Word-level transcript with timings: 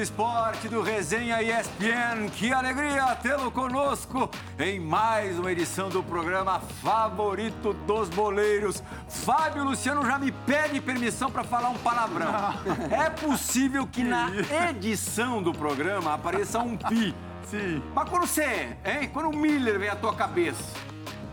Do 0.00 0.04
esporte 0.04 0.66
do 0.66 0.80
Resenha 0.80 1.42
ESPN. 1.42 2.30
Que 2.34 2.50
alegria 2.50 3.14
tê-lo 3.16 3.50
conosco 3.50 4.30
em 4.58 4.80
mais 4.80 5.38
uma 5.38 5.52
edição 5.52 5.90
do 5.90 6.02
programa 6.02 6.58
favorito 6.82 7.74
dos 7.86 8.08
boleiros. 8.08 8.82
Fábio 9.06 9.62
Luciano 9.62 10.02
já 10.06 10.18
me 10.18 10.32
pede 10.32 10.80
permissão 10.80 11.30
para 11.30 11.44
falar 11.44 11.68
um 11.68 11.76
palavrão. 11.76 12.32
É 12.90 13.10
possível 13.10 13.86
que 13.86 14.02
na 14.02 14.30
edição 14.70 15.42
do 15.42 15.52
programa 15.52 16.14
apareça 16.14 16.60
um 16.60 16.78
pi. 16.78 17.14
Sim. 17.50 17.82
Mas 17.94 18.08
quando 18.08 18.26
você, 18.26 18.78
hein? 18.82 19.10
Quando 19.12 19.28
o 19.28 19.36
Miller 19.36 19.78
vem 19.78 19.90
à 19.90 19.96
tua 19.96 20.14
cabeça, 20.14 20.64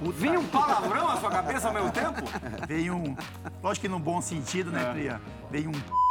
vem 0.02 0.38
um 0.38 0.46
palavrão 0.46 1.08
à 1.08 1.16
sua 1.16 1.32
cabeça 1.32 1.70
ao 1.70 1.74
mesmo 1.74 1.92
tempo? 1.92 2.22
Veio 2.68 2.98
um. 2.98 3.16
Lógico 3.64 3.86
que 3.86 3.90
no 3.90 3.98
bom 3.98 4.20
sentido, 4.20 4.72
né, 4.72 4.92
Priya? 4.92 5.22
Veio 5.50 5.70
um. 5.70 6.07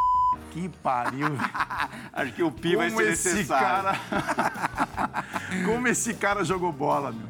Que 0.57 0.71
pariu. 0.83 1.29
Acho 2.15 2.33
que 2.33 2.43
o 2.43 2.51
pi 2.51 2.77
vai 2.77 2.89
Como 2.89 3.03
ser 3.03 3.13
esse 3.13 3.29
necessário. 3.35 3.67
cara. 4.11 5.25
Como 5.67 5.87
esse 5.87 6.15
cara 6.15 6.43
jogou 6.45 6.73
bola, 6.73 7.13
meu. 7.13 7.27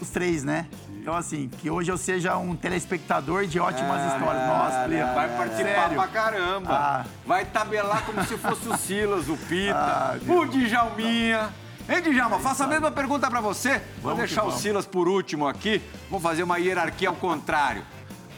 Os 0.00 0.08
três, 0.08 0.42
né? 0.42 0.66
Então, 0.88 1.14
assim, 1.14 1.50
que 1.58 1.68
hoje 1.70 1.92
eu 1.92 1.98
seja 1.98 2.38
um 2.38 2.56
telespectador 2.56 3.44
de 3.44 3.60
ótimas 3.60 4.14
histórias. 4.14 4.46
Nossa, 4.46 4.84
Priya. 4.84 5.12
Vai 5.12 5.28
participar 5.36 5.68
Sério. 5.74 5.94
pra 5.96 6.08
caramba. 6.08 6.70
Ah. 6.72 7.04
Vai 7.26 7.44
tabelar 7.44 8.02
como 8.06 8.24
se 8.24 8.38
fosse 8.38 8.66
o 8.66 8.76
Silas, 8.78 9.28
o 9.28 9.36
Pita, 9.36 9.76
Ah, 9.76 10.16
o 10.26 10.46
Djalminha. 10.46 11.50
Hein, 11.86 12.00
Djalma? 12.00 12.38
Faço 12.38 12.62
a 12.62 12.66
mesma 12.66 12.90
pergunta 12.90 13.28
pra 13.30 13.42
você. 13.42 13.72
Vou 14.00 14.14
Vamos 14.14 14.20
deixar 14.20 14.40
que 14.40 14.48
o. 14.48 14.52
Silas 14.52 14.86
por 14.86 15.06
último 15.06 15.46
aqui. 15.46 15.82
Vou 16.08 16.18
fazer 16.18 16.44
uma 16.44 16.56
hierarquia 16.58 17.10
ao 17.10 17.16
contrário. 17.16 17.82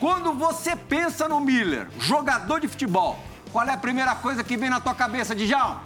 Quando 0.01 0.33
você 0.33 0.75
pensa 0.75 1.29
no 1.29 1.39
Miller, 1.39 1.87
jogador 2.01 2.59
de 2.59 2.67
futebol, 2.67 3.23
qual 3.53 3.67
é 3.67 3.72
a 3.72 3.77
primeira 3.77 4.14
coisa 4.14 4.42
que 4.42 4.56
vem 4.56 4.70
na 4.70 4.81
tua 4.81 4.95
cabeça, 4.95 5.34
Djalma? 5.34 5.83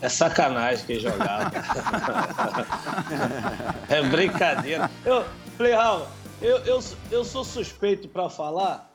É 0.00 0.08
sacanagem 0.08 0.84
que 0.86 0.98
jogava. 0.98 1.52
é 3.88 4.02
brincadeira. 4.02 4.90
Eu, 5.04 5.24
falei, 5.56 5.72
Raul, 5.74 6.06
eu, 6.42 6.58
eu, 6.58 6.80
eu 7.10 7.24
sou 7.24 7.44
suspeito 7.44 8.08
pra 8.08 8.28
falar, 8.28 8.90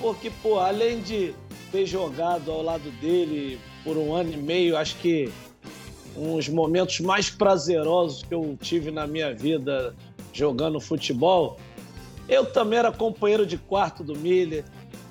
porque, 0.00 0.30
pô, 0.42 0.58
além 0.58 1.00
de 1.00 1.34
ter 1.72 1.86
jogado 1.86 2.50
ao 2.50 2.62
lado 2.62 2.90
dele 2.92 3.60
por 3.82 3.96
um 3.96 4.14
ano 4.14 4.32
e 4.32 4.36
meio, 4.36 4.76
acho 4.76 4.96
que 4.96 5.32
uns 6.16 6.48
momentos 6.48 7.00
mais 7.00 7.28
prazerosos 7.28 8.22
que 8.22 8.34
eu 8.34 8.56
tive 8.60 8.90
na 8.90 9.06
minha 9.06 9.34
vida 9.34 9.94
jogando 10.32 10.80
futebol, 10.80 11.58
eu 12.28 12.46
também 12.46 12.78
era 12.78 12.90
companheiro 12.90 13.46
de 13.46 13.58
quarto 13.58 14.02
do 14.02 14.16
Miller. 14.16 14.64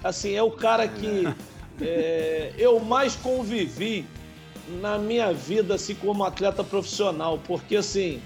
Assim, 0.05 0.35
é 0.35 0.43
o 0.43 0.51
cara 0.51 0.87
que 0.87 1.23
é, 1.81 2.53
eu 2.59 2.79
mais 2.79 3.15
convivi 3.15 4.05
na 4.79 4.99
minha 4.99 5.33
vida 5.33 5.73
assim 5.73 5.95
como 5.95 6.23
atleta 6.23 6.63
profissional, 6.63 7.39
porque 7.47 7.77
assim 7.77 8.21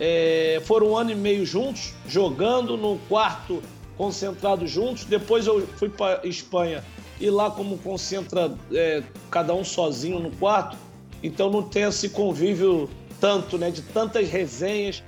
é, 0.00 0.60
foram 0.64 0.88
um 0.88 0.96
ano 0.96 1.12
e 1.12 1.14
meio 1.14 1.46
juntos, 1.46 1.94
jogando 2.08 2.76
no 2.76 2.98
quarto 3.08 3.62
concentrado 3.96 4.66
juntos. 4.66 5.04
Depois 5.04 5.46
eu 5.46 5.64
fui 5.76 5.88
para 5.88 6.26
Espanha 6.26 6.82
e 7.20 7.30
lá 7.30 7.48
como 7.52 7.78
concentra 7.78 8.52
é, 8.72 9.04
cada 9.30 9.54
um 9.54 9.62
sozinho 9.62 10.18
no 10.18 10.32
quarto, 10.32 10.76
então 11.22 11.48
não 11.48 11.62
tem 11.62 11.84
esse 11.84 12.08
convívio 12.08 12.90
tanto, 13.20 13.56
né, 13.56 13.70
de 13.70 13.80
tantas 13.80 14.28
resenhas, 14.28 15.04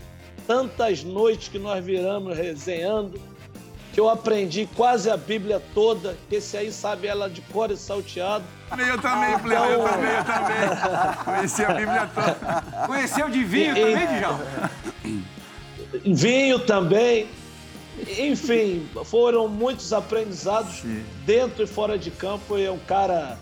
tantas 0.47 1.03
noites 1.03 1.49
que 1.49 1.59
nós 1.59 1.85
viramos 1.85 2.37
resenhando, 2.37 3.21
que 3.95 4.01
eu 4.01 4.09
aprendi 4.11 4.69
quase 4.75 5.09
a 5.09 5.17
Bíblia 5.17 5.63
toda, 5.73 6.17
que 6.29 6.35
esse 6.35 6.57
aí 6.57 6.73
sabe 6.73 7.07
ela 7.07 7.31
de 7.31 7.41
cor 7.41 7.71
e 7.71 7.77
salteado. 7.77 8.45
Eu 8.77 9.01
também, 9.01 9.39
Priya. 9.39 9.59
Eu 9.61 9.85
também, 9.85 10.11
eu 10.11 10.25
também. 10.25 11.25
Conheci 11.25 11.65
a 11.65 11.73
Bíblia 11.75 12.11
toda. 12.13 12.87
Conheceu 12.89 13.29
de 13.31 13.45
vinho 13.45 13.77
E- 13.77 13.81
também, 13.81 14.19
Djalma? 14.19 14.71
vinho 16.05 16.59
também. 16.59 17.29
Enfim, 18.19 18.89
foram 19.05 19.47
muitos 19.47 19.93
aprendizados 19.93 20.81
Sim. 20.81 21.05
dentro 21.25 21.63
e 21.63 21.67
fora 21.69 21.97
de 21.97 22.11
campo. 22.11 22.59
E 22.59 22.65
é 22.65 22.71
um 22.73 22.79
cara 22.81 23.39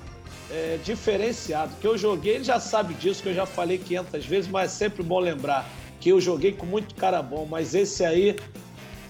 é, 0.50 0.78
diferenciado. 0.84 1.72
Que 1.80 1.86
eu 1.86 1.96
joguei, 1.96 2.34
ele 2.34 2.44
já 2.44 2.60
sabe 2.60 2.92
disso, 2.92 3.22
que 3.22 3.30
eu 3.30 3.34
já 3.34 3.46
falei 3.46 3.78
500 3.78 4.26
vezes, 4.26 4.50
mas 4.50 4.70
é 4.70 4.74
sempre 4.74 5.02
bom 5.02 5.18
lembrar 5.18 5.66
que 5.98 6.10
eu 6.10 6.20
joguei 6.20 6.52
com 6.52 6.66
muito 6.66 6.94
cara 6.94 7.22
bom. 7.22 7.46
Mas 7.50 7.74
esse 7.74 8.04
aí, 8.04 8.36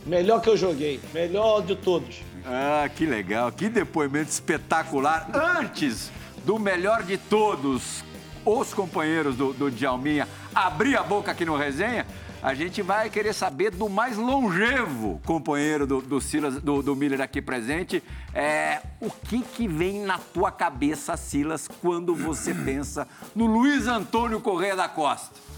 melhor 0.06 0.40
que 0.40 0.48
eu 0.48 0.56
joguei, 0.56 1.00
melhor 1.12 1.62
de 1.62 1.76
todos. 1.76 2.22
Ah, 2.44 2.88
que 2.94 3.06
legal, 3.06 3.52
que 3.52 3.68
depoimento 3.68 4.30
espetacular. 4.30 5.28
Antes 5.32 6.10
do 6.44 6.58
melhor 6.58 7.02
de 7.02 7.16
todos, 7.16 8.04
os 8.44 8.74
companheiros 8.74 9.36
do, 9.36 9.52
do 9.52 9.70
Djalminha 9.70 10.26
abrir 10.54 10.96
a 10.96 11.02
boca 11.02 11.30
aqui 11.30 11.44
no 11.44 11.56
resenha, 11.56 12.06
a 12.42 12.54
gente 12.54 12.82
vai 12.82 13.08
querer 13.08 13.32
saber 13.32 13.70
do 13.70 13.88
mais 13.88 14.16
longevo 14.16 15.20
companheiro 15.24 15.86
do, 15.86 16.02
do 16.02 16.20
Silas, 16.20 16.60
do, 16.60 16.82
do 16.82 16.96
Miller 16.96 17.20
aqui 17.20 17.40
presente. 17.40 18.02
É, 18.34 18.80
o 19.00 19.08
que, 19.08 19.42
que 19.42 19.68
vem 19.68 20.00
na 20.00 20.18
tua 20.18 20.50
cabeça, 20.50 21.16
Silas, 21.16 21.68
quando 21.80 22.16
você 22.16 22.52
pensa 22.52 23.06
no 23.34 23.46
Luiz 23.46 23.86
Antônio 23.86 24.40
Correia 24.40 24.74
da 24.74 24.88
Costa? 24.88 25.51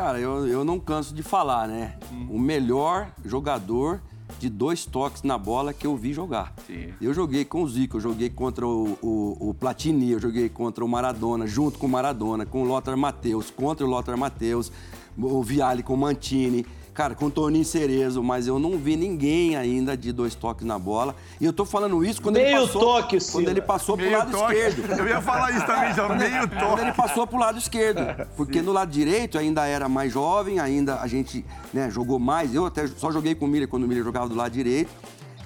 Cara, 0.00 0.18
eu, 0.18 0.48
eu 0.48 0.64
não 0.64 0.80
canso 0.80 1.14
de 1.14 1.22
falar, 1.22 1.68
né? 1.68 1.98
O 2.30 2.38
melhor 2.38 3.12
jogador 3.22 4.00
de 4.38 4.48
dois 4.48 4.86
toques 4.86 5.22
na 5.22 5.36
bola 5.36 5.74
que 5.74 5.86
eu 5.86 5.94
vi 5.94 6.14
jogar. 6.14 6.54
Sim. 6.66 6.94
Eu 7.02 7.12
joguei 7.12 7.44
com 7.44 7.62
o 7.62 7.68
Zico, 7.68 7.98
eu 7.98 8.00
joguei 8.00 8.30
contra 8.30 8.66
o, 8.66 8.96
o, 9.02 9.50
o 9.50 9.52
Platini, 9.52 10.12
eu 10.12 10.18
joguei 10.18 10.48
contra 10.48 10.82
o 10.82 10.88
Maradona, 10.88 11.46
junto 11.46 11.78
com 11.78 11.86
o 11.86 11.90
Maradona, 11.90 12.46
com 12.46 12.62
o 12.62 12.64
Lothar 12.64 12.96
Matheus, 12.96 13.50
contra 13.50 13.84
o 13.84 13.90
Lothar 13.90 14.16
Matheus, 14.16 14.72
o 15.18 15.42
Viali 15.42 15.82
com 15.82 15.92
o 15.92 15.98
Mantini, 15.98 16.64
cara, 17.00 17.14
com 17.14 17.26
o 17.26 17.30
Toninho 17.30 17.64
Cerezo, 17.64 18.22
mas 18.22 18.46
eu 18.46 18.58
não 18.58 18.76
vi 18.76 18.94
ninguém 18.94 19.56
ainda 19.56 19.96
de 19.96 20.12
dois 20.12 20.34
toques 20.34 20.66
na 20.66 20.78
bola. 20.78 21.16
E 21.40 21.46
eu 21.46 21.52
tô 21.52 21.64
falando 21.64 22.04
isso 22.04 22.20
quando 22.20 22.36
ele 22.36 22.50
Meio 22.52 22.66
passou, 22.66 22.80
toque, 22.82 23.16
quando 23.16 23.22
Silas. 23.22 23.48
ele 23.50 23.62
passou 23.62 23.96
pro 23.96 24.04
Meio 24.04 24.18
lado 24.18 24.30
toque. 24.30 24.54
esquerdo. 24.54 24.92
Eu 25.00 25.08
ia 25.08 25.22
falar 25.22 25.50
isso 25.50 25.64
também, 25.66 25.94
já. 25.94 26.08
Meio 26.10 26.48
Quando 26.48 26.60
toque. 26.60 26.82
ele 26.82 26.92
passou 26.92 27.26
pro 27.26 27.38
lado 27.38 27.58
esquerdo. 27.58 28.00
Porque 28.36 28.60
no 28.60 28.70
lado 28.70 28.90
direito 28.90 29.38
ainda 29.38 29.64
era 29.66 29.88
mais 29.88 30.12
jovem, 30.12 30.58
ainda 30.58 31.00
a 31.00 31.06
gente 31.06 31.42
né, 31.72 31.88
jogou 31.90 32.18
mais. 32.18 32.54
Eu 32.54 32.66
até 32.66 32.86
só 32.86 33.10
joguei 33.10 33.34
com 33.34 33.46
o 33.46 33.48
Miller 33.48 33.66
quando 33.66 33.84
o 33.84 33.88
Miller 33.88 34.04
jogava 34.04 34.28
do 34.28 34.34
lado 34.34 34.52
direito. 34.52 34.90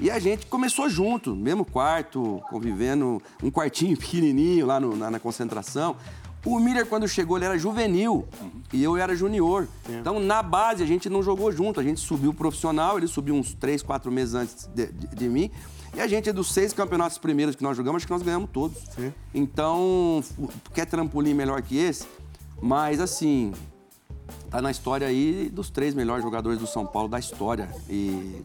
E 0.01 0.11
a 0.11 0.19
gente 0.19 0.47
começou 0.47 0.89
junto, 0.89 1.37
mesmo 1.37 1.65
quarto, 1.65 2.43
convivendo, 2.51 3.23
um 3.41 3.49
quartinho 3.49 3.95
pequenininho 3.97 4.67
lá 4.67 4.81
no- 4.81 4.97
na, 4.97 5.09
na 5.09 5.21
concentração. 5.21 5.95
O 6.45 6.59
Miller, 6.61 6.85
quando 6.87 7.09
chegou, 7.09 7.37
ele 7.39 7.47
era 7.47 7.59
juvenil 7.59 8.27
e 8.73 8.83
eu 8.85 8.97
era 8.97 9.17
junior. 9.17 9.67
Então, 9.89 10.21
na 10.21 10.43
base, 10.43 10.83
a 10.83 10.87
gente 10.87 11.09
não 11.09 11.23
jogou 11.23 11.51
junto. 11.51 11.81
A 11.81 11.83
gente 11.83 12.01
subiu 12.01 12.35
profissional, 12.35 12.99
ele 12.99 13.07
subiu 13.07 13.35
uns 13.35 13.55
três, 13.55 13.83
quatro 13.83 14.13
meses 14.13 14.35
antes 14.35 14.67
de, 14.75 14.87
de- 14.93 15.07
de 15.17 15.29
mim. 15.29 15.51
E 15.95 16.01
a 16.01 16.07
gente, 16.07 16.31
dos 16.33 16.53
seis 16.53 16.73
campeonatos 16.73 17.17
primeiros 17.19 17.55
que 17.57 17.63
nós 17.63 17.77
jogamos, 17.77 17.99
acho 17.99 18.07
que 18.07 18.13
nós 18.13 18.23
ganhamos 18.23 18.51
todos. 18.53 18.77
Então, 19.33 20.21
f- 20.23 20.35
quer 20.75 20.85
trampolim 20.87 21.33
melhor 21.35 21.63
que 21.63 21.77
esse? 21.79 22.07
Mas, 22.61 23.01
assim, 23.01 23.53
tá 24.51 24.61
na 24.61 24.71
história 24.71 25.07
aí 25.07 25.49
dos 25.53 25.71
três 25.71 25.95
melhores 25.95 26.23
jogadores 26.23 26.59
do 26.59 26.67
São 26.67 26.85
Paulo 26.85 27.09
da 27.09 27.19
história. 27.19 27.69
E 27.89 28.43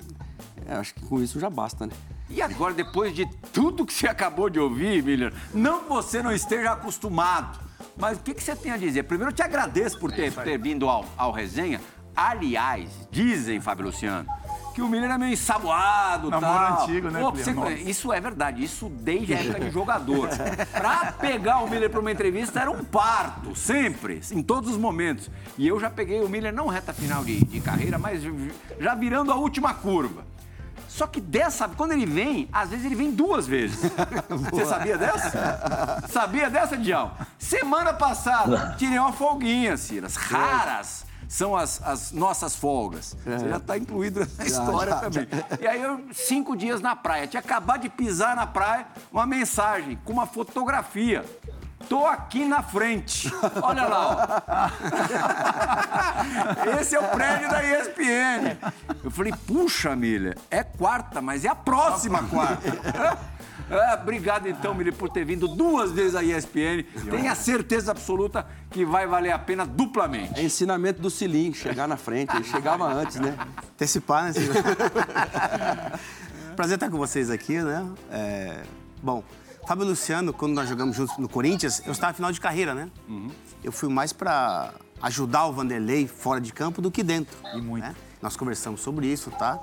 é, 0.67 0.75
acho 0.75 0.93
que 0.93 1.01
com 1.01 1.21
isso 1.21 1.39
já 1.39 1.49
basta, 1.49 1.85
né? 1.87 1.93
E 2.29 2.41
agora, 2.41 2.73
depois 2.73 3.13
de 3.15 3.25
tudo 3.51 3.85
que 3.85 3.93
você 3.93 4.05
acabou 4.07 4.49
de 4.49 4.59
ouvir, 4.59 5.03
Miller, 5.03 5.33
não 5.53 5.81
que 5.83 5.89
você 5.89 6.21
não 6.21 6.31
esteja 6.31 6.71
acostumado, 6.73 7.59
mas 7.99 8.17
o 8.17 8.21
que, 8.21 8.33
que 8.33 8.41
você 8.43 8.55
tem 8.55 8.71
a 8.71 8.77
dizer? 8.77 9.03
Primeiro, 9.03 9.31
eu 9.31 9.35
te 9.35 9.41
agradeço 9.43 9.99
por 9.99 10.11
ter, 10.11 10.31
por 10.31 10.43
ter 10.43 10.57
vindo 10.57 10.87
ao, 10.89 11.05
ao 11.17 11.31
resenha. 11.31 11.79
Aliás, 12.15 12.89
dizem, 13.11 13.61
Fábio 13.61 13.85
Luciano, 13.85 14.27
que 14.75 14.81
o 14.81 14.89
Miller 14.89 15.09
é 15.11 15.17
meio 15.17 15.31
ensaboado 15.33 16.29
Namoro 16.29 16.53
tal. 16.75 16.83
antigo, 16.83 17.09
né, 17.09 17.19
Pô, 17.21 17.31
você- 17.31 17.51
isso 17.85 18.11
é 18.11 18.19
verdade, 18.19 18.61
isso 18.63 18.89
desde 18.89 19.33
a 19.33 19.39
época 19.39 19.59
de 19.61 19.69
jogador. 19.71 20.27
pra 20.71 21.13
pegar 21.13 21.59
o 21.59 21.69
Miller 21.69 21.89
pra 21.89 21.99
uma 21.99 22.11
entrevista 22.11 22.59
era 22.59 22.69
um 22.71 22.83
parto, 22.83 23.55
sempre, 23.55 24.21
em 24.31 24.43
todos 24.43 24.71
os 24.71 24.77
momentos. 24.77 25.29
E 25.57 25.65
eu 25.67 25.79
já 25.79 25.89
peguei 25.89 26.21
o 26.21 26.27
Miller, 26.27 26.53
não 26.53 26.67
reta 26.67 26.91
final 26.93 27.23
de, 27.23 27.43
de 27.45 27.61
carreira, 27.61 27.97
mas 27.97 28.21
já 28.79 28.95
virando 28.95 29.31
a 29.31 29.35
última 29.35 29.73
curva. 29.73 30.23
Só 30.99 31.07
que 31.07 31.21
dessa, 31.21 31.65
quando 31.69 31.93
ele 31.93 32.05
vem, 32.05 32.49
às 32.51 32.71
vezes 32.71 32.85
ele 32.85 32.93
vem 32.93 33.09
duas 33.09 33.47
vezes. 33.47 33.79
Você 34.51 34.65
sabia 34.65 34.97
dessa? 34.97 36.03
Sabia 36.09 36.49
dessa, 36.49 36.75
Dião? 36.75 37.13
Semana 37.37 37.93
passada, 37.93 38.75
tirei 38.77 38.99
uma 38.99 39.13
folguinha, 39.13 39.77
Silas. 39.77 40.17
Raras 40.17 41.05
são 41.25 41.55
as, 41.55 41.81
as 41.83 42.11
nossas 42.11 42.53
folgas. 42.53 43.15
Você 43.23 43.47
já 43.47 43.55
está 43.55 43.77
incluído 43.77 44.27
na 44.37 44.45
história 44.45 44.91
já, 44.91 44.99
também. 44.99 45.27
E 45.61 45.65
aí, 45.65 45.81
eu, 45.81 46.01
cinco 46.11 46.53
dias 46.53 46.81
na 46.81 46.97
praia. 46.97 47.27
Tinha 47.27 47.39
acabado 47.39 47.83
de 47.83 47.89
pisar 47.89 48.35
na 48.35 48.45
praia, 48.45 48.85
uma 49.09 49.25
mensagem 49.25 49.97
com 50.03 50.11
uma 50.11 50.25
fotografia 50.25 51.23
tô 51.89 52.05
aqui 52.05 52.45
na 52.45 52.61
frente. 52.61 53.29
Olha 53.61 53.85
lá, 53.85 54.39
ó. 54.45 54.69
Esse 56.79 56.95
é 56.95 56.99
o 56.99 57.07
prédio 57.09 57.49
da 57.49 57.63
ESPN. 57.63 58.57
Eu 59.03 59.09
falei, 59.11 59.33
puxa, 59.47 59.95
Miller, 59.95 60.37
é 60.51 60.63
quarta, 60.63 61.21
mas 61.21 61.43
é 61.43 61.49
a 61.49 61.55
próxima 61.55 62.23
quarta. 62.29 63.17
É, 63.69 63.93
obrigado, 63.95 64.47
então, 64.47 64.73
Miller, 64.73 64.93
por 64.93 65.09
ter 65.09 65.25
vindo 65.25 65.47
duas 65.47 65.91
vezes 65.91 66.15
à 66.15 66.23
ESPN. 66.23 66.83
Tenha 67.09 67.33
certeza 67.35 67.91
absoluta 67.91 68.45
que 68.69 68.85
vai 68.85 69.07
valer 69.07 69.31
a 69.31 69.39
pena 69.39 69.65
duplamente. 69.65 70.39
É 70.39 70.43
ensinamento 70.43 71.01
do 71.01 71.09
Cilim, 71.09 71.53
chegar 71.53 71.87
na 71.87 71.97
frente. 71.97 72.35
Ele 72.35 72.45
chegava 72.45 72.85
antes, 72.85 73.17
né? 73.19 73.35
Antecipar, 73.73 74.25
né? 74.25 74.31
Prazer 76.55 76.75
estar 76.75 76.89
com 76.89 76.97
vocês 76.97 77.29
aqui, 77.29 77.59
né? 77.61 77.85
É, 78.11 78.63
Bom, 79.01 79.23
Fábio 79.69 79.85
Luciano, 79.85 80.33
quando 80.33 80.55
nós 80.55 80.67
jogamos 80.67 80.95
juntos 80.95 81.15
no 81.19 81.29
Corinthians, 81.29 81.83
eu 81.85 81.91
estava 81.91 82.11
final 82.11 82.31
de 82.31 82.41
carreira, 82.41 82.73
né? 82.73 82.89
Eu 83.63 83.71
fui 83.71 83.87
mais 83.87 84.11
para 84.11 84.73
ajudar 84.99 85.45
o 85.45 85.53
Vanderlei 85.53 86.07
fora 86.07 86.41
de 86.41 86.51
campo 86.51 86.81
do 86.81 86.89
que 86.89 87.03
dentro. 87.03 87.37
E 87.53 87.61
muito. 87.61 87.85
Nós 88.19 88.35
conversamos 88.35 88.81
sobre 88.81 89.05
isso, 89.05 89.29
tá? 89.29 89.59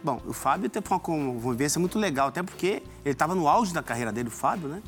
Bom, 0.00 0.22
o 0.24 0.32
Fábio 0.32 0.70
teve 0.70 0.86
uma 0.88 1.00
convivência 1.00 1.80
muito 1.80 1.98
legal, 1.98 2.28
até 2.28 2.40
porque 2.40 2.84
ele 3.04 3.12
estava 3.12 3.34
no 3.34 3.48
auge 3.48 3.74
da 3.74 3.82
carreira 3.82 4.12
dele, 4.12 4.28
o 4.28 4.30
Fábio, 4.30 4.68
né? 4.68 4.80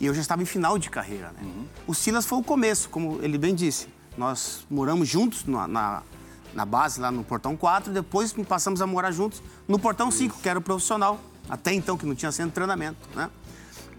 E 0.00 0.06
eu 0.06 0.14
já 0.14 0.22
estava 0.22 0.42
em 0.42 0.46
final 0.46 0.78
de 0.78 0.88
carreira, 0.88 1.30
né? 1.32 1.42
O 1.86 1.92
Silas 1.92 2.24
foi 2.24 2.38
o 2.38 2.42
começo, 2.42 2.88
como 2.88 3.18
ele 3.20 3.36
bem 3.36 3.54
disse. 3.54 3.86
Nós 4.16 4.66
moramos 4.70 5.06
juntos 5.06 5.44
na, 5.44 5.68
na, 5.68 6.02
na 6.54 6.64
base, 6.64 6.98
lá 6.98 7.10
no 7.10 7.22
Portão 7.22 7.54
4, 7.54 7.92
depois 7.92 8.32
passamos 8.48 8.80
a 8.80 8.86
morar 8.86 9.10
juntos 9.10 9.42
no 9.68 9.78
Portão 9.78 10.10
5, 10.10 10.38
que 10.40 10.48
era 10.48 10.58
o 10.58 10.62
profissional. 10.62 11.20
Até 11.50 11.74
então, 11.74 11.98
que 11.98 12.06
não 12.06 12.14
tinha 12.14 12.32
centro 12.32 12.48
de 12.48 12.54
treinamento, 12.54 12.96
né? 13.14 13.28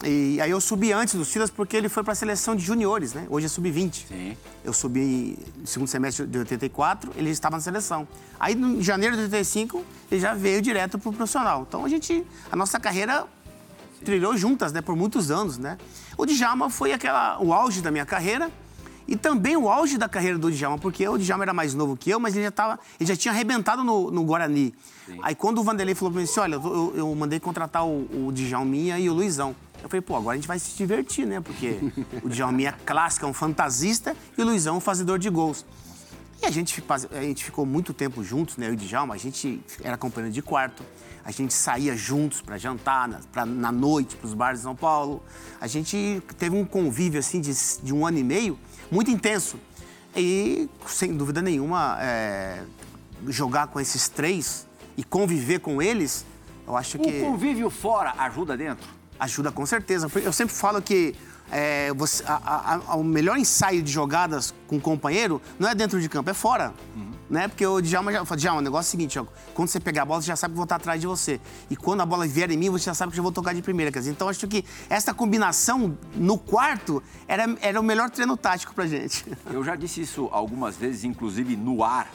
E 0.06 0.40
aí 0.40 0.52
eu 0.52 0.62
subi 0.62 0.94
antes 0.94 1.16
do 1.16 1.26
Silas 1.26 1.50
porque 1.50 1.76
ele 1.76 1.90
foi 1.90 2.04
para 2.04 2.14
a 2.14 2.16
seleção 2.16 2.56
de 2.56 2.64
juniores, 2.64 3.14
né? 3.14 3.26
Hoje 3.30 3.48
é 3.48 3.50
sub-20. 3.50 4.06
Sim. 4.08 4.38
Eu 4.64 4.72
subi 4.72 5.38
no 5.58 5.66
segundo 5.66 5.88
semestre 5.88 6.26
de 6.28 6.38
84, 6.38 7.12
ele 7.16 7.32
estava 7.32 7.56
na 7.58 7.62
seleção. 7.62 8.08
Aí, 8.40 8.54
em 8.54 8.82
janeiro 8.82 9.16
de 9.16 9.24
85, 9.24 9.84
ele 10.12 10.22
já 10.22 10.34
veio 10.36 10.62
direto 10.62 11.00
para 11.00 11.10
o 11.10 11.14
profissional. 11.14 11.66
Então, 11.68 11.84
a 11.84 11.90
gente, 11.90 12.24
a 12.52 12.56
nossa 12.56 12.80
carreira 12.80 13.26
trilhou 14.06 14.38
juntas, 14.38 14.72
né? 14.72 14.82
Por 14.82 14.96
muitos 14.96 15.32
anos, 15.32 15.58
né? 15.58 15.78
O 16.16 16.26
Djalma 16.28 16.70
foi 16.70 16.94
aquela, 16.94 17.40
o 17.42 17.52
auge 17.52 17.82
da 17.82 17.90
minha 17.90 18.06
carreira 18.06 18.52
e 19.08 19.16
também 19.16 19.58
o 19.58 19.68
auge 19.70 19.98
da 19.98 20.08
carreira 20.08 20.38
do 20.38 20.52
Djalma, 20.52 20.78
porque 20.78 21.08
o 21.08 21.18
Djalma 21.18 21.44
era 21.44 21.54
mais 21.54 21.74
novo 21.74 21.98
que 21.98 22.10
eu, 22.12 22.20
mas 22.20 22.36
ele 22.36 22.44
já, 22.44 22.52
tava, 22.52 22.80
ele 23.00 23.08
já 23.08 23.16
tinha 23.16 23.34
arrebentado 23.34 23.84
no, 23.84 24.12
no 24.12 24.24
Guarani. 24.24 24.76
Aí, 25.24 25.34
quando 25.34 25.60
o 25.60 25.64
Vanderlei 25.64 25.96
falou 25.96 26.12
para 26.12 26.20
mim 26.20 26.26
assim, 26.30 26.40
olha, 26.40 26.56
eu, 26.56 26.62
eu- 26.64 26.94
eu 26.98 27.16
mandei 27.16 27.40
contratar 27.40 27.86
o, 27.86 28.28
o 28.28 28.32
Djalminha 28.34 29.00
e 29.00 29.10
o 29.10 29.14
Luizão. 29.14 29.56
Eu 29.84 29.90
falei, 29.90 30.02
pô, 30.02 30.16
agora 30.16 30.34
a 30.34 30.36
gente 30.36 30.48
vai 30.48 30.60
se 30.60 30.76
divertir, 30.76 31.26
né? 31.26 31.40
Porque 31.40 31.78
o 32.24 32.30
Djalminha 32.30 32.70
é 32.70 32.86
clássico, 32.86 33.26
é 33.26 33.30
um 33.30 33.34
fantasista, 33.34 34.16
e 34.38 34.42
o 34.42 34.46
Luizão 34.46 34.76
é 34.76 34.78
um 34.78 34.82
fazedor 34.82 35.20
de 35.20 35.30
gols. 35.30 35.66
E 36.42 36.46
a 36.46 36.52
gente, 36.52 36.84
a 37.12 37.22
gente 37.22 37.44
ficou 37.44 37.66
muito 37.66 37.94
tempo 37.94 38.24
juntos, 38.24 38.58
né? 38.58 38.68
Eu 38.68 38.72
e 38.72 38.74
o 38.74 38.78
Djalma, 38.78 39.16
a 39.16 39.18
gente 39.18 39.62
era 39.84 39.98
companheiro 39.98 40.34
de 40.34 40.42
quarto, 40.42 40.84
a 41.24 41.32
gente 41.32 41.54
saía 41.54 41.96
juntos 41.96 42.42
para 42.42 42.58
jantar, 42.58 43.08
na, 43.08 43.20
pra, 43.32 43.46
na 43.46 43.72
noite, 43.72 44.16
para 44.16 44.28
os 44.28 44.34
bares 44.34 44.60
de 44.60 44.64
São 44.64 44.76
Paulo. 44.76 45.22
A 45.60 45.68
gente 45.68 46.22
teve 46.38 46.56
um 46.56 46.64
convívio, 46.64 47.20
assim, 47.20 47.42
de, 47.42 47.52
de 47.82 47.94
um 47.94 48.06
ano 48.06 48.18
e 48.18 48.24
meio, 48.24 48.58
muito 48.92 49.12
intenso. 49.12 49.60
E, 50.16 50.70
sem 50.88 51.16
dúvida 51.16 51.42
nenhuma, 51.42 51.98
é, 52.02 52.64
jogar 53.28 53.68
com 53.68 53.80
esses 53.80 54.08
três 54.08 54.68
e 54.96 55.04
conviver 55.04 55.60
com 55.60 55.82
eles, 55.82 56.26
eu 56.68 56.76
acho 56.76 56.98
que 56.98 57.10
O 57.22 57.26
convívio 57.32 57.70
fora 57.70 58.14
ajuda 58.18 58.56
dentro? 58.58 58.97
Ajuda 59.20 59.52
com 59.52 59.66
certeza. 59.66 60.10
Eu 60.24 60.34
sempre 60.34 60.54
falo 60.56 60.82
que 60.82 61.16
é, 61.50 61.94
você- 61.94 62.24
a- 62.28 62.42
a- 62.44 62.82
a- 62.90 62.96
o 62.98 63.04
melhor 63.06 63.38
ensaio 63.38 63.82
de 63.82 63.90
jogadas 63.90 64.54
com 64.68 64.76
um 64.76 64.80
companheiro 64.82 65.42
não 65.58 65.70
é 65.70 65.74
dentro 65.74 66.00
de 66.02 66.10
campo, 66.10 66.30
é 66.30 66.34
fora. 66.34 66.74
Né? 67.30 67.48
Porque 67.50 67.66
o 67.66 67.82
Djalma 67.82 68.12
já 68.12 68.24
fala, 68.26 68.38
Djalma, 68.40 68.60
o 68.60 68.64
negócio 68.64 68.88
é 68.88 68.90
o 68.90 68.92
seguinte, 68.92 69.20
ó, 69.20 69.26
quando 69.54 69.68
você 69.70 69.80
pegar 69.82 70.02
a 70.04 70.06
bola, 70.06 70.22
você 70.22 70.28
já 70.28 70.36
sabe 70.38 70.52
que 70.54 70.56
eu 70.56 70.60
vou 70.60 70.64
estar 70.64 70.76
atrás 70.78 71.00
de 71.02 71.08
você. 71.08 71.40
E 71.70 71.76
quando 71.76 72.00
a 72.02 72.06
bola 72.06 72.26
vier 72.28 72.50
em 72.52 72.58
mim, 72.58 72.70
você 72.70 72.86
já 72.86 72.94
sabe 72.94 73.12
que 73.14 73.20
eu 73.20 73.24
vou 73.24 73.32
tocar 73.34 73.54
de 73.54 73.62
primeira. 73.62 73.92
Quer 73.92 74.00
dizer, 74.00 74.12
então 74.12 74.28
acho 74.30 74.46
que 74.48 74.64
essa 74.90 75.14
combinação 75.14 75.98
no 76.16 76.38
quarto 76.38 77.02
era, 77.28 77.44
era 77.62 77.80
o 77.80 77.84
melhor 77.84 78.10
treino 78.10 78.36
tático 78.38 78.74
pra 78.74 78.86
gente. 78.88 79.26
Eu 79.52 79.62
já 79.64 79.76
disse 79.76 80.02
isso 80.02 80.30
algumas 80.32 80.76
vezes, 80.78 81.04
inclusive 81.06 81.56
no 81.58 81.84
ar, 81.84 82.10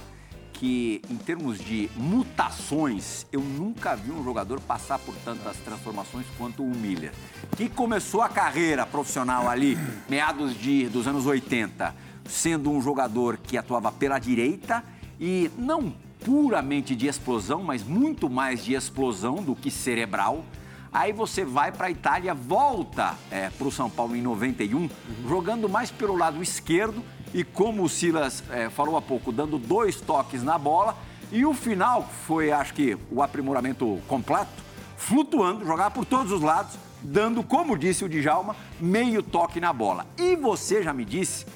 em 0.63 1.17
termos 1.17 1.59
de 1.59 1.91
mutações, 1.97 3.27
eu 3.33 3.41
nunca 3.41 3.97
vi 3.97 4.13
um 4.13 4.23
jogador 4.23 4.61
passar 4.61 4.99
por 5.01 5.13
tantas 5.25 5.57
transformações 5.57 6.25
quanto 6.39 6.63
o 6.63 6.71
Miller, 6.71 7.13
que 7.57 7.69
começou 7.69 8.23
a 8.23 8.29
carreira 8.29 8.87
profissional 8.87 9.49
ali, 9.49 9.77
meados 10.09 10.55
de, 10.55 10.89
dos 10.89 11.09
anos 11.09 11.27
80, 11.27 11.93
sendo 12.27 12.71
um 12.71 12.81
jogador 12.81 13.39
que 13.39 13.59
atuava 13.59 13.91
pela 13.91 14.21
direita 14.21 14.85
e 15.21 15.51
não 15.59 15.93
puramente 16.25 16.95
de 16.95 17.09
explosão, 17.09 17.65
mas 17.65 17.83
muito 17.83 18.31
mais 18.31 18.65
de 18.65 18.75
explosão 18.75 19.43
do 19.43 19.57
que 19.57 19.71
cerebral. 19.71 20.45
Aí 20.93 21.13
você 21.13 21.45
vai 21.45 21.73
para 21.73 21.89
a 21.89 21.91
Itália, 21.91 22.35
volta 22.35 23.17
para 23.59 23.67
o 23.67 23.73
São 23.73 23.91
Paulo 23.91 24.15
em 24.15 24.23
91, 24.23 24.89
jogando 25.27 25.69
mais 25.69 25.91
pelo 25.91 26.15
lado 26.15 26.41
esquerdo 26.41 27.03
e, 27.35 27.43
como 27.45 27.83
o 27.83 27.89
Silas 27.89 28.43
eh, 28.51 28.69
falou 28.71 28.97
há 28.97 29.03
pouco, 29.03 29.33
dando 29.33 29.59
dois 29.59 30.01
toques 30.01 30.43
na 30.43 30.59
bola. 30.59 30.97
E 31.31 31.47
o 31.47 31.55
final 31.55 32.09
foi, 32.27 32.53
acho 32.53 32.75
que, 32.75 32.97
o 33.11 33.23
aprimoramento 33.23 34.01
completo, 34.07 34.51
flutuando, 34.97 35.65
jogar 35.65 35.91
por 35.91 36.05
todos 36.05 36.31
os 36.31 36.43
lados, 36.43 36.77
dando, 37.01 37.43
como 37.43 37.77
disse 37.77 38.05
o 38.05 38.09
Djalma, 38.09 38.55
meio 38.79 39.23
toque 39.23 39.61
na 39.61 39.73
bola. 39.73 40.07
E 40.19 40.37
você 40.37 40.83
já 40.83 40.93
me 40.93 41.05
disse 41.05 41.47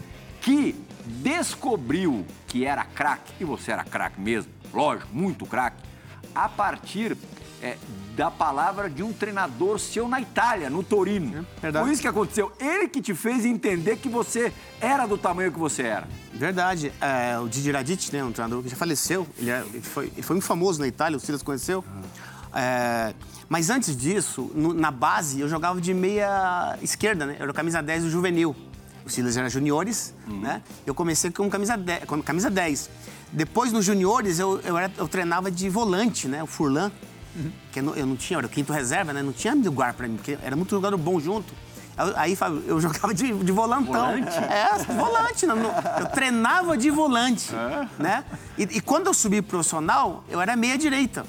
que 0.40 0.74
descobriu 1.04 2.24
que 2.46 2.64
era 2.64 2.84
craque, 2.84 3.32
e 3.38 3.44
você 3.44 3.72
era 3.72 3.84
craque 3.84 4.20
mesmo, 4.20 4.50
lógico, 4.72 5.08
muito 5.12 5.44
craque, 5.44 5.82
a 6.34 6.48
partir 6.48 7.16
é, 7.62 7.76
da 8.16 8.30
palavra 8.30 8.88
de 8.88 9.02
um 9.02 9.12
treinador 9.12 9.78
seu 9.78 10.08
na 10.08 10.20
Itália, 10.20 10.70
no 10.70 10.82
Torino. 10.82 11.46
verdade. 11.60 11.84
Foi 11.84 11.92
isso 11.92 12.02
que 12.02 12.08
aconteceu. 12.08 12.50
Ele 12.58 12.88
que 12.88 13.00
te 13.02 13.14
fez 13.14 13.44
entender 13.44 13.96
que 13.96 14.08
você 14.08 14.52
era 14.80 15.06
do 15.06 15.18
tamanho 15.18 15.52
que 15.52 15.58
você 15.58 15.82
era. 15.82 16.08
Verdade. 16.32 16.92
É, 17.00 17.38
o 17.38 17.48
Didi 17.48 17.70
Radic, 17.70 18.12
né, 18.12 18.22
um 18.24 18.32
treinador 18.32 18.62
que 18.62 18.68
já 18.68 18.76
faleceu, 18.76 19.26
ele, 19.38 19.50
é- 19.50 19.64
ele 19.72 19.82
foi, 19.82 20.06
ele 20.06 20.22
foi 20.22 20.34
muito 20.34 20.46
famoso 20.46 20.80
na 20.80 20.86
Itália, 20.86 21.16
o 21.16 21.20
Silas 21.20 21.42
conheceu. 21.42 21.84
É, 22.54 23.14
mas 23.48 23.68
antes 23.70 23.96
disso, 23.96 24.50
no- 24.54 24.72
na 24.72 24.90
base, 24.90 25.40
eu 25.40 25.48
jogava 25.48 25.80
de 25.80 25.92
meia 25.92 26.78
esquerda, 26.82 27.26
né? 27.26 27.36
Eu 27.38 27.44
era 27.44 27.52
camisa 27.52 27.82
10 27.82 28.04
do 28.04 28.10
juvenil. 28.10 28.56
O 29.04 29.10
Silas 29.10 29.36
era 29.36 29.48
juniores, 29.48 30.12
né? 30.26 30.62
Eu 30.84 30.94
comecei 30.94 31.30
com 31.30 31.48
camisa 31.48 31.76
10. 31.76 32.04
Com 32.06 32.20
camisa 32.22 32.50
10. 32.50 32.90
Depois, 33.32 33.72
nos 33.72 33.84
juniores, 33.84 34.38
eu, 34.38 34.60
eu, 34.64 34.76
era- 34.76 34.90
eu 34.96 35.06
treinava 35.06 35.50
de 35.50 35.68
volante, 35.68 36.26
né? 36.26 36.42
O 36.42 36.46
Furlan. 36.46 36.90
Que 37.72 37.80
eu 37.80 37.82
não, 37.84 37.94
eu 37.94 38.06
não 38.06 38.16
tinha, 38.16 38.38
era 38.38 38.46
o 38.46 38.50
quinto 38.50 38.72
reserva, 38.72 39.12
né? 39.12 39.22
Não 39.22 39.32
tinha 39.32 39.54
lugar 39.54 39.94
pra 39.94 40.06
mim, 40.08 40.16
porque 40.16 40.38
era 40.42 40.54
muito 40.56 40.70
jogador 40.70 40.96
bom 40.96 41.18
junto. 41.20 41.52
Aí, 42.16 42.36
Fábio, 42.36 42.62
eu 42.66 42.78
jogava 42.80 43.14
de, 43.14 43.32
de 43.32 43.52
volantão. 43.52 43.92
Volante? 43.92 44.36
É, 44.36 44.78
volante. 44.92 45.46
não- 45.46 45.56
não- 45.56 45.74
eu 45.98 46.06
treinava 46.06 46.76
de 46.76 46.90
volante, 46.90 47.50
né? 47.98 48.24
E, 48.58 48.62
e 48.64 48.80
quando 48.80 49.06
eu 49.06 49.14
subi 49.14 49.40
pro 49.40 49.50
profissional, 49.52 50.22
eu 50.28 50.40
era 50.40 50.54
meia 50.56 50.76
direita, 50.76 51.24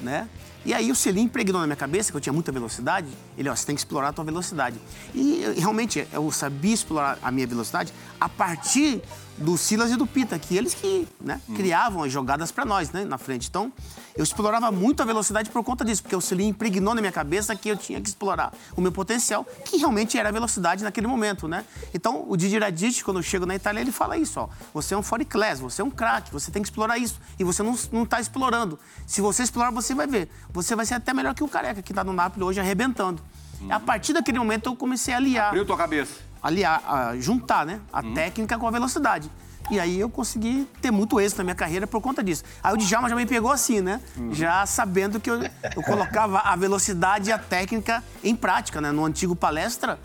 né? 0.00 0.28
E 0.64 0.74
aí 0.74 0.90
o 0.92 0.94
Selim 0.94 1.22
impregnou 1.22 1.58
na 1.60 1.66
minha 1.66 1.76
cabeça 1.76 2.10
que 2.10 2.16
eu 2.16 2.20
tinha 2.20 2.32
muita 2.34 2.52
velocidade. 2.52 3.08
Ele, 3.36 3.48
ó, 3.48 3.56
você 3.56 3.64
tem 3.64 3.74
que 3.74 3.80
explorar 3.80 4.08
a 4.08 4.12
tua 4.12 4.24
velocidade. 4.24 4.78
E 5.14 5.42
realmente 5.56 6.06
eu 6.12 6.30
sabia 6.30 6.74
explorar 6.74 7.18
a 7.22 7.30
minha 7.30 7.46
velocidade 7.46 7.92
a 8.20 8.28
partir 8.28 9.02
do 9.40 9.56
Silas 9.56 9.90
e 9.90 9.96
do 9.96 10.06
Pita, 10.06 10.38
que 10.38 10.56
eles 10.56 10.74
que 10.74 11.08
né, 11.20 11.40
criavam 11.56 12.02
as 12.02 12.12
jogadas 12.12 12.52
para 12.52 12.64
nós, 12.64 12.90
né, 12.92 13.04
na 13.04 13.18
frente. 13.18 13.48
Então, 13.48 13.72
eu 14.14 14.22
explorava 14.22 14.70
muito 14.70 15.02
a 15.02 15.06
velocidade 15.06 15.50
por 15.50 15.64
conta 15.64 15.84
disso, 15.84 16.02
porque 16.02 16.14
o 16.14 16.20
Selim 16.20 16.48
impregnou 16.48 16.94
na 16.94 17.00
minha 17.00 17.12
cabeça 17.12 17.56
que 17.56 17.68
eu 17.68 17.76
tinha 17.76 18.00
que 18.00 18.08
explorar 18.08 18.52
o 18.76 18.80
meu 18.80 18.92
potencial, 18.92 19.46
que 19.64 19.78
realmente 19.78 20.18
era 20.18 20.28
a 20.28 20.32
velocidade 20.32 20.84
naquele 20.84 21.06
momento, 21.06 21.48
né? 21.48 21.64
Então, 21.94 22.24
o 22.28 22.36
Didi 22.36 22.58
Radic, 22.58 23.02
quando 23.02 23.16
eu 23.16 23.22
chego 23.22 23.46
na 23.46 23.54
Itália, 23.54 23.80
ele 23.80 23.92
fala 23.92 24.16
isso, 24.16 24.38
ó. 24.40 24.48
Você 24.74 24.94
é 24.94 24.96
um 24.96 25.02
fora 25.02 25.24
class, 25.24 25.58
você 25.58 25.80
é 25.80 25.84
um 25.84 25.90
craque, 25.90 26.30
você 26.32 26.50
tem 26.50 26.62
que 26.62 26.68
explorar 26.68 26.98
isso. 26.98 27.18
E 27.38 27.44
você 27.44 27.62
não, 27.62 27.74
não 27.90 28.04
tá 28.04 28.20
explorando. 28.20 28.78
Se 29.06 29.20
você 29.20 29.42
explorar, 29.42 29.70
você 29.70 29.94
vai 29.94 30.06
ver. 30.06 30.28
Você 30.52 30.76
vai 30.76 30.84
ser 30.84 30.94
até 30.94 31.14
melhor 31.14 31.34
que 31.34 31.42
o 31.42 31.48
Careca, 31.48 31.82
que 31.82 31.94
tá 31.94 32.04
no 32.04 32.12
Napoli 32.12 32.44
hoje 32.44 32.60
arrebentando. 32.60 33.22
A 33.68 33.78
partir 33.78 34.12
daquele 34.12 34.38
momento, 34.38 34.70
eu 34.70 34.76
comecei 34.76 35.12
a 35.12 35.18
aliar 35.18 35.48
Abriu 35.48 35.66
tua 35.66 35.76
cabeça. 35.76 36.29
Aliar, 36.42 37.14
juntar, 37.18 37.66
né? 37.66 37.80
A 37.92 38.02
técnica 38.14 38.58
com 38.58 38.66
a 38.66 38.70
velocidade. 38.70 39.30
E 39.70 39.78
aí 39.78 40.00
eu 40.00 40.10
consegui 40.10 40.66
ter 40.82 40.90
muito 40.90 41.20
êxito 41.20 41.38
na 41.38 41.44
minha 41.44 41.54
carreira 41.54 41.86
por 41.86 42.00
conta 42.00 42.24
disso. 42.24 42.42
Aí 42.62 42.74
o 42.74 42.76
Djalma 42.76 43.08
já 43.08 43.14
me 43.14 43.24
pegou 43.24 43.52
assim, 43.52 43.80
né? 43.80 44.00
Já 44.32 44.66
sabendo 44.66 45.20
que 45.20 45.30
eu, 45.30 45.40
eu 45.42 45.82
colocava 45.84 46.38
a 46.40 46.56
velocidade 46.56 47.30
e 47.30 47.32
a 47.32 47.38
técnica 47.38 48.02
em 48.24 48.34
prática, 48.34 48.80
né? 48.80 48.90
No 48.90 49.04
antigo 49.04 49.36
palestra, 49.36 49.98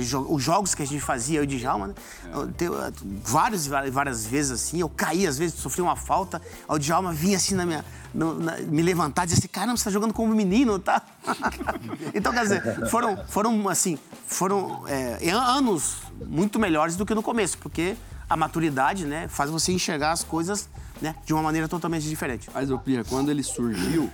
jo- 0.00 0.26
os 0.28 0.42
jogos 0.42 0.74
que 0.74 0.82
a 0.82 0.86
gente 0.86 1.00
fazia, 1.00 1.38
eu 1.38 1.44
e 1.44 1.46
o 1.46 1.48
Djalma, 1.58 1.86
né? 1.88 1.94
Eu, 2.32 2.52
te- 2.52 2.64
eu- 2.64 2.74
várias, 3.22 3.66
e 3.66 3.90
várias, 3.90 4.26
vezes 4.26 4.50
assim, 4.52 4.80
eu 4.80 4.88
caí, 4.88 5.26
às 5.26 5.38
vezes, 5.38 5.58
sofri 5.58 5.80
uma 5.80 5.94
falta, 5.96 6.42
aí 6.68 6.74
o 6.74 6.78
Djalma 6.78 7.12
vinha 7.12 7.36
assim 7.36 7.54
na 7.54 7.64
minha. 7.64 7.84
no- 8.14 8.38
na- 8.38 8.56
me 8.58 8.80
levantar 8.82 9.24
e 9.24 9.26
dizer 9.26 9.38
assim, 9.40 9.48
caramba, 9.48 9.76
você 9.76 9.84
tá 9.84 9.90
jogando 9.90 10.14
como 10.14 10.34
menino, 10.34 10.78
tá? 10.78 11.02
então, 12.14 12.32
quer 12.32 12.42
dizer, 12.44 12.88
foram, 12.88 13.16
foram 13.28 13.68
assim, 13.68 13.98
foram 14.26 14.84
é, 14.88 15.30
anos 15.30 15.96
muito 16.26 16.58
melhores 16.58 16.96
do 16.96 17.04
que 17.04 17.14
no 17.14 17.22
começo, 17.22 17.58
porque 17.58 17.94
a 18.28 18.36
maturidade, 18.36 19.04
né, 19.04 19.28
faz 19.28 19.50
você 19.50 19.70
enxergar 19.72 20.12
as 20.12 20.24
coisas 20.24 20.68
né, 21.00 21.14
de 21.26 21.34
uma 21.34 21.42
maneira 21.42 21.68
totalmente 21.68 22.08
diferente. 22.08 22.48
Mas, 22.54 22.70
ô 22.70 22.78
Pia, 22.78 23.04
quando 23.04 23.30
ele 23.30 23.42
surgiu, 23.42 24.10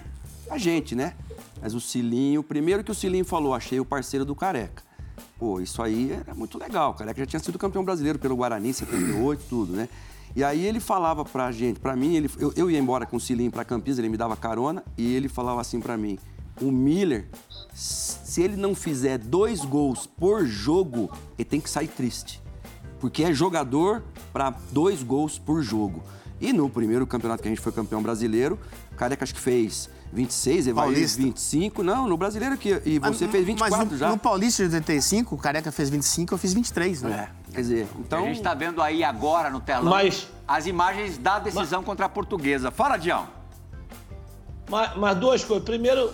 a 0.50 0.58
gente, 0.58 0.94
né? 0.96 1.14
Mas 1.62 1.72
o 1.72 1.80
Cilinho, 1.80 2.42
primeiro 2.42 2.82
que 2.82 2.90
o 2.90 2.94
Cilinho 2.94 3.24
falou, 3.24 3.54
achei 3.54 3.78
o 3.78 3.84
parceiro 3.84 4.24
do 4.24 4.34
Careca. 4.34 4.82
Pô, 5.38 5.60
isso 5.60 5.82
aí 5.82 6.12
era 6.12 6.34
muito 6.34 6.58
legal. 6.58 6.92
O 6.92 6.94
Careca 6.94 7.20
já 7.20 7.26
tinha 7.26 7.40
sido 7.40 7.58
campeão 7.58 7.84
brasileiro 7.84 8.18
pelo 8.18 8.36
Guarani, 8.36 8.72
78, 8.72 9.44
tudo, 9.48 9.72
né? 9.72 9.88
E 10.34 10.42
aí 10.42 10.64
ele 10.64 10.80
falava 10.80 11.24
pra 11.24 11.52
gente, 11.52 11.78
pra 11.78 11.94
mim, 11.94 12.14
ele, 12.14 12.30
eu, 12.38 12.52
eu 12.56 12.70
ia 12.70 12.78
embora 12.78 13.04
com 13.04 13.16
o 13.16 13.20
Cilinho 13.20 13.50
pra 13.50 13.64
Campinas, 13.64 13.98
ele 13.98 14.08
me 14.08 14.16
dava 14.16 14.34
carona 14.36 14.82
e 14.96 15.14
ele 15.14 15.28
falava 15.28 15.60
assim 15.60 15.80
pra 15.80 15.96
mim: 15.96 16.18
o 16.60 16.70
Miller, 16.70 17.28
se 17.74 18.42
ele 18.42 18.56
não 18.56 18.74
fizer 18.74 19.18
dois 19.18 19.64
gols 19.64 20.06
por 20.06 20.46
jogo, 20.46 21.10
ele 21.38 21.44
tem 21.44 21.60
que 21.60 21.68
sair 21.68 21.88
triste. 21.88 22.40
Porque 22.98 23.24
é 23.24 23.32
jogador 23.32 24.02
para 24.32 24.54
dois 24.70 25.02
gols 25.02 25.38
por 25.38 25.62
jogo. 25.62 26.02
E 26.40 26.52
no 26.52 26.68
primeiro 26.68 27.06
campeonato 27.06 27.42
que 27.42 27.48
a 27.48 27.50
gente 27.50 27.60
foi 27.60 27.72
campeão 27.72 28.02
brasileiro, 28.02 28.58
o 28.92 28.94
Careca 28.94 29.24
acho 29.24 29.34
que 29.34 29.40
fez 29.40 29.90
26, 30.12 30.66
Evair 30.68 30.84
Paulista. 30.86 31.22
25. 31.22 31.82
Não, 31.82 32.06
no 32.06 32.16
brasileiro 32.18 32.56
que 32.58 32.82
e 32.84 32.98
você 32.98 33.26
fez 33.28 33.46
24 33.46 33.78
Mas 33.78 33.90
no, 33.90 33.96
já. 33.96 34.08
no 34.10 34.18
Paulista 34.18 34.68
de 34.68 34.74
85, 34.74 35.34
o 35.34 35.38
Careca 35.38 35.72
fez 35.72 35.88
25, 35.88 36.34
eu 36.34 36.38
fiz 36.38 36.52
23, 36.52 37.02
né? 37.02 37.30
Quer 37.52 37.60
dizer, 37.62 37.88
então 37.98 38.18
A 38.20 38.26
gente 38.26 38.36
está 38.36 38.52
vendo 38.54 38.82
aí 38.82 39.02
agora 39.02 39.48
no 39.48 39.60
telão 39.60 39.90
Mas- 39.90 40.28
as 40.46 40.66
imagens 40.66 41.16
da 41.16 41.38
decisão 41.38 41.82
contra 41.82 42.06
a 42.06 42.08
portuguesa. 42.08 42.70
Fala, 42.70 42.96
Dião. 42.98 43.26
Mas, 44.68 44.96
mas 44.96 45.16
duas 45.16 45.42
coisas. 45.44 45.64
Primeiro, 45.64 46.12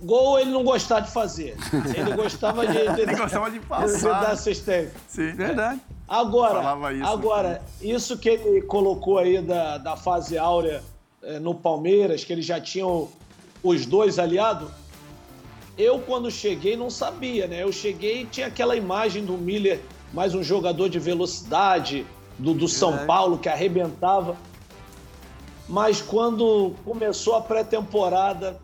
gol 0.00 0.38
ele 0.38 0.50
não 0.50 0.64
gostava 0.64 1.02
de 1.02 1.10
fazer. 1.10 1.56
Ele 1.94 2.14
gostava 2.16 2.66
de, 2.66 2.72
de, 2.94 3.00
Ele 3.02 3.14
gostava 3.16 3.50
de 3.50 3.58
de 3.58 3.66
passar. 3.66 4.20
dar 4.22 4.30
assistência. 4.32 4.92
Sim. 5.06 5.32
verdade. 5.32 5.80
Agora, 6.08 6.54
Falava 6.54 6.92
isso, 6.92 7.06
agora 7.06 7.62
isso 7.80 8.18
que 8.18 8.28
ele 8.30 8.62
colocou 8.62 9.18
aí 9.18 9.40
da, 9.40 9.78
da 9.78 9.96
fase 9.96 10.36
áurea 10.36 10.82
no 11.40 11.54
Palmeiras, 11.54 12.24
que 12.24 12.32
ele 12.32 12.42
já 12.42 12.60
tinha 12.60 12.86
o- 12.86 13.10
os 13.62 13.84
dois 13.86 14.18
aliados, 14.18 14.70
eu 15.76 15.98
quando 16.00 16.30
cheguei 16.30 16.76
não 16.76 16.90
sabia, 16.90 17.46
né? 17.46 17.62
Eu 17.62 17.72
cheguei 17.72 18.22
e 18.22 18.26
tinha 18.26 18.46
aquela 18.46 18.74
imagem 18.76 19.24
do 19.24 19.34
Miller, 19.34 19.80
mais 20.12 20.34
um 20.34 20.42
jogador 20.42 20.88
de 20.88 20.98
velocidade, 20.98 22.06
do, 22.38 22.54
do 22.54 22.66
São 22.68 23.06
Paulo, 23.06 23.38
que 23.38 23.48
arrebentava. 23.48 24.36
Mas 25.68 26.00
quando 26.00 26.74
começou 26.84 27.34
a 27.36 27.40
pré-temporada, 27.40 28.58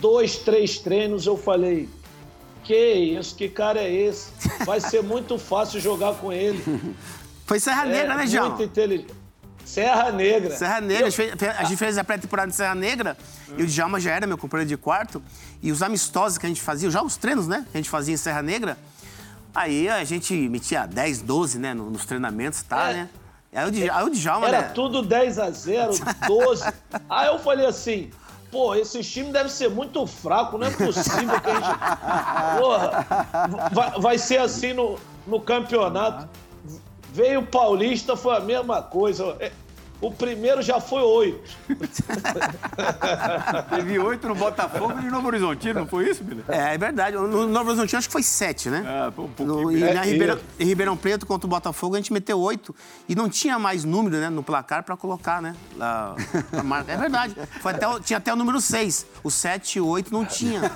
dois, 0.00 0.36
três 0.38 0.78
treinos, 0.78 1.26
eu 1.26 1.36
falei: 1.36 1.88
que 2.62 2.76
isso, 2.94 3.34
que 3.34 3.48
cara 3.48 3.80
é 3.80 3.90
esse? 3.90 4.30
Vai 4.64 4.80
ser 4.80 5.02
muito 5.02 5.38
fácil 5.38 5.80
jogar 5.80 6.14
com 6.16 6.32
ele. 6.32 6.62
Foi 7.46 7.60
Serra 7.60 7.84
Negra, 7.86 8.08
né, 8.08 8.14
muito 8.16 8.30
Djalma? 8.30 8.64
inteligente. 8.64 9.14
Serra 9.66 10.10
Negra. 10.12 10.56
Serra 10.56 10.80
Negra, 10.80 11.06
a 11.06 11.10
gente 11.10 11.16
fez- 11.36 11.56
a 11.58 11.64
gente 11.64 11.76
fez 11.76 11.98
a 11.98 12.04
pré-temporada 12.04 12.48
de 12.50 12.56
Serra 12.56 12.74
Negra 12.74 13.16
e 13.58 13.62
o 13.62 13.66
Djalma 13.66 14.00
já 14.00 14.12
era 14.12 14.26
meu 14.26 14.38
companheiro 14.38 14.68
de 14.68 14.76
quarto. 14.76 15.22
E 15.62 15.70
os 15.72 15.82
amistosos 15.82 16.38
que 16.38 16.46
a 16.46 16.48
gente 16.48 16.62
fazia, 16.62 16.88
já 16.90 17.02
os 17.02 17.16
treinos, 17.16 17.46
né? 17.48 17.66
Que 17.70 17.76
a 17.76 17.80
gente 17.80 17.90
fazia 17.90 18.14
em 18.14 18.16
Serra 18.16 18.40
Negra. 18.42 18.78
Aí 19.54 19.88
a 19.88 20.04
gente 20.04 20.34
metia 20.48 20.86
10, 20.86 21.20
12, 21.22 21.58
né? 21.58 21.74
no- 21.74 21.90
Nos 21.90 22.04
treinamentos, 22.04 22.62
tá, 22.62 22.90
É. 22.90 22.94
né? 22.94 23.08
Aí 23.54 23.66
o, 23.66 23.70
Dj- 23.70 23.90
aí 23.90 24.04
o 24.04 24.10
Djalma, 24.10 24.46
Era 24.48 24.60
né? 24.60 24.70
tudo 24.74 25.02
10 25.02 25.38
a 25.38 25.50
0 25.50 25.92
12. 26.26 26.62
Aí 27.08 27.28
eu 27.28 27.38
falei 27.38 27.64
assim, 27.64 28.10
pô, 28.50 28.74
esse 28.74 29.02
time 29.02 29.32
deve 29.32 29.48
ser 29.50 29.70
muito 29.70 30.06
fraco, 30.06 30.58
não 30.58 30.66
é 30.66 30.70
possível 30.70 31.40
que 31.40 31.48
a 31.50 31.54
gente... 31.54 32.60
Porra, 32.60 33.06
vai, 33.72 34.00
vai 34.00 34.18
ser 34.18 34.38
assim 34.38 34.74
no, 34.74 34.98
no 35.26 35.40
campeonato. 35.40 36.28
Veio 37.16 37.40
o 37.40 37.46
Paulista, 37.46 38.14
foi 38.14 38.36
a 38.36 38.40
mesma 38.40 38.82
coisa. 38.82 39.34
É, 39.40 39.50
O 40.02 40.10
primeiro 40.10 40.60
já 40.60 40.78
foi 40.78 41.00
oito. 41.00 41.50
Teve 43.74 43.98
oito 43.98 44.28
no 44.28 44.34
Botafogo 44.34 44.92
e 45.00 45.04
no 45.06 45.10
Novo 45.12 45.28
Horizontino, 45.28 45.80
não 45.80 45.86
foi 45.86 46.10
isso, 46.10 46.22
Miller? 46.22 46.44
É, 46.48 46.74
é 46.74 46.78
verdade. 46.78 47.16
No 47.16 47.46
Novo 47.46 47.70
Horizontino 47.70 47.96
acho 47.98 48.06
que 48.06 48.12
foi 48.12 48.22
7, 48.22 48.68
né? 48.68 48.84
Ah, 48.86 49.08
um 49.08 49.12
pouquinho 49.28 49.46
No, 49.62 49.72
e 49.72 49.80
na 49.80 49.86
É, 49.86 50.04
Ribeirão, 50.04 50.38
em 50.60 50.64
Ribeirão 50.66 50.96
Preto 50.98 51.24
contra 51.24 51.46
o 51.46 51.48
Botafogo 51.48 51.94
a 51.94 51.98
gente 51.98 52.12
meteu 52.12 52.38
8 52.38 52.74
e 53.08 53.14
não 53.14 53.30
tinha 53.30 53.58
mais 53.58 53.84
número 53.84 54.18
né, 54.18 54.28
no 54.28 54.42
placar 54.42 54.82
pra 54.84 54.94
colocar, 54.98 55.40
né? 55.40 55.56
lá. 55.78 56.14
É 56.86 56.96
verdade. 56.98 57.34
Foi 57.62 57.72
até 57.72 57.88
o- 57.88 57.98
tinha 57.98 58.18
até 58.18 58.30
o 58.30 58.36
número 58.36 58.60
6. 58.60 59.06
O 59.24 59.30
7 59.30 59.78
e 59.78 59.80
o 59.80 59.86
8 59.86 60.12
não 60.12 60.26
tinha. 60.26 60.60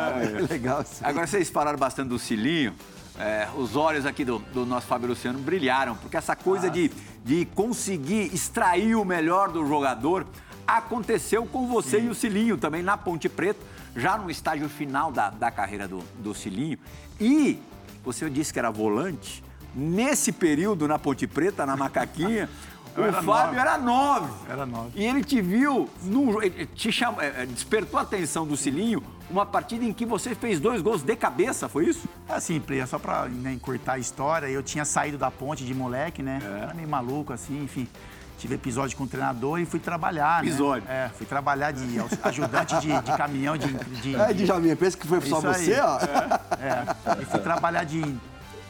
Legal. 0.48 0.84
sim. 0.84 1.02
Agora, 1.04 1.26
vocês 1.26 1.50
falaram 1.50 1.76
bastante 1.78 2.08
do 2.10 2.18
Cilinho. 2.20 2.72
É, 3.20 3.48
os 3.56 3.76
olhos 3.76 4.06
aqui 4.06 4.24
do, 4.24 4.38
do 4.52 4.64
nosso 4.64 4.86
Fábio 4.86 5.08
Luciano 5.08 5.38
brilharam, 5.38 5.94
porque 5.94 6.16
essa 6.16 6.34
coisa 6.34 6.70
de, 6.70 6.90
de 7.24 7.44
conseguir 7.54 8.34
extrair 8.34 8.94
o 8.94 9.04
melhor 9.04 9.50
do 9.50 9.66
jogador 9.66 10.26
aconteceu 10.66 11.44
com 11.44 11.66
você 11.66 12.00
e 12.00 12.08
o 12.08 12.14
Cilinho 12.14 12.56
também 12.56 12.82
na 12.82 12.96
Ponte 12.96 13.28
Preta, 13.28 13.60
já 13.94 14.16
no 14.16 14.30
estágio 14.30 14.68
final 14.68 15.12
da, 15.12 15.30
da 15.30 15.50
carreira 15.50 15.86
do, 15.86 15.98
do 16.18 16.34
Cilinho. 16.34 16.78
E 17.20 17.58
você 18.04 18.30
disse 18.30 18.52
que 18.52 18.58
era 18.58 18.70
volante. 18.70 19.42
Nesse 19.74 20.32
período 20.32 20.88
na 20.88 20.98
Ponte 20.98 21.26
Preta, 21.26 21.66
na 21.66 21.76
Macaquinha, 21.76 22.48
o 22.96 23.02
era 23.02 23.22
Fábio 23.22 23.26
nove. 23.26 23.58
era 23.58 23.78
nove. 23.78 24.32
Era 24.48 24.66
nove. 24.66 24.90
E 24.94 25.04
ele 25.04 25.22
te 25.24 25.40
viu, 25.40 25.88
num, 26.02 26.42
ele 26.42 26.66
te 26.66 26.90
chamou, 26.90 27.20
é, 27.22 27.42
é, 27.42 27.46
despertou 27.46 27.98
a 27.98 28.02
atenção 28.02 28.46
do 28.46 28.56
Cilinho, 28.56 29.02
uma 29.30 29.46
partida 29.46 29.84
em 29.84 29.92
que 29.92 30.04
você 30.04 30.34
fez 30.34 30.58
dois 30.58 30.82
gols 30.82 31.02
de 31.02 31.14
cabeça, 31.16 31.68
foi 31.68 31.86
isso? 31.86 32.08
Assim, 32.28 32.58
Play, 32.60 32.84
só 32.86 32.98
pra 32.98 33.26
né, 33.26 33.52
encurtar 33.52 33.92
a 33.94 33.98
história, 33.98 34.46
eu 34.48 34.62
tinha 34.62 34.84
saído 34.84 35.16
da 35.16 35.30
ponte 35.30 35.64
de 35.64 35.72
moleque, 35.74 36.22
né? 36.22 36.40
Era 36.62 36.74
meio 36.74 36.88
maluco, 36.88 37.32
assim, 37.32 37.62
enfim. 37.62 37.86
Tive 38.38 38.54
episódio 38.54 38.96
com 38.96 39.04
o 39.04 39.06
treinador 39.06 39.60
e 39.60 39.66
fui 39.66 39.78
trabalhar, 39.78 40.42
Episódio. 40.42 40.88
né? 40.88 41.04
É, 41.04 41.08
fui 41.10 41.26
trabalhar 41.26 41.72
de 41.72 41.82
ajudante 42.22 42.74
de, 42.80 42.88
de 43.02 43.16
caminhão 43.16 43.54
de... 43.56 43.68
de 44.00 44.16
É, 44.16 44.32
Djalminha, 44.32 44.74
pensa 44.74 44.96
que 44.96 45.06
foi 45.06 45.20
só 45.20 45.38
Isso 45.40 45.46
aí. 45.48 45.64
você, 45.66 45.78
ó. 45.80 45.98
É, 46.58 47.20
e 47.20 47.24
fui 47.26 47.38
trabalhar 47.40 47.84
de 47.84 48.02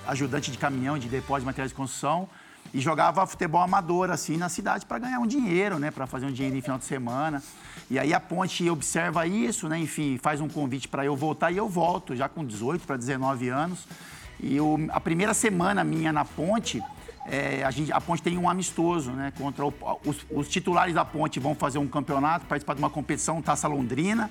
ajudante 0.09 0.51
de 0.51 0.59
caminhão, 0.59 0.99
de 0.99 1.09
depósito 1.09 1.41
de 1.43 1.47
materiais 1.47 1.71
de 1.71 1.77
construção 1.77 2.29
e 2.73 2.81
jogava 2.81 3.27
futebol 3.27 3.61
amador, 3.63 4.11
assim, 4.11 4.37
na 4.37 4.49
cidade 4.49 4.87
para 4.87 4.99
ganhar 4.99 5.19
um 5.19 5.27
dinheiro, 5.27 5.79
né? 5.79 5.91
Para 5.91 6.07
fazer 6.07 6.27
um 6.27 6.33
dinheiro 6.33 6.57
no 6.57 6.63
final 6.63 6.79
de 6.79 6.85
semana. 6.85 7.43
E 7.91 7.99
aí 7.99 8.15
a 8.15 8.21
ponte 8.21 8.69
observa 8.71 9.27
isso, 9.27 9.69
né? 9.69 9.79
Enfim, 9.79 10.19
faz 10.23 10.41
um 10.41 10.49
convite 10.49 10.87
para 10.87 11.05
eu 11.05 11.17
voltar 11.17 11.51
e 11.51 11.57
eu 11.57 11.69
volto, 11.69 12.15
já 12.15 12.29
com 12.29 12.45
18 12.45 12.87
para 12.87 12.97
19 12.97 13.49
anos. 13.49 13.87
E 14.39 14.57
eu- 14.57 14.79
a 14.93 15.01
primeira 15.01 15.35
semana 15.35 15.83
minha 15.83 16.13
na 16.13 16.25
ponte, 16.25 16.81
é, 17.27 17.63
a, 17.65 17.71
gente, 17.71 17.93
a 17.93 18.01
ponte 18.01 18.23
tem 18.23 18.39
um 18.39 18.49
amistoso, 18.49 19.11
né? 19.11 19.33
Contra 19.37 19.67
o- 19.67 19.75
os, 20.07 20.25
os 20.31 20.49
titulares 20.49 20.95
da 20.95 21.05
ponte 21.05 21.41
vão 21.41 21.55
fazer 21.55 21.79
um 21.79 21.89
campeonato, 21.89 22.47
participar 22.47 22.75
de 22.75 22.79
uma 22.81 22.91
competição, 22.91 23.43
Taça 23.43 23.67
Londrina. 23.67 24.31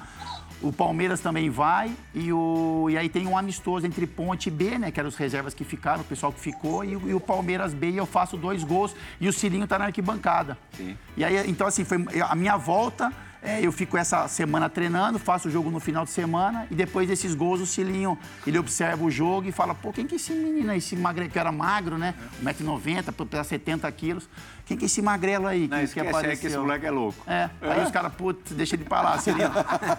O 0.62 0.74
Palmeiras 0.74 1.22
também 1.22 1.50
vai 1.50 1.92
e, 2.14 2.34
o, 2.34 2.88
e 2.90 2.98
aí 2.98 3.08
tem 3.08 3.26
um 3.26 3.38
amistoso 3.38 3.86
entre 3.88 4.06
Ponte 4.06 4.48
e 4.48 4.52
B, 4.52 4.78
né? 4.78 4.92
Que 4.92 5.00
eram 5.00 5.08
os 5.08 5.16
reservas 5.16 5.54
que 5.54 5.64
ficaram, 5.64 6.02
o 6.02 6.04
pessoal 6.04 6.34
que 6.34 6.40
ficou, 6.40 6.84
e, 6.84 6.96
o- 6.98 7.10
e 7.10 7.14
o 7.14 7.20
Palmeiras 7.20 7.74
B 7.74 7.92
e 7.92 7.98
eu 7.98 8.06
faço 8.06 8.36
dois 8.36 8.64
gols 8.64 8.94
e 9.22 9.28
o 9.30 9.34
Cilinho 9.34 9.66
tá 9.68 9.80
na 9.80 9.86
arquibancada. 9.86 10.58
Sim. 10.76 10.98
E 11.16 11.24
aí, 11.24 11.50
então 11.50 11.66
assim, 11.66 11.86
foi 11.86 12.06
a 12.28 12.36
minha 12.36 12.58
volta, 12.58 13.12
é, 13.42 13.66
eu 13.66 13.72
fico 13.72 13.98
essa 13.98 14.28
semana 14.28 14.70
treinando, 14.70 15.18
faço 15.18 15.48
o 15.48 15.52
jogo 15.52 15.72
no 15.72 15.80
final 15.80 16.04
de 16.04 16.12
semana 16.12 16.68
e 16.70 16.76
depois 16.76 17.08
desses 17.08 17.34
gols 17.34 17.62
o 17.62 17.66
Cilinho, 17.66 18.18
ele 18.46 18.60
observa 18.60 19.04
o 19.04 19.10
jogo 19.10 19.48
e 19.48 19.52
fala, 19.52 19.74
pô, 19.74 19.94
quem 19.94 20.06
que 20.06 20.16
é 20.16 20.18
esse 20.18 20.34
menino 20.34 20.72
aí, 20.72 20.80
esse 20.80 20.96
magrelo, 20.96 21.30
que 21.30 21.40
era 21.40 21.52
magro, 21.52 21.98
né? 21.98 22.14
1,90m, 22.44 23.26
pesar 23.26 23.44
70 23.44 23.92
quilos. 23.92 24.30
Quem 24.66 24.78
que 24.78 24.86
é 24.86 24.88
esse 24.88 25.02
magrelo 25.02 25.48
aí 25.48 25.62
que, 25.62 25.68
Não, 25.68 25.78
que 25.80 25.84
esquece 25.86 26.10
apareceu? 26.10 26.38
que 26.38 26.48
esse 26.48 26.58
moleque 26.58 26.86
é 26.86 26.92
louco. 26.92 27.24
É, 27.26 27.50
aí 27.62 27.84
os 27.84 27.92
caras, 27.92 28.14
putz, 28.14 28.52
deixa 28.52 28.76
ele 28.76 28.84
pra 28.84 29.02
lá, 29.02 29.18
Celino. 29.18 29.52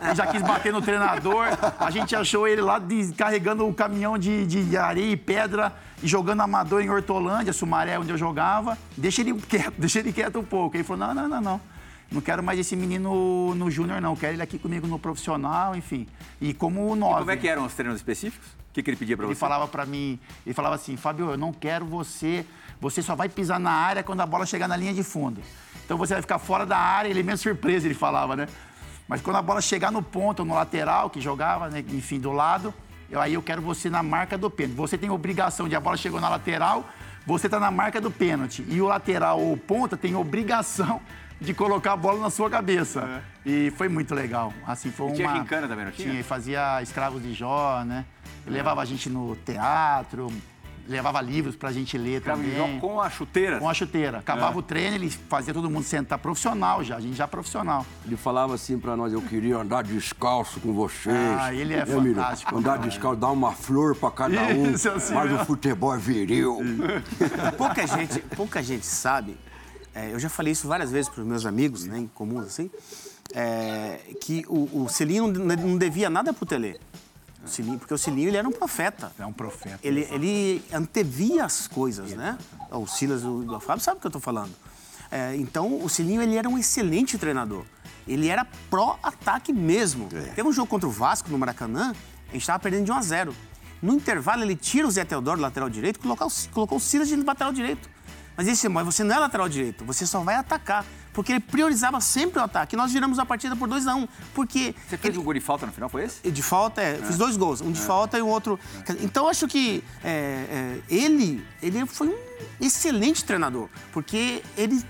Ele 0.04 0.14
já 0.14 0.26
quis 0.26 0.42
bater 0.42 0.72
no 0.72 0.80
treinador, 0.80 1.46
a 1.78 1.90
gente 1.90 2.14
achou 2.14 2.46
ele 2.46 2.60
lá 2.60 2.80
carregando 3.16 3.66
o 3.66 3.74
caminhão 3.74 4.16
de, 4.16 4.46
de 4.46 4.76
areia 4.76 5.10
e 5.10 5.16
pedra 5.16 5.72
e 6.02 6.06
jogando 6.06 6.40
amador 6.40 6.82
em 6.82 6.90
Hortolândia, 6.90 7.52
Sumaré, 7.52 7.98
onde 7.98 8.10
eu 8.10 8.18
jogava. 8.18 8.78
Deixa 8.96 9.22
ele 9.22 9.34
quieto, 9.34 9.74
deixa 9.78 9.98
ele 9.98 10.12
quieto 10.12 10.38
um 10.38 10.44
pouco. 10.44 10.76
Ele 10.76 10.84
falou, 10.84 11.06
não, 11.06 11.14
não, 11.14 11.28
não, 11.28 11.40
não. 11.40 11.60
Não 12.10 12.20
quero 12.20 12.42
mais 12.42 12.58
esse 12.58 12.74
menino 12.74 13.54
no 13.54 13.70
júnior, 13.70 14.00
não. 14.00 14.16
Quero 14.16 14.34
ele 14.34 14.42
aqui 14.42 14.58
comigo 14.58 14.86
no 14.86 14.98
profissional, 14.98 15.76
enfim. 15.76 16.06
E 16.40 16.52
como 16.52 16.90
o 16.90 16.96
nove. 16.96 17.20
Como 17.20 17.30
é 17.30 17.36
que 17.36 17.46
eram 17.48 17.64
os 17.64 17.74
treinos 17.74 17.96
específicos? 17.98 18.48
O 18.48 18.72
que, 18.72 18.82
que 18.82 18.90
ele 18.90 18.96
pedia 18.96 19.16
pra 19.16 19.26
Ele 19.26 19.34
você? 19.34 19.40
falava 19.40 19.66
pra 19.66 19.84
mim, 19.84 20.18
ele 20.46 20.54
falava 20.54 20.76
assim, 20.76 20.96
Fábio, 20.96 21.30
eu 21.30 21.36
não 21.36 21.52
quero 21.52 21.84
você, 21.84 22.46
você 22.80 23.02
só 23.02 23.16
vai 23.16 23.28
pisar 23.28 23.58
na 23.58 23.72
área 23.72 24.02
quando 24.02 24.20
a 24.20 24.26
bola 24.26 24.46
chegar 24.46 24.68
na 24.68 24.76
linha 24.76 24.94
de 24.94 25.02
fundo. 25.02 25.40
Então 25.84 25.98
você 25.98 26.14
vai 26.14 26.22
ficar 26.22 26.38
fora 26.38 26.64
da 26.64 26.76
área, 26.78 27.08
ele 27.08 27.18
é 27.18 27.22
meio 27.22 27.36
surpresa, 27.36 27.86
ele 27.86 27.94
falava, 27.96 28.36
né? 28.36 28.46
Mas 29.08 29.20
quando 29.20 29.36
a 29.36 29.42
bola 29.42 29.60
chegar 29.60 29.90
no 29.90 30.02
ponto, 30.02 30.44
no 30.44 30.54
lateral, 30.54 31.10
que 31.10 31.20
jogava, 31.20 31.68
né, 31.68 31.84
enfim, 31.88 32.20
do 32.20 32.30
lado, 32.30 32.72
eu, 33.10 33.20
aí 33.20 33.34
eu 33.34 33.42
quero 33.42 33.60
você 33.60 33.90
na 33.90 34.04
marca 34.04 34.38
do 34.38 34.48
pênalti. 34.48 34.76
Você 34.76 34.96
tem 34.96 35.10
obrigação 35.10 35.68
de 35.68 35.74
a 35.74 35.80
bola 35.80 35.96
chegou 35.96 36.20
na 36.20 36.28
lateral, 36.28 36.88
você 37.26 37.48
está 37.48 37.58
na 37.58 37.72
marca 37.72 38.00
do 38.00 38.08
pênalti. 38.10 38.64
E 38.68 38.80
o 38.80 38.86
lateral 38.86 39.40
ou 39.40 39.56
ponta 39.56 39.96
tem 39.96 40.14
obrigação 40.14 41.00
de 41.40 41.54
colocar 41.54 41.92
a 41.92 41.96
bola 41.96 42.20
na 42.20 42.30
sua 42.30 42.50
cabeça. 42.50 43.22
E 43.46 43.72
foi 43.76 43.88
muito 43.88 44.14
legal. 44.14 44.52
Assim, 44.66 44.90
foi 44.90 45.10
E 45.10 45.12
tinha 45.14 45.28
uma... 45.28 45.38
gincana 45.38 45.66
também, 45.66 45.84
não 45.86 45.92
tinha? 45.92 46.10
Tinha, 46.10 46.24
fazia 46.24 46.82
Escravos 46.82 47.22
de 47.22 47.32
Jó, 47.32 47.82
né? 47.84 48.04
Ele 48.46 48.56
levava 48.56 48.82
a 48.82 48.84
gente 48.84 49.08
no 49.08 49.34
teatro, 49.36 50.28
levava 50.88 51.20
livros 51.20 51.54
pra 51.56 51.70
gente 51.72 51.96
ler 51.96 52.20
Ficava 52.20 52.38
também. 52.38 52.52
em 52.52 52.56
jogo 52.56 52.80
com 52.80 53.00
a 53.00 53.08
chuteira. 53.08 53.58
Com 53.58 53.68
a 53.68 53.72
chuteira. 53.74 54.18
Acabava 54.18 54.54
É. 54.56 54.58
o 54.58 54.62
treino, 54.62 54.96
ele 54.96 55.08
fazia 55.08 55.54
todo 55.54 55.70
mundo 55.70 55.84
sentar 55.84 56.18
profissional 56.18 56.82
já, 56.84 56.96
a 56.96 57.00
gente 57.00 57.14
já 57.16 57.26
profissional. 57.28 57.86
Ele 58.04 58.16
falava 58.16 58.54
assim 58.54 58.78
pra 58.78 58.96
nós, 58.96 59.12
eu 59.12 59.22
queria 59.22 59.56
andar 59.58 59.82
descalço 59.84 60.58
com 60.60 60.72
vocês. 60.74 61.14
Ah, 61.38 61.54
ele 61.54 61.74
é 61.74 61.84
Miriam? 61.86 62.14
fantástico, 62.16 62.56
Andar 62.58 62.76
cara. 62.78 62.88
descalço, 62.88 63.16
dar 63.20 63.30
uma 63.30 63.52
flor 63.52 63.94
pra 63.96 64.10
cada 64.10 64.42
um. 64.42 64.70
Isso, 64.72 64.90
assim 64.90 65.14
mas 65.14 65.24
mesmo. 65.30 65.42
o 65.42 65.46
futebol 65.46 65.94
é 65.94 65.98
viril. 65.98 66.58
pouca 67.56 67.86
gente, 67.86 68.20
pouca 68.36 68.62
gente 68.62 68.84
sabe, 68.86 69.36
é, 69.94 70.12
eu 70.12 70.18
já 70.18 70.28
falei 70.28 70.52
isso 70.52 70.66
várias 70.68 70.90
vezes 70.90 71.08
para 71.08 71.20
os 71.22 71.26
meus 71.26 71.44
amigos, 71.46 71.84
né, 71.84 71.98
em 71.98 72.06
comuns 72.06 72.46
assim, 72.46 72.70
é, 73.34 73.98
que 74.20 74.44
o, 74.48 74.84
o 74.84 74.88
Cilinho 74.88 75.28
não, 75.28 75.76
devia 75.78 76.10
nada 76.10 76.32
Tele. 76.46 76.78
O 77.44 77.48
Cilinho, 77.48 77.78
porque 77.78 77.94
o 77.94 77.98
Cilinho 77.98 78.28
ele 78.28 78.36
era 78.36 78.46
um 78.46 78.52
profeta. 78.52 79.10
É 79.18 79.24
um 79.24 79.32
profeta. 79.32 79.78
Ele, 79.82 80.06
ele 80.10 80.62
antevia 80.72 81.44
as 81.44 81.66
coisas, 81.66 82.10
né? 82.10 82.36
O 82.70 82.86
Silas 82.86 83.22
do, 83.22 83.44
Fábio 83.60 83.82
sabe 83.82 83.96
o 83.96 84.00
que 84.00 84.06
eu 84.06 84.10
estou 84.10 84.20
falando. 84.20 84.52
É, 85.10 85.34
então, 85.36 85.82
o 85.82 85.88
Cilinho 85.88 86.20
ele 86.20 86.36
era 86.36 86.48
um 86.48 86.58
excelente 86.58 87.16
treinador. 87.16 87.64
Ele 88.06 88.28
era 88.28 88.46
pró-ataque 88.68 89.52
mesmo. 89.52 90.08
Teve 90.34 90.46
um 90.48 90.52
jogo 90.52 90.68
contra 90.68 90.86
o 90.86 90.90
Vasco 90.92 91.30
no 91.30 91.38
Maracanã, 91.38 91.94
a 92.28 92.32
gente 92.32 92.42
estava 92.42 92.58
perdendo 92.58 92.84
de 92.84 92.92
1 92.92 92.94
a 92.94 93.02
0. 93.02 93.34
No 93.80 93.94
intervalo, 93.94 94.42
ele 94.42 94.54
tira 94.54 94.86
o 94.86 94.90
Zé 94.90 95.04
Teodoro, 95.04 95.40
lateral 95.40 95.70
direito, 95.70 95.96
e 95.96 96.02
colocou, 96.02 96.26
o- 96.26 96.48
colocou 96.52 96.76
o 96.76 96.80
Silas 96.80 97.08
de 97.08 97.16
lateral 97.16 97.52
direito. 97.52 97.88
Mas 98.36 98.46
ele 98.46 98.54
disse, 98.54 98.68
mas 98.68 98.84
você 98.84 99.04
não 99.04 99.14
é 99.14 99.18
lateral 99.18 99.48
direito, 99.48 99.84
você 99.84 100.06
só 100.06 100.20
vai 100.20 100.36
atacar. 100.36 100.84
Porque 101.12 101.32
ele 101.32 101.40
priorizava 101.40 102.00
sempre 102.00 102.38
o 102.38 102.42
ataque. 102.42 102.76
Nós 102.76 102.92
viramos 102.92 103.18
a 103.18 103.26
partida 103.26 103.56
por 103.56 103.68
2 103.68 103.86
a 103.88 103.96
1 103.96 104.08
Porque 104.32 104.74
Você 104.88 104.96
fez 104.96 105.16
um 105.16 105.22
gol 105.22 105.34
de 105.34 105.40
falta 105.40 105.66
no 105.66 105.72
final, 105.72 105.88
foi 105.88 106.04
esse? 106.04 106.30
de 106.30 106.42
falta, 106.42 106.80
é, 106.80 106.96
fiz 106.98 107.16
dois 107.16 107.36
gols, 107.36 107.60
um 107.60 107.72
de 107.72 107.80
falta 107.80 108.16
e 108.16 108.22
o 108.22 108.28
outro. 108.28 108.58
Dizer, 108.86 109.04
Então 109.04 109.24
eu 109.24 109.30
acho 109.30 109.48
que 109.48 109.82
é, 110.04 110.08
é, 110.08 110.80
ele, 110.88 111.44
ele 111.60 111.84
foi 111.86 112.08
um 112.08 112.18
excelente 112.60 113.24
treinador, 113.24 113.68
porque 113.92 114.42
ele, 114.56 114.82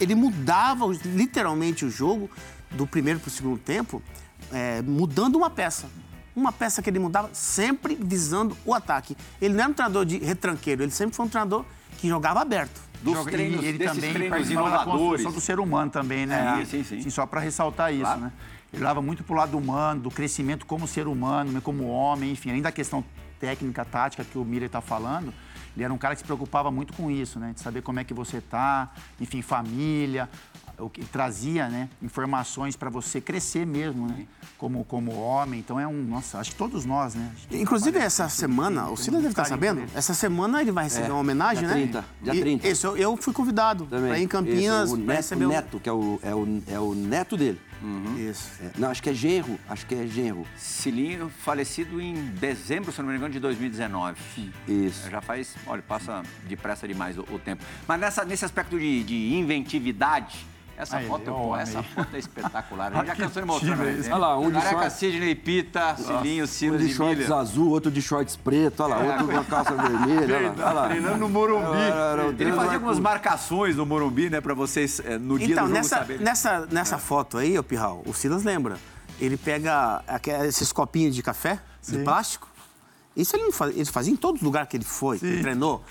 ele 0.00 0.14
mudava 0.14 0.84
literalmente 1.04 1.84
o 1.84 1.90
jogo 1.90 2.28
do 2.72 2.86
primeiro 2.86 3.20
para 3.20 3.28
o 3.28 3.30
segundo 3.30 3.58
tempo, 3.58 4.02
é, 4.50 4.82
mudando 4.82 5.36
uma 5.36 5.50
peça. 5.50 5.88
Uma 6.34 6.50
peça 6.50 6.82
que 6.82 6.88
ele 6.88 6.98
mudava 6.98 7.30
sempre 7.32 7.94
visando 7.94 8.56
o 8.64 8.74
ataque. 8.74 9.16
Ele 9.40 9.54
não 9.54 9.60
era 9.60 9.70
um 9.70 9.74
treinador 9.74 10.04
de 10.04 10.18
retranqueiro, 10.18 10.82
ele 10.82 10.90
sempre 10.90 11.14
foi 11.14 11.26
um 11.26 11.28
treinador 11.28 11.64
que 12.02 12.08
jogava 12.08 12.40
aberto. 12.40 12.80
Dos 13.00 13.14
Joga- 13.14 13.30
treinos, 13.30 13.62
e 13.64 13.66
ele 13.66 13.78
também 13.84 14.12
treinos 14.12 14.28
participava 14.30 14.70
da 14.70 14.84
construção 14.84 15.30
do 15.32 15.40
ser 15.40 15.58
humano 15.60 15.90
também, 15.90 16.26
né? 16.26 16.60
É, 16.60 16.64
sim, 16.64 16.82
sim. 16.84 17.08
só 17.10 17.24
para 17.26 17.40
ressaltar 17.40 17.92
isso, 17.92 18.02
Claro. 18.02 18.20
né? 18.22 18.32
Ele 18.72 18.82
leva 18.84 19.00
muito 19.00 19.22
pro 19.22 19.34
lado 19.36 19.56
humano, 19.56 20.00
do 20.02 20.10
crescimento 20.10 20.66
como 20.66 20.86
ser 20.88 21.06
humano, 21.06 21.60
como 21.62 21.86
homem, 21.88 22.32
enfim, 22.32 22.50
além 22.50 22.62
da 22.62 22.72
questão 22.72 23.04
técnica, 23.38 23.84
tática 23.84 24.24
que 24.24 24.36
o 24.38 24.44
Miller 24.44 24.66
está 24.66 24.80
falando, 24.80 25.32
ele 25.76 25.84
era 25.84 25.92
um 25.92 25.98
cara 25.98 26.14
que 26.14 26.20
se 26.20 26.24
preocupava 26.24 26.70
muito 26.70 26.92
com 26.92 27.08
isso, 27.10 27.38
né? 27.38 27.52
De 27.54 27.60
saber 27.60 27.82
como 27.82 27.98
é 28.00 28.04
que 28.04 28.14
você 28.14 28.40
tá, 28.40 28.90
enfim, 29.20 29.42
família, 29.42 30.28
o 30.78 30.88
que 30.90 31.04
trazia, 31.04 31.68
né? 31.68 31.88
Informações 32.02 32.76
para 32.76 32.90
você 32.90 33.20
crescer 33.20 33.66
mesmo, 33.66 34.06
né? 34.08 34.26
Como, 34.58 34.84
como 34.84 35.12
homem. 35.20 35.60
Então 35.60 35.78
é 35.78 35.86
um, 35.86 36.02
nossa, 36.04 36.38
acho 36.38 36.50
que 36.52 36.56
todos 36.56 36.84
nós, 36.84 37.14
né? 37.14 37.30
Inclusive, 37.50 37.98
essa 37.98 38.28
semana, 38.28 38.88
o 38.90 38.96
Silas 38.96 39.20
deve 39.22 39.32
estar 39.32 39.44
sabendo, 39.44 39.82
essa 39.94 40.14
semana 40.14 40.60
ele 40.60 40.72
vai 40.72 40.84
receber 40.84 41.08
É, 41.08 41.12
uma 41.12 41.20
homenagem, 41.20 41.64
dia 41.66 41.68
né? 41.74 41.82
30, 41.82 42.04
dia 42.22 42.34
E- 42.34 42.40
30. 42.40 42.68
Isso, 42.68 42.86
eu, 42.88 42.96
eu 42.96 43.16
fui 43.16 43.32
convidado 43.32 43.86
para 43.86 44.18
ir 44.18 44.22
em 44.22 44.28
Campinas 44.28 44.84
Esse, 44.90 44.94
o 44.94 44.96
neto, 44.96 45.16
receber 45.16 45.44
o 45.44 45.48
um- 45.48 45.50
neto, 45.52 45.80
que 45.80 45.88
é 45.88 45.92
o, 45.92 46.18
é, 46.22 46.34
o, 46.34 46.62
é 46.68 46.80
o 46.80 46.94
neto 46.94 47.36
dele. 47.36 47.60
Isso. 48.18 48.50
É, 48.62 48.70
não, 48.78 48.90
acho 48.90 49.02
que 49.02 49.10
é 49.10 49.14
genro. 49.14 49.58
Acho 49.68 49.86
que 49.86 49.94
é 49.94 50.06
genro. 50.06 50.46
Cilinho, 50.56 51.28
falecido 51.28 52.00
em 52.00 52.14
dezembro, 52.14 52.92
se 52.92 53.00
não 53.02 53.08
me 53.08 53.16
engano, 53.16 53.32
de 53.32 53.40
2019. 53.40 54.20
Isso. 54.68 55.10
Já 55.10 55.20
faz, 55.20 55.56
olha, 55.66 55.82
passa 55.82 56.22
depressa 56.44 56.86
demais 56.86 57.18
o, 57.18 57.22
o 57.30 57.38
tempo. 57.38 57.64
Mas 57.86 58.00
nessa, 58.00 58.24
nesse 58.24 58.44
aspecto 58.44 58.78
de, 58.78 59.02
de 59.02 59.34
inventividade, 59.34 60.46
essa 60.82 60.98
ele 61.00 61.08
foto, 61.08 61.22
é 61.22 61.32
pô, 61.32 61.56
essa 61.56 61.82
foto 61.82 62.14
é 62.14 62.18
espetacular. 62.18 62.92
A 62.94 62.96
gente 62.98 63.06
já 63.06 63.16
cansou 63.16 63.42
de 63.42 63.48
mostrar 63.48 63.86
é 63.86 63.90
hein? 63.92 63.98
Olha 64.06 64.16
lá, 64.16 64.38
um 64.38 64.46
de 64.50 64.52
Careca, 64.58 64.70
short. 64.80 64.92
Sidney 64.94 65.34
Pita, 65.34 65.96
Cilinho, 65.96 66.44
Um 66.44 66.46
Silas 66.46 66.80
de 66.80 66.86
e 66.90 66.94
shorts 66.94 67.30
azul, 67.30 67.70
outro 67.70 67.90
de 67.90 68.02
shorts 68.02 68.36
preto, 68.36 68.82
olha 68.82 68.94
lá, 68.96 69.12
outro 69.12 69.28
com 69.28 69.38
a 69.38 69.44
calça 69.44 69.74
vermelha. 69.74 70.36
Olha 70.36 70.48
lá, 70.48 70.54
olha 70.66 70.72
lá. 70.72 70.88
Treinando 70.88 71.16
no 71.18 71.28
Morumbi. 71.28 71.78
Era- 71.78 71.94
era 72.12 72.26
o 72.26 72.30
Ele 72.30 72.52
fazia 72.52 72.74
algumas 72.74 72.98
marcações 72.98 73.76
no 73.76 73.86
Morumbi, 73.86 74.28
né, 74.30 74.40
pra 74.40 74.54
vocês, 74.54 75.00
eh, 75.04 75.18
no 75.18 75.38
dia 75.38 75.48
Então, 75.52 75.64
do 75.64 75.68
jogo 75.68 75.72
nessa, 75.78 75.96
saberem. 75.98 76.22
nessa, 76.24 76.66
nessa 76.70 76.98
foto 76.98 77.38
aí, 77.38 77.58
ô 77.58 77.62
Pirral, 77.62 78.02
o 78.06 78.12
Silas 78.12 78.42
lembra. 78.44 78.76
Ele 79.20 79.36
pega 79.36 80.02
esses 80.46 80.72
copinhos 80.72 81.14
de 81.14 81.22
café, 81.22 81.60
de 81.86 81.98
plástico. 81.98 82.48
Isso 83.16 83.36
ele, 83.36 83.52
faz, 83.52 83.76
ele 83.76 83.84
fazia 83.84 84.12
em 84.12 84.16
todos 84.16 84.40
os 84.40 84.44
lugares 84.44 84.68
que 84.68 84.76
ele 84.76 84.84
foi, 84.84 85.18
que 85.18 85.26
ele 85.26 85.42
treinou. 85.42 85.84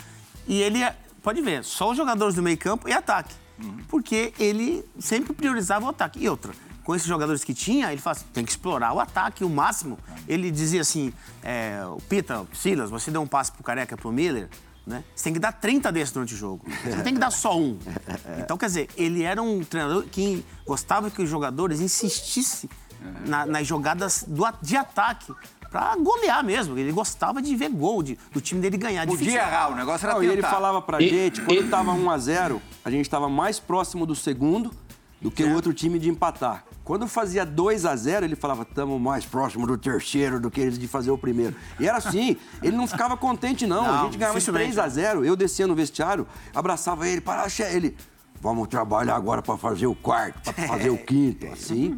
E 0.47 0.61
ele, 0.61 0.79
pode 1.21 1.39
ver, 1.41 1.63
só 1.63 1.91
os 1.91 1.97
jogadores 1.97 2.33
do 2.35 2.41
meio 2.41 2.57
campo 2.57 2.89
e 2.89 2.93
ataque. 2.93 3.33
Porque 3.87 4.33
ele 4.39 4.83
sempre 4.99 5.33
priorizava 5.33 5.85
o 5.85 5.89
ataque. 5.89 6.19
E 6.23 6.29
outra, 6.29 6.53
com 6.83 6.95
esses 6.95 7.07
jogadores 7.07 7.43
que 7.43 7.53
tinha, 7.53 7.91
ele 7.91 8.01
fala 8.01 8.15
assim, 8.15 8.25
tem 8.33 8.43
que 8.45 8.51
explorar 8.51 8.93
o 8.93 8.99
ataque 8.99 9.43
o 9.43 9.49
máximo. 9.49 9.97
Ele 10.27 10.49
dizia 10.51 10.81
assim, 10.81 11.13
é, 11.43 11.81
o 11.85 11.97
Pita, 12.09 12.45
Silas, 12.53 12.89
você 12.89 13.11
deu 13.11 13.21
um 13.21 13.27
passe 13.27 13.51
pro 13.51 13.63
Careca, 13.63 13.95
pro 13.97 14.11
Miller, 14.11 14.49
né? 14.85 15.03
Você 15.15 15.25
tem 15.25 15.33
que 15.33 15.39
dar 15.39 15.51
30 15.51 15.91
desses 15.91 16.11
durante 16.13 16.33
o 16.33 16.37
jogo. 16.37 16.65
Você 16.83 16.95
não 16.95 17.03
tem 17.03 17.13
que 17.13 17.19
dar 17.19 17.29
só 17.31 17.57
um. 17.59 17.77
Então, 18.39 18.57
quer 18.57 18.65
dizer, 18.65 18.89
ele 18.97 19.21
era 19.23 19.41
um 19.41 19.63
treinador 19.63 20.03
que 20.05 20.43
gostava 20.65 21.11
que 21.11 21.21
os 21.21 21.29
jogadores 21.29 21.79
insistissem 21.81 22.69
na- 23.25 23.45
nas 23.45 23.65
jogadas 23.67 24.25
do 24.27 24.43
de 24.61 24.75
ataque 24.77 25.31
pra 25.71 25.95
golear 25.95 26.43
mesmo. 26.43 26.77
Ele 26.77 26.91
gostava 26.91 27.41
de 27.41 27.55
ver 27.55 27.69
gol, 27.69 28.03
de- 28.03 28.19
do 28.31 28.39
time 28.39 28.61
dele 28.61 28.77
ganhar. 28.77 29.07
Podia 29.07 29.17
Difícil- 29.25 29.39
errar, 29.39 29.71
o 29.71 29.75
negócio 29.75 30.05
era 30.05 30.13
Não, 30.15 30.21
e 30.23 30.27
ele 30.27 30.35
tentar. 30.35 30.49
falava 30.51 30.81
pra 30.81 31.01
E- 31.01 31.09
gente, 31.09 31.41
quando 31.41 31.63
e- 31.63 31.67
tava 31.69 31.91
1x0, 31.93 32.61
a 32.85 32.91
gente 32.91 33.09
tava 33.09 33.27
mais 33.29 33.57
próximo 33.57 34.05
do 34.05 34.13
segundo 34.13 34.69
do 35.21 35.31
que 35.31 35.43
o 35.43 35.53
outro 35.53 35.71
time 35.73 35.97
de 35.97 36.09
empatar. 36.09 36.65
Quando 36.83 37.07
fazia 37.07 37.45
2 37.45 37.85
a 37.85 37.95
0 37.95 38.25
ele 38.25 38.35
falava, 38.35 38.63
estamos 38.63 38.99
mais 38.99 39.23
próximo 39.23 39.65
do 39.67 39.77
terceiro 39.77 40.39
do 40.39 40.49
que 40.49 40.59
eles 40.59 40.77
de 40.79 40.87
fazer 40.87 41.11
o 41.11 41.17
primeiro. 41.17 41.55
E 41.79 41.87
era 41.87 41.99
assim, 41.99 42.35
ele 42.61 42.75
não 42.75 42.87
ficava 42.87 43.15
contente, 43.15 43.65
não. 43.67 43.85
a 43.85 43.91
Não, 43.97 44.03
gente 44.05 44.17
ganhava 44.17 44.33
de 44.39 44.43
dificilmente. 44.43 44.73
3 44.73 44.79
a 44.79 44.89
0 44.89 45.23
eu 45.23 45.35
descia 45.35 45.67
no 45.67 45.75
vestiário, 45.75 46.27
abraçava 46.53 47.07
ele, 47.07 47.21
para 47.21 47.45
ele. 47.71 47.95
Vamos 48.41 48.67
trabalhar 48.67 49.15
agora 49.15 49.41
pra 49.41 49.55
fazer 49.55 49.85
o 49.85 49.93
quarto, 49.93 50.41
pra 50.41 50.53
fazer 50.67 50.89
o 50.89 50.97
quinto, 50.97 51.45
assim. 51.47 51.95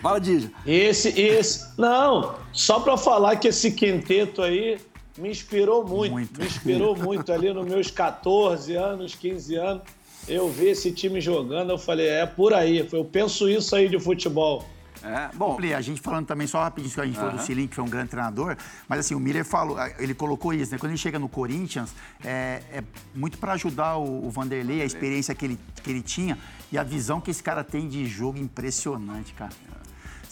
Fala, 0.00 0.20
Dija. 0.20 0.50
Esse, 0.64 1.08
esse. 1.20 1.66
Não, 1.76 2.36
só 2.52 2.78
pra 2.78 2.96
falar 2.96 3.36
que 3.36 3.48
esse 3.48 3.72
quinteto 3.72 4.40
aí 4.40 4.78
me 5.18 5.30
inspirou 5.30 5.84
muito. 5.84 6.12
Muito. 6.12 6.40
Me 6.40 6.46
inspirou 6.46 6.94
muito 6.96 7.32
ali 7.32 7.52
nos 7.52 7.66
meus 7.66 7.90
14 7.90 8.74
anos, 8.76 9.16
15 9.16 9.54
anos. 9.56 9.82
Eu 10.28 10.48
vi 10.48 10.68
esse 10.68 10.92
time 10.92 11.20
jogando, 11.20 11.70
eu 11.70 11.78
falei, 11.78 12.08
é 12.08 12.24
por 12.24 12.54
aí. 12.54 12.88
Eu 12.92 13.04
penso 13.04 13.48
isso 13.48 13.74
aí 13.74 13.88
de 13.88 13.98
futebol. 13.98 14.64
É, 15.04 15.30
bom, 15.34 15.54
Pli, 15.54 15.74
a 15.74 15.82
gente 15.82 16.00
falando 16.00 16.26
também, 16.26 16.46
só 16.46 16.62
rapidinho, 16.62 16.94
que 16.94 17.00
a 17.00 17.04
gente 17.04 17.18
falou 17.18 17.32
do 17.32 17.42
Cilinho, 17.42 17.68
que 17.68 17.74
foi 17.74 17.84
um 17.84 17.88
grande 17.88 18.08
treinador, 18.08 18.56
mas 18.88 19.00
assim, 19.00 19.14
o 19.14 19.20
Miller 19.20 19.44
falou, 19.44 19.76
ele 19.98 20.14
colocou 20.14 20.54
isso, 20.54 20.72
né? 20.72 20.78
Quando 20.78 20.92
ele 20.92 20.98
chega 20.98 21.18
no 21.18 21.28
Corinthians, 21.28 21.94
é, 22.24 22.62
é 22.72 22.84
muito 23.14 23.36
para 23.36 23.52
ajudar 23.52 23.96
o, 23.98 24.26
o 24.26 24.30
Vanderlei, 24.30 24.80
a 24.80 24.84
experiência 24.84 25.34
que 25.34 25.44
ele, 25.44 25.60
que 25.82 25.90
ele 25.90 26.00
tinha 26.00 26.38
e 26.72 26.78
a 26.78 26.82
visão 26.82 27.20
que 27.20 27.30
esse 27.30 27.42
cara 27.42 27.62
tem 27.62 27.86
de 27.86 28.06
jogo 28.06 28.38
impressionante, 28.38 29.34
cara. 29.34 29.52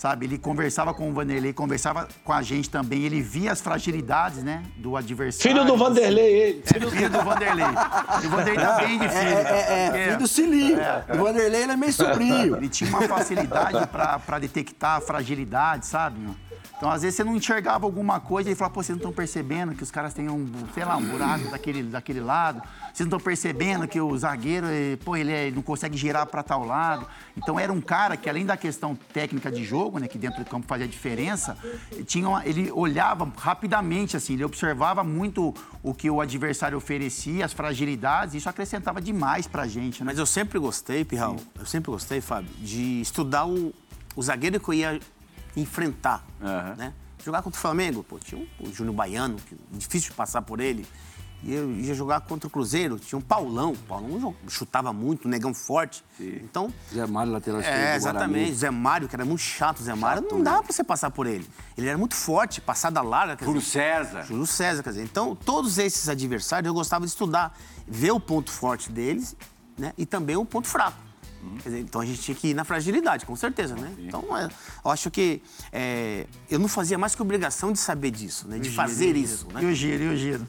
Sabe, 0.02 0.26
ele 0.26 0.36
conversava 0.36 0.92
com 0.92 1.08
o 1.08 1.12
Vanderlei, 1.12 1.52
conversava 1.52 2.08
com 2.24 2.32
a 2.32 2.42
gente 2.42 2.68
também, 2.68 3.04
ele 3.04 3.22
via 3.22 3.52
as 3.52 3.60
fragilidades, 3.60 4.42
né, 4.42 4.64
do 4.76 4.96
adversário. 4.96 5.48
Filho 5.56 5.64
do 5.64 5.76
Vanderlei, 5.76 6.24
ele. 6.26 6.62
É, 6.66 6.90
filho 6.90 7.08
do 7.08 7.22
Vanderlei. 7.22 7.64
E 8.20 8.26
o 8.26 8.30
Vanderlei 8.30 8.66
tá 8.66 8.76
bem 8.78 8.98
de 8.98 9.04
É, 9.04 9.08
filho. 9.08 9.30
é, 9.30 9.86
é, 9.86 10.04
filho 10.06 10.18
do 10.18 10.26
Cilinho. 10.26 10.78
O 11.08 11.18
Vanderlei, 11.18 11.62
ele 11.62 11.70
é 11.70 11.76
meio 11.76 11.92
sobrinho. 11.92 12.56
Ele 12.56 12.68
tinha 12.68 12.90
uma 12.90 13.02
facilidade 13.02 13.86
para 13.86 14.40
detectar 14.40 14.96
a 14.96 15.00
fragilidade, 15.00 15.86
sabe? 15.86 16.18
Então, 16.83 16.90
às 16.90 17.03
vezes, 17.03 17.14
você 17.14 17.23
não 17.23 17.37
enxergava 17.37 17.87
alguma 17.87 18.18
coisa 18.18 18.51
e 18.51 18.57
falava, 18.57 18.75
pô, 18.75 18.83
vocês 18.83 18.88
não 18.88 18.97
estão 18.97 19.12
percebendo 19.12 19.73
que 19.73 19.85
os 19.85 19.90
caras 19.92 20.12
têm 20.12 20.29
um, 20.29 20.51
sei 20.75 20.85
lá, 20.85 20.97
um 20.97 21.05
buraco 21.05 21.49
daquele, 21.49 21.85
daquele 21.85 22.18
lado. 22.18 22.61
Vocês 22.92 23.09
não 23.09 23.16
estão 23.16 23.21
percebendo 23.21 23.87
que 23.87 24.01
o 24.01 24.18
zagueiro, 24.18 24.66
eh, 24.68 24.97
pô, 25.05 25.14
ele 25.16 25.31
é- 25.31 25.49
não 25.53 25.62
consegue 25.62 25.97
girar 25.97 26.27
para 26.27 26.42
tal 26.42 26.64
lado. 26.66 27.07
Então, 27.37 27.57
era 27.57 27.73
um 27.73 27.81
cara 27.81 28.16
que, 28.16 28.29
além 28.29 28.45
da 28.45 28.57
questão 28.57 28.99
técnica 29.12 29.49
de 29.49 29.62
jogo, 29.64 30.01
né, 30.01 30.09
que 30.09 30.18
dentro 30.18 30.42
do 30.42 30.51
campo 30.51 30.66
fazia 30.66 30.88
diferença, 30.88 31.57
tinha 32.05 32.29
uma- 32.29 32.45
ele 32.45 32.68
olhava 32.73 33.31
rapidamente, 33.38 34.16
assim, 34.16 34.33
ele 34.33 34.45
observava 34.45 35.05
muito 35.05 35.55
o 35.85 35.95
que 35.95 36.11
o 36.11 36.21
adversário 36.21 36.77
oferecia, 36.77 37.45
as 37.45 37.53
fragilidades, 37.53 38.35
e 38.35 38.38
isso 38.38 38.49
acrescentava 38.49 39.01
demais 39.01 39.47
pra 39.47 39.68
gente, 39.68 40.01
né? 40.01 40.07
Mas 40.07 40.18
eu 40.18 40.27
sempre 40.27 40.59
gostei, 40.59 41.05
Pirral, 41.05 41.37
eu 41.61 41.64
sempre 41.64 41.92
gostei, 41.92 42.21
Fábio, 42.21 42.51
de 42.59 43.01
estudar 43.01 43.47
o, 43.47 43.73
o 44.16 44.23
zagueiro 44.25 44.59
que 44.59 44.68
eu 44.68 44.75
ia 44.75 45.01
enfrentar. 45.56 46.24
Aham. 46.40 46.74
Né? 46.76 46.94
jogar 47.24 47.42
contra 47.42 47.56
o 47.56 47.60
Flamengo, 47.60 48.02
pô, 48.02 48.18
tinha 48.18 48.46
o, 48.60 48.68
o 48.68 48.72
Júnior 48.72 48.94
Baiano, 48.94 49.36
que 49.36 49.56
difícil 49.70 50.10
de 50.10 50.16
passar 50.16 50.42
por 50.42 50.60
ele. 50.60 50.86
E 51.44 51.52
eu 51.52 51.72
ia 51.72 51.92
jogar 51.92 52.20
contra 52.20 52.46
o 52.46 52.50
Cruzeiro, 52.50 53.00
tinha 53.00 53.18
um 53.18 53.22
Paulão. 53.22 53.72
O 53.72 53.76
Paulão 53.76 54.34
chutava 54.46 54.92
muito, 54.92 55.26
um 55.26 55.30
negão 55.30 55.52
forte. 55.52 56.04
Então, 56.20 56.72
Zé 56.94 57.04
Mário, 57.04 57.32
lateral 57.32 57.60
esquerdo. 57.60 57.78
é, 57.78 57.96
exatamente. 57.96 58.32
Guarani. 58.32 58.54
Zé 58.54 58.70
Mário, 58.70 59.08
que 59.08 59.16
era 59.16 59.24
muito 59.24 59.40
chato, 59.40 59.82
Zé 59.82 59.92
Mário, 59.92 60.24
não 60.30 60.40
dava 60.40 60.62
pra 60.62 60.72
você 60.72 60.84
passar 60.84 61.10
por 61.10 61.26
ele. 61.26 61.44
Ele 61.76 61.88
era 61.88 61.98
muito 61.98 62.14
forte, 62.14 62.60
passada 62.60 63.02
larga. 63.02 63.44
Júlio 63.44 63.60
César. 63.60 64.22
Júlio 64.22 64.46
César, 64.46 64.84
quer 64.84 64.90
dizer. 64.90 65.02
Então, 65.02 65.34
todos 65.34 65.78
esses 65.78 66.08
adversários 66.08 66.68
eu 66.68 66.74
gostava 66.74 67.04
de 67.04 67.10
estudar, 67.10 67.58
ver 67.88 68.12
o 68.12 68.20
ponto 68.20 68.52
forte 68.52 68.92
deles 68.92 69.34
né, 69.76 69.92
e 69.98 70.06
também 70.06 70.36
o 70.36 70.44
ponto 70.44 70.68
fraco. 70.68 71.12
Quer 71.62 71.68
dizer, 71.70 71.81
então 71.81 72.00
a 72.00 72.07
gente 72.07 72.20
tinha 72.20 72.35
que 72.35 72.48
ir 72.48 72.55
na 72.55 72.64
fragilidade, 72.64 73.26
com 73.26 73.35
certeza, 73.35 73.74
né? 73.74 73.92
Então, 73.98 74.24
é, 74.37 74.48
eu 74.85 74.90
acho 74.90 75.11
que 75.11 75.42
é, 75.72 76.26
eu 76.50 76.59
não 76.59 76.68
fazia 76.68 76.96
mais 76.96 77.14
que 77.14 77.22
obrigação 77.22 77.72
de 77.72 77.78
saber 77.81 78.11
disso, 78.12 78.46
né? 78.48 78.59
De 78.59 78.70
fazer 78.70 79.16
isso, 79.16 79.48
E 79.50 79.55
né? 79.55 79.61
o 79.70 79.74
giro, 79.74 80.05
e 80.05 80.09
o 80.09 80.16
giro. 80.16 80.46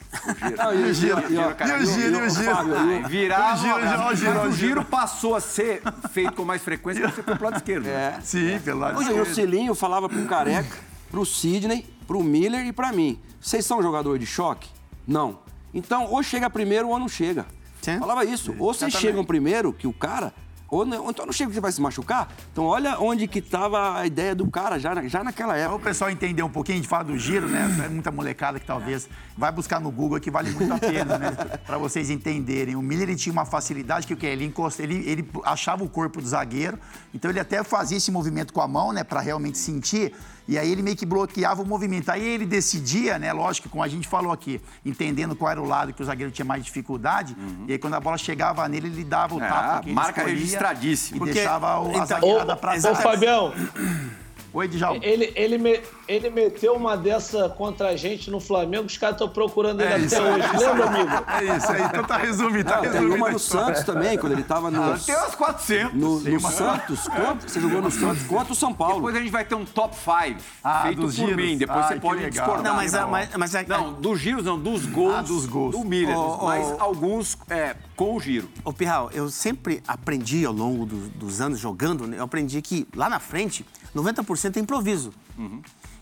Não, 0.57 0.73
e 0.73 0.83
o 0.89 0.93
giro, 0.93 1.19
e 1.31 1.37
o- 1.37 1.47
o 1.47 1.85
giro, 1.85 2.17
e 2.17 2.21
o 2.21 2.29
giro. 2.29 2.99
E 2.99 3.03
o- 3.05 3.07
Virava, 3.07 3.53
O 3.53 3.57
giro, 3.57 3.79
mas 3.79 4.11
o 4.11 4.15
giro, 4.15 4.31
o 4.39 4.41
o 4.41 4.51
giro. 4.51 4.53
giro 4.53 4.85
passou 4.85 5.35
a 5.35 5.41
ser 5.41 5.81
feito 6.11 6.33
com 6.33 6.45
mais 6.45 6.61
frequência 6.61 7.01
quando 7.03 7.15
você 7.15 7.23
foi 7.23 7.35
pro 7.35 7.43
lado 7.45 7.57
esquerdo. 7.57 7.87
É. 7.87 8.19
Sim, 8.21 8.59
pelo 8.63 8.79
lado 8.79 8.97
Hoje, 8.99 9.09
o 9.09 9.23
esquerdo. 9.23 9.33
Cilinho 9.35 9.75
falava 9.75 10.07
pro 10.07 10.23
Careca, 10.25 10.77
pro 11.09 11.25
Sidney, 11.25 11.85
pro 12.07 12.23
Miller 12.23 12.65
e 12.67 12.71
pra 12.73 12.91
mim. 12.91 13.19
Vocês 13.41 13.65
são 13.65 13.81
jogador 13.81 14.17
de 14.19 14.25
choque? 14.25 14.69
Não. 15.07 15.39
Então, 15.73 16.05
ou 16.05 16.21
chega 16.21 16.49
primeiro 16.49 16.87
ou 16.89 16.99
não 16.99 17.07
chega. 17.09 17.45
Sim. 17.81 17.99
Falava 17.99 18.23
isso. 18.23 18.55
Ou 18.59 18.73
vocês 18.73 18.93
chegam 18.93 19.25
primeiro, 19.25 19.73
que 19.73 19.87
o 19.87 19.91
cara... 19.93 20.33
Ou, 20.73 20.85
não, 20.85 21.03
ou 21.03 21.11
então 21.11 21.25
não 21.25 21.31
chega 21.31 21.49
que 21.49 21.55
você 21.55 21.61
vai 21.61 21.71
se 21.71 21.79
machucar. 21.79 22.33
Então, 22.51 22.63
olha 22.63 22.99
onde 22.99 23.27
que 23.27 23.39
tava 23.39 23.99
a 23.99 24.07
ideia 24.07 24.33
do 24.33 24.49
cara 24.49 24.79
já, 24.79 25.07
já 25.07 25.23
naquela 25.23 25.53
Para 25.53 25.69
o 25.69 25.75
época. 25.75 25.83
pessoal 25.83 26.09
entender 26.09 26.41
um 26.41 26.49
pouquinho, 26.49 26.79
a 26.79 26.81
gente 26.81 26.89
fala 26.89 27.03
do 27.03 27.17
giro, 27.17 27.47
né? 27.47 27.69
É 27.85 27.89
muita 27.89 28.09
molecada 28.09 28.59
que 28.59 28.65
talvez 28.65 29.07
vai 29.37 29.51
buscar 29.51 29.79
no 29.79 29.91
Google 29.91 30.19
que 30.19 30.31
vale 30.31 30.49
muito 30.49 30.73
a 30.73 30.79
pena, 30.79 31.19
né? 31.19 31.31
Para 31.63 31.77
vocês 31.77 32.09
entenderem. 32.09 32.75
O 32.75 32.81
Miller 32.81 33.09
ele 33.09 33.15
tinha 33.15 33.31
uma 33.31 33.45
facilidade 33.45 34.07
que 34.07 34.13
o 34.15 34.17
que 34.17 34.25
ele 34.25 34.45
encosta, 34.45 34.81
ele, 34.81 35.07
ele 35.07 35.29
achava 35.45 35.83
o 35.83 35.89
corpo 35.89 36.19
do 36.19 36.27
zagueiro, 36.27 36.79
então 37.13 37.29
ele 37.29 37.39
até 37.39 37.63
fazia 37.63 37.97
esse 37.97 38.11
movimento 38.11 38.51
com 38.51 38.61
a 38.61 38.67
mão, 38.67 38.91
né? 38.91 39.03
Para 39.03 39.21
realmente 39.21 39.59
sentir. 39.59 40.13
E 40.47 40.57
aí 40.57 40.71
ele 40.71 40.81
meio 40.81 40.95
que 40.97 41.05
bloqueava 41.05 41.61
o 41.61 41.65
movimento. 41.65 42.09
Aí 42.09 42.21
ele 42.25 42.45
decidia, 42.45 43.17
né? 43.17 43.31
Lógico, 43.31 43.69
como 43.69 43.81
a 43.83 43.87
gente 43.87 44.07
falou 44.07 44.31
aqui, 44.31 44.59
entendendo 44.85 45.35
qual 45.35 45.49
era 45.51 45.61
o 45.61 45.65
lado 45.65 45.93
que 45.93 46.01
o 46.01 46.05
zagueiro 46.05 46.31
tinha 46.31 46.45
mais 46.45 46.63
dificuldade. 46.65 47.35
E 47.67 47.71
aí 47.71 47.77
quando 47.77 47.93
a 47.93 47.99
bola 47.99 48.17
chegava 48.17 48.67
nele, 48.67 48.87
ele 48.87 49.03
dava 49.03 49.35
o 49.35 49.41
É, 49.41 49.47
tapa. 49.47 49.83
marca 49.89 50.19
escolhia 50.21 50.39
registradíssima. 50.39 51.15
E 51.15 51.19
Porque- 51.19 51.33
deixava 51.35 51.79
o, 51.79 51.87
a 51.87 51.89
então- 51.91 52.05
zagueirada 52.05 52.53
Ô, 52.53 52.57
pra 52.57 52.75
ô, 52.77 52.81
trás. 52.81 53.01
Fabião, 53.01 53.53
Oi, 54.53 54.67
Djalma. 54.67 54.99
ele, 55.03 55.33
ele, 55.35 55.57
me- 55.57 55.81
ele 56.07 56.29
meteu 56.29 56.75
uma 56.75 56.95
dessa 56.95 57.49
contra 57.49 57.89
a 57.89 57.95
gente 57.95 58.29
no 58.29 58.39
Flamengo, 58.39 58.85
os 58.85 58.97
caras 58.97 59.15
estão 59.15 59.27
procurando 59.27 59.81
ele 59.81 59.91
É 59.91 59.95
até 59.95 60.05
isso, 60.05 60.21
hoje. 60.21 60.41
é 60.41 60.55
isso 60.55 60.59
Lembra, 60.67 60.89
aí. 60.89 60.95
amigo? 61.01 61.25
É 61.27 61.57
isso 61.57 61.71
aí. 61.71 61.81
Então 61.81 62.03
tá 62.03 62.17
resumido, 62.17 62.69
tá 62.69 62.75
Não, 62.75 62.81
tem 62.83 62.91
resumido. 62.91 63.15
uma 63.15 63.27
a 63.27 63.31
no. 63.31 63.39
Santos 63.39 63.83
também, 63.83 64.17
quando 64.17 64.33
ele 64.33 64.43
tava 64.43 64.69
no... 64.69 64.99
Tem 64.99 65.15
umas 65.15 65.33
400. 65.35 65.93
No, 65.95 66.19
no 66.19 66.39
Santos, 66.39 67.07
contra, 67.07 67.49
você 67.49 67.59
jogou 67.59 67.81
no 67.81 67.89
Santos 67.91 68.23
contra 68.27 68.53
o 68.53 68.55
São 68.55 68.73
Paulo. 68.73 68.95
Depois 68.95 69.15
a 69.15 69.19
gente 69.19 69.31
vai 69.31 69.43
ter 69.43 69.55
um 69.55 69.65
top 69.65 69.95
5 69.95 70.39
Ah, 70.63 70.83
feito 70.83 71.01
dos 71.01 71.15
por 71.17 71.25
giros. 71.29 71.35
mim. 71.35 71.57
Depois 71.57 71.79
Ah, 71.85 71.87
você 71.87 71.95
pode 71.99 72.21
legal. 72.21 72.29
discordar. 72.45 72.63
Não, 72.63 72.75
mas, 72.75 72.93
é 72.93 73.05
mas, 73.05 73.29
mas 73.35 73.55
a- 73.55 73.63
Não, 73.63 73.93
dos 73.93 74.19
giros 74.19 74.45
não, 74.45 74.59
dos 74.59 74.85
gols. 74.85 75.15
Ah, 75.15 75.21
dos 75.23 75.45
gols. 75.47 75.71
Do 75.75 75.83
Miller. 75.83 76.15
Ô, 76.15 76.35
ô, 76.41 76.45
mas 76.45 76.79
alguns 76.79 77.35
é, 77.49 77.75
com 77.95 78.15
o 78.15 78.19
giro. 78.19 78.47
Ô, 78.63 78.71
Pirral, 78.71 79.09
eu 79.13 79.29
sempre 79.29 79.81
aprendi 79.87 80.45
ao 80.45 80.53
longo 80.53 80.85
do- 80.85 81.09
dos 81.09 81.41
anos 81.41 81.57
jogando, 81.59 82.05
né, 82.05 82.19
eu 82.19 82.23
aprendi 82.23 82.61
que 82.61 82.87
lá 82.95 83.09
na 83.09 83.19
frente, 83.19 83.65
90% 83.95 84.42
é 84.47 84.59
improviso. 84.59 85.13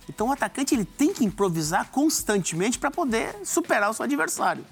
Então 0.10 0.28
o 0.28 0.32
atacante 0.32 0.76
ele 0.76 0.86
tem 0.86 1.14
que 1.14 1.24
improvisar 1.24 1.90
constantemente 1.90 2.78
para 2.78 2.92
poder 2.92 3.36
superar 3.46 3.90
o 3.90 3.94
seu 3.94 4.04
adversário. 4.04 4.66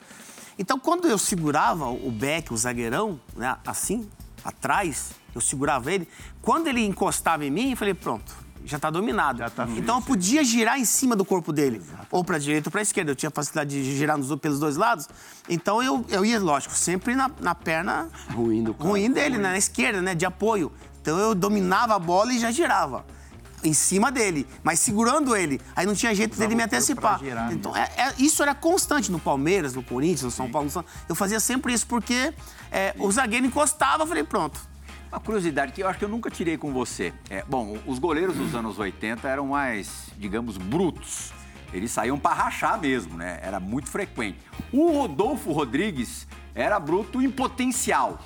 Então 0.57 0.77
quando 0.77 1.07
eu 1.07 1.17
segurava 1.17 1.89
o 1.89 2.11
back, 2.11 2.53
o 2.53 2.57
zagueirão, 2.57 3.19
né, 3.35 3.55
assim, 3.65 4.09
atrás, 4.43 5.11
eu 5.33 5.41
segurava 5.41 5.91
ele, 5.91 6.07
quando 6.41 6.67
ele 6.67 6.85
encostava 6.85 7.45
em 7.45 7.51
mim, 7.51 7.71
eu 7.71 7.77
falei, 7.77 7.93
pronto, 7.93 8.35
já 8.65 8.75
está 8.75 8.89
dominado. 8.89 9.39
Já 9.39 9.49
tá 9.49 9.67
então 9.77 9.97
eu 9.97 10.01
podia 10.01 10.43
girar 10.43 10.77
em 10.77 10.83
cima 10.83 11.15
do 11.15 11.23
corpo 11.23 11.53
dele, 11.53 11.81
ou 12.11 12.23
para 12.23 12.37
direita 12.37 12.67
ou 12.67 12.71
para 12.71 12.81
esquerda. 12.81 13.11
Eu 13.11 13.15
tinha 13.15 13.31
facilidade 13.31 13.81
de 13.81 13.97
girar 13.97 14.17
nos, 14.17 14.33
pelos 14.35 14.59
dois 14.59 14.75
lados. 14.75 15.07
Então 15.47 15.81
eu, 15.81 16.05
eu 16.09 16.25
ia, 16.25 16.39
lógico, 16.39 16.75
sempre 16.75 17.15
na, 17.15 17.31
na 17.39 17.55
perna 17.55 18.09
Ruim 18.33 18.63
do 18.63 18.73
cara. 18.73 18.89
ruim 18.89 19.09
dele, 19.09 19.37
né, 19.37 19.51
na 19.51 19.57
esquerda, 19.57 20.01
né, 20.01 20.13
de 20.13 20.25
apoio. 20.25 20.71
Então 21.01 21.17
eu 21.17 21.33
dominava 21.33 21.95
a 21.95 21.99
bola 21.99 22.33
e 22.33 22.39
já 22.39 22.51
girava 22.51 23.05
em 23.63 23.73
cima 23.73 24.11
dele, 24.11 24.47
mas 24.63 24.79
segurando 24.79 25.35
ele. 25.35 25.59
Aí 25.75 25.85
não 25.85 25.93
tinha 25.95 26.13
jeito 26.15 26.37
dele 26.37 26.55
me 26.55 26.63
antecipar. 26.63 27.19
girar, 27.19 27.51
então 27.51 27.75
é- 27.75 27.89
é- 27.97 28.13
isso 28.17 28.41
era 28.41 28.53
constante 28.55 29.11
no 29.11 29.19
Palmeiras, 29.19 29.73
no 29.75 29.83
Corinthians, 29.83 30.23
no 30.23 30.31
São 30.31 30.49
Paulo. 30.49 30.65
no 30.65 30.71
São- 30.71 30.85
Eu 31.07 31.15
fazia 31.15 31.39
sempre 31.39 31.73
isso 31.73 31.85
porque 31.87 32.33
é, 32.71 32.93
o 32.97 33.11
zagueiro 33.11 33.45
encostava, 33.45 34.03
eu 34.03 34.07
falei 34.07 34.23
pronto. 34.23 34.59
Uma 35.11 35.19
curiosidade 35.19 35.71
que 35.71 35.81
eu 35.81 35.87
acho 35.87 35.97
que 35.97 36.05
eu 36.05 36.09
nunca 36.09 36.29
tirei 36.29 36.55
com 36.57 36.71
você. 36.71 37.11
É, 37.31 37.43
bom, 37.47 37.77
os 37.87 37.97
goleiros 37.97 38.35
dos 38.35 38.53
anos 38.53 38.77
80 38.77 39.27
eram 39.27 39.47
mais, 39.47 39.89
digamos, 40.17 40.55
brutos. 40.57 41.31
Eles 41.73 41.91
saíam 41.91 42.17
para 42.19 42.35
rachar 42.35 42.79
mesmo, 42.79 43.17
né? 43.17 43.39
Era 43.41 43.59
muito 43.59 43.89
frequente. 43.89 44.37
O 44.71 44.91
Rodolfo 44.91 45.51
Rodrigues 45.51 46.27
era 46.53 46.79
bruto 46.79 47.21
em 47.21 47.29
potencial. 47.29 48.19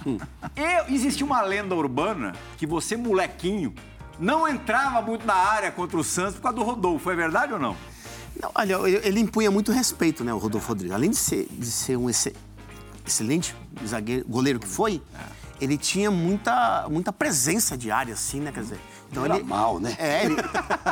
E 0.88 0.94
existia 0.94 1.26
uma 1.26 1.42
lenda 1.42 1.74
urbana 1.76 2.34
que 2.58 2.66
você, 2.66 2.96
molequinho, 2.98 3.74
não 4.20 4.48
entrava 4.48 5.02
muito 5.02 5.26
na 5.26 5.34
área 5.36 5.72
contra 5.72 5.98
o 5.98 6.04
Santos 6.04 6.36
por 6.36 6.42
causa 6.44 6.58
do 6.58 6.64
Rodolfo. 6.64 7.10
É 7.12 7.16
verdade 7.16 7.54
ou 7.54 7.60
não? 7.60 7.76
Não, 8.42 8.52
olha, 8.56 8.76
ele 9.08 9.20
impunha 9.20 9.52
muito 9.52 9.72
respeito, 9.72 10.24
né, 10.24 10.34
o 10.34 10.38
Rodolfo 10.38 10.68
Rodrigues. 10.70 10.96
Além 10.96 11.10
de 11.12 11.18
ser, 11.18 11.48
de 11.52 11.68
ser 11.68 11.98
um 11.98 12.10
exce- 12.10 12.36
excelente 13.06 13.56
zagueiro, 13.86 14.26
goleiro 14.28 14.60
que 14.60 14.68
foi, 14.68 15.02
ele 15.62 15.78
tinha 15.78 16.10
muita, 16.10 16.88
muita 16.90 17.14
presença 17.14 17.78
de 17.78 17.92
área, 17.92 18.14
assim, 18.14 18.40
né? 18.40 18.52
Quer 18.52 18.62
dizer, 18.62 18.80
então 19.12 19.24
ele. 19.26 19.44
mal, 19.44 19.80
né? 19.80 19.96
É, 20.00 20.26
ele, 20.26 20.36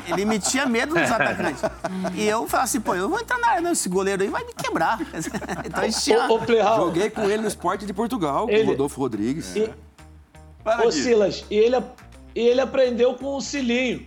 ele 0.08 0.26
metia 0.26 0.68
medo 0.68 0.94
dos 0.94 1.12
atacantes. 1.12 1.62
E 2.14 2.28
eu 2.28 2.48
falava 2.48 2.66
assim, 2.66 2.80
pô, 2.80 2.94
eu 2.94 3.10
vou 3.10 3.20
entrar 3.20 3.38
na 3.40 3.48
área, 3.50 3.62
não, 3.62 3.72
esse 3.72 3.90
goleiro 3.90 4.22
aí 4.22 4.30
vai 4.30 4.44
me 4.46 4.54
quebrar. 4.54 5.00
Então 5.66 5.90
tinha. 5.90 6.30
Ô, 6.32 6.36
ô 6.40 6.76
Joguei 6.86 7.10
com 7.10 7.24
ele 7.24 7.42
no 7.42 7.48
esporte 7.48 7.86
de 7.88 7.94
Portugal, 7.94 8.46
com 8.46 8.52
Ele- 8.54 8.64
o 8.64 8.68
Rodolfo 8.68 9.00
Rodrigues. 9.02 9.56
e- 9.56 9.72
Fala 10.64 10.86
ô. 10.86 10.92
Silas, 10.92 11.44
e 11.50 11.56
ele, 11.56 11.76
e 12.36 12.40
ele 12.40 12.62
aprendeu 12.62 13.14
com 13.16 13.36
o 13.36 13.42
Cilinho. 13.42 14.06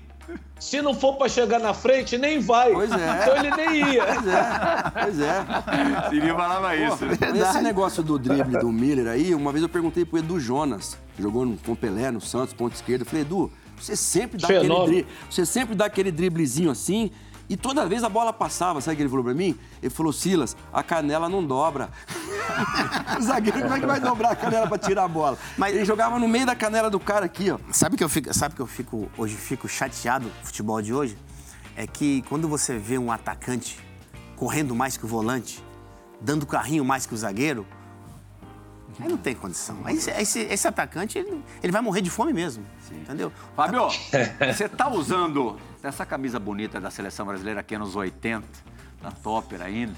Se 0.59 0.81
não 0.81 0.95
for 0.95 1.17
pra 1.17 1.29
chegar 1.29 1.59
na 1.59 1.75
frente, 1.75 2.17
nem 2.17 2.39
vai. 2.39 2.73
Pois 2.73 2.91
é. 2.91 3.19
Então 3.23 3.37
ele 3.37 3.51
nem 3.57 3.93
ia. 3.95 4.05
Pois 4.15 4.27
é, 4.27 4.93
pois 5.03 5.21
é. 5.21 6.09
Sirinho 6.09 6.35
falava 6.35 6.75
isso. 6.75 7.05
né? 7.05 7.17
Esse 7.39 7.61
negócio 7.61 8.03
do 8.03 8.19
drible 8.19 8.59
do 8.59 8.73
Miller 8.73 9.09
aí, 9.09 9.35
uma 9.35 9.53
vez 9.53 9.63
eu 9.63 9.69
perguntei 9.69 10.05
pro 10.05 10.19
Edu 10.19 10.41
Jonas, 10.41 10.97
que 11.15 11.23
jogou 11.23 11.45
no, 11.45 11.59
com 11.59 11.73
o 11.73 11.77
Pelé 11.77 12.11
no 12.11 12.21
Santos, 12.21 12.55
ponto 12.55 12.75
esquerdo. 12.75 13.03
Eu 13.03 13.07
falei, 13.07 13.23
Edu, 13.23 13.53
você 13.79 13.95
sempre 13.95 14.39
dá 14.39 14.47
aquele 14.47 14.61
Fenômeno. 14.63 14.87
drible, 14.87 15.07
você 15.29 15.45
sempre 15.45 15.75
dá 15.75 15.85
aquele 15.85 16.11
driblezinho 16.11 16.71
assim, 16.71 17.11
e 17.49 17.57
toda 17.57 17.87
vez 17.87 18.03
a 18.03 18.09
bola 18.09 18.33
passava, 18.33 18.81
sabe 18.81 18.95
o 18.95 18.97
que 18.97 19.03
ele 19.03 19.11
falou 19.11 19.25
pra 19.25 19.35
mim? 19.35 19.59
Ele 19.83 19.91
falou, 19.91 20.13
Silas, 20.13 20.57
a 20.73 20.83
canela 20.83 21.29
não 21.29 21.45
dobra. 21.45 21.91
o 23.19 23.21
zagueiro, 23.23 23.61
como 23.61 23.75
é 23.75 23.81
que 23.81 23.87
vai 23.87 24.01
dobrar 24.01 24.31
a 24.31 24.37
canela 24.37 24.67
pra 24.67 24.79
tirar 24.79 25.05
a 25.05 25.09
bola? 25.09 25.39
Mas 25.57 25.75
ele 25.75 25.85
jogava 25.85 26.19
no 26.19 26.27
meio 26.27 26.47
da 26.47 26.55
canela 26.55 26.89
do 26.89 26.99
cara 26.99 27.27
aqui, 27.27 27.51
ó. 27.51 27.59
Sabe 27.71 27.97
que 27.97 28.05
eu 28.05 28.09
fico, 28.09 28.33
sabe 28.33 28.55
que 28.55 28.63
eu 28.63 28.67
fico 28.67 29.11
hoje 29.17 29.37
fico 29.37 29.69
chateado 29.69 30.29
com 30.29 30.43
o 30.43 30.47
futebol 30.47 30.81
de 30.81 30.95
hoje? 30.95 31.17
É 31.77 31.87
que 31.87 32.23
quando 32.29 32.49
você 32.49 32.79
vê 32.79 32.97
um 32.97 33.11
atacante 33.13 33.79
correndo 34.37 34.75
mais 34.75 34.97
que 34.97 35.05
o 35.05 35.09
volante, 35.09 35.63
dando 36.21 36.47
carrinho 36.47 36.85
mais 36.85 37.05
que 37.05 37.15
o 37.15 37.17
zagueiro, 37.17 37.67
aí 39.03 39.09
não 39.09 39.17
tem 39.17 39.35
condição. 39.35 39.79
Aí 39.85 39.97
esse, 39.97 40.41
esse- 40.41 40.69
atacante, 40.69 41.19
ele, 41.19 41.43
ele 41.63 41.73
vai 41.73 41.83
morrer 41.83 42.01
de 42.01 42.11
fome 42.11 42.33
mesmo. 42.33 42.65
Entendeu? 42.93 43.33
Fábio, 43.57 43.89
você 44.53 44.69
tá 44.69 44.89
usando 44.89 45.59
essa 45.83 46.05
camisa 46.07 46.39
bonita 46.39 46.81
da 46.81 46.91
seleção 46.91 47.27
brasileira 47.27 47.61
aqui 47.61 47.77
nos 47.77 47.97
80, 47.97 48.47
da 49.03 49.11
Topper 49.11 49.61
ainda, 49.61 49.95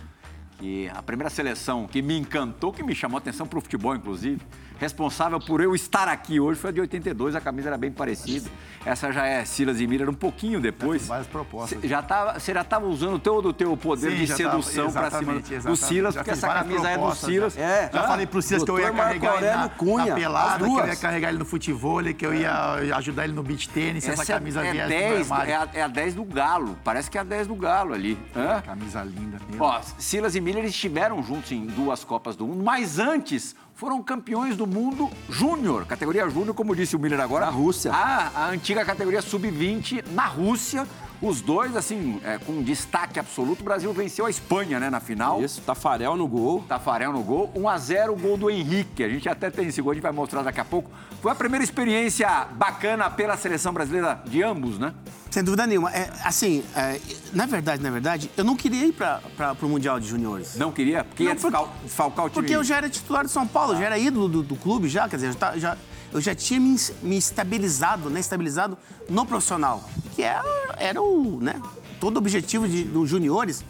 que 0.59 0.88
a 0.94 1.02
primeira 1.02 1.30
seleção 1.30 1.87
que 1.87 2.00
me 2.02 2.16
encantou, 2.18 2.72
que 2.72 2.82
me 2.82 2.94
chamou 2.94 3.16
a 3.16 3.20
atenção 3.20 3.46
pro 3.46 3.61
futebol, 3.61 3.94
inclusive, 3.94 4.40
responsável 4.78 5.40
por 5.40 5.60
eu 5.60 5.74
estar 5.74 6.08
aqui 6.08 6.38
hoje 6.40 6.60
foi 6.60 6.70
a 6.70 6.72
de 6.72 6.80
82, 6.80 7.34
a 7.34 7.40
camisa 7.40 7.68
era 7.68 7.78
bem 7.78 7.90
parecida. 7.90 8.48
Essa 8.84 9.10
já 9.10 9.26
é 9.26 9.44
Silas 9.44 9.80
e 9.80 9.86
Miller 9.86 10.08
um 10.08 10.14
pouquinho 10.14 10.60
depois. 10.60 11.02
tem 11.02 11.08
várias 11.08 11.26
propostas. 11.26 11.80
Cê 11.80 11.88
já 11.88 12.00
tava, 12.02 12.38
você 12.38 12.54
já 12.54 12.60
estava 12.60 12.86
usando 12.86 13.18
todo 13.18 13.48
o 13.48 13.52
teu 13.52 13.76
poder 13.76 14.10
Sim, 14.12 14.16
de 14.18 14.26
já 14.26 14.36
sedução 14.36 14.92
para 14.92 15.10
cima 15.10 15.32
exatamente, 15.34 15.58
do. 15.66 15.76
Silas, 15.76 16.14
Já 16.14 16.20
porque 16.20 16.30
essa 16.30 16.48
camisa 16.48 16.88
é 16.90 16.98
do 16.98 17.14
Silas. 17.14 17.54
já. 17.54 17.60
É. 17.60 17.90
Já 17.92 18.00
Ah, 18.00 18.06
falei 18.08 18.26
pro 18.26 18.40
Silas 18.42 18.62
que 18.62 18.70
eu 18.70 18.78
ia 18.78 18.92
Marco 18.92 19.20
carregar 19.20 19.36
ele 19.42 19.56
na, 19.56 19.68
Cunha, 19.68 20.06
na 20.06 20.14
pelada, 20.14 20.64
que 20.64 20.70
eu 20.70 20.86
ia 20.86 20.96
carregar 20.96 21.28
ele 21.30 21.38
no 21.38 21.44
futebol, 21.44 22.02
que 22.14 22.24
eu 22.26 22.32
ia 22.34 22.96
ajudar 22.96 23.24
ele 23.24 23.32
no 23.32 23.42
beach 23.42 23.68
tênis, 23.68 24.06
essa, 24.08 24.22
Essa 24.22 24.34
camisa 24.34 24.64
é, 24.64 24.70
viesse 24.72 24.84
do 24.86 24.88
10, 24.88 25.32
armário. 25.32 25.50
é, 25.52 25.56
a, 25.56 25.68
é 25.74 25.82
a 25.82 25.88
10 25.88 26.14
do 26.14 26.24
Galo. 26.24 26.78
Parece 26.84 27.10
que 27.10 27.18
é 27.18 27.20
a 27.20 27.24
10 27.24 27.48
do 27.48 27.54
Galo 27.56 27.92
ali. 27.92 28.16
Hã? 28.36 28.60
Camisa 28.60 29.02
linda 29.02 29.38
mesmo. 29.48 29.64
Ó, 29.64 29.80
Silas 29.98 30.36
e 30.36 30.40
Miller 30.40 30.64
estiveram 30.64 31.20
juntos 31.22 31.50
em 31.50 31.66
duas 31.66 32.04
Copas 32.04 32.36
do 32.36 32.46
Mundo, 32.46 32.62
mas 32.62 32.98
antes 33.00 33.56
foram 33.76 34.02
campeões 34.02 34.56
do 34.56 34.66
mundo 34.66 35.10
júnior, 35.28 35.84
categoria 35.84 36.28
júnior, 36.30 36.54
como 36.54 36.74
disse 36.74 36.96
o 36.96 36.98
Miller 36.98 37.20
agora. 37.20 37.44
Na 37.44 37.52
Rússia. 37.52 37.92
A, 37.92 38.30
a 38.34 38.48
antiga 38.48 38.84
categoria 38.84 39.20
sub-20 39.20 40.02
na 40.12 40.24
Rússia, 40.24 40.86
Os 41.22 41.40
dois, 41.40 41.74
assim, 41.76 42.20
é, 42.22 42.38
com 42.38 42.62
destaque 42.62 43.18
absoluto, 43.18 43.61
o 43.61 43.64
Brasil 43.64 43.92
venceu 43.92 44.26
a 44.26 44.31
Espanha, 44.31 44.79
né, 44.79 44.90
na 44.90 45.00
final. 45.00 45.42
Isso, 45.42 45.61
Tafarel 45.62 46.14
no 46.16 46.26
gol. 46.29 46.62
Tafarel 46.68 47.12
no 47.12 47.22
gol. 47.22 47.50
1x0 47.57 48.11
o 48.12 48.16
gol 48.16 48.37
do 48.37 48.50
Henrique. 48.50 49.02
A 49.02 49.09
gente 49.09 49.29
até 49.29 49.50
tem 49.50 49.66
esse 49.68 49.81
gol, 49.81 49.92
a 49.92 49.94
gente 49.94 50.02
vai 50.02 50.12
mostrar 50.12 50.42
daqui 50.42 50.61
a 50.61 50.64
pouco. 50.64 50.90
Foi 51.22 51.33
a 51.33 51.35
primeira 51.35 51.64
experiência 51.64 52.29
bacana 52.52 53.09
pela 53.11 53.37
seleção 53.37 53.72
brasileira 53.72 54.20
de 54.26 54.42
ambos, 54.42 54.79
né? 54.79 54.92
Sem 55.31 55.42
dúvida 55.42 55.66
nenhuma. 55.66 55.90
É, 55.90 56.11
assim, 56.24 56.62
é, 56.74 57.00
na 57.33 57.46
verdade, 57.46 57.83
na 57.83 57.90
verdade, 57.90 58.31
eu 58.37 58.44
não 58.44 58.55
queria 58.57 58.87
ir 58.87 58.92
para 58.92 59.20
o 59.62 59.66
Mundial 59.68 59.98
de 59.98 60.07
Juniores. 60.07 60.57
Não 60.57 60.70
queria? 60.70 61.02
Porque 61.05 61.24
Não, 61.24 61.31
ia 61.31 61.35
desfal- 61.35 61.74
desfalcar 61.83 62.26
o 62.26 62.29
time. 62.31 62.42
Porque 62.42 62.57
eu 62.57 62.62
já 62.64 62.76
era 62.76 62.88
titular 62.88 63.24
de 63.24 63.31
São 63.31 63.46
Paulo, 63.46 63.74
já 63.76 63.85
era 63.87 63.98
ídolo 63.98 64.29
do, 64.29 64.42
do 64.42 64.57
clube, 64.57 64.88
já, 64.88 65.09
quer 65.09 65.16
dizer, 65.16 65.33
já, 65.33 65.38
tá- 65.38 65.59
já- 65.59 65.76
eu 66.16 66.20
já 66.22 66.35
tinha 66.35 66.59
me, 66.59 66.76
me 67.02 67.16
estabilizado, 67.18 68.09
né, 68.09 68.20
estabilizado 68.20 68.76
no 69.09 69.26
profissional, 69.26 69.85
que 70.14 70.22
era, 70.22 70.42
era 70.79 71.02
o, 71.02 71.38
né, 71.40 71.61
todo 72.00 72.16
o 72.16 72.18
objetivo 72.18 72.66
de, 72.66 72.85
dos 72.85 73.09
juniores. 73.09 73.62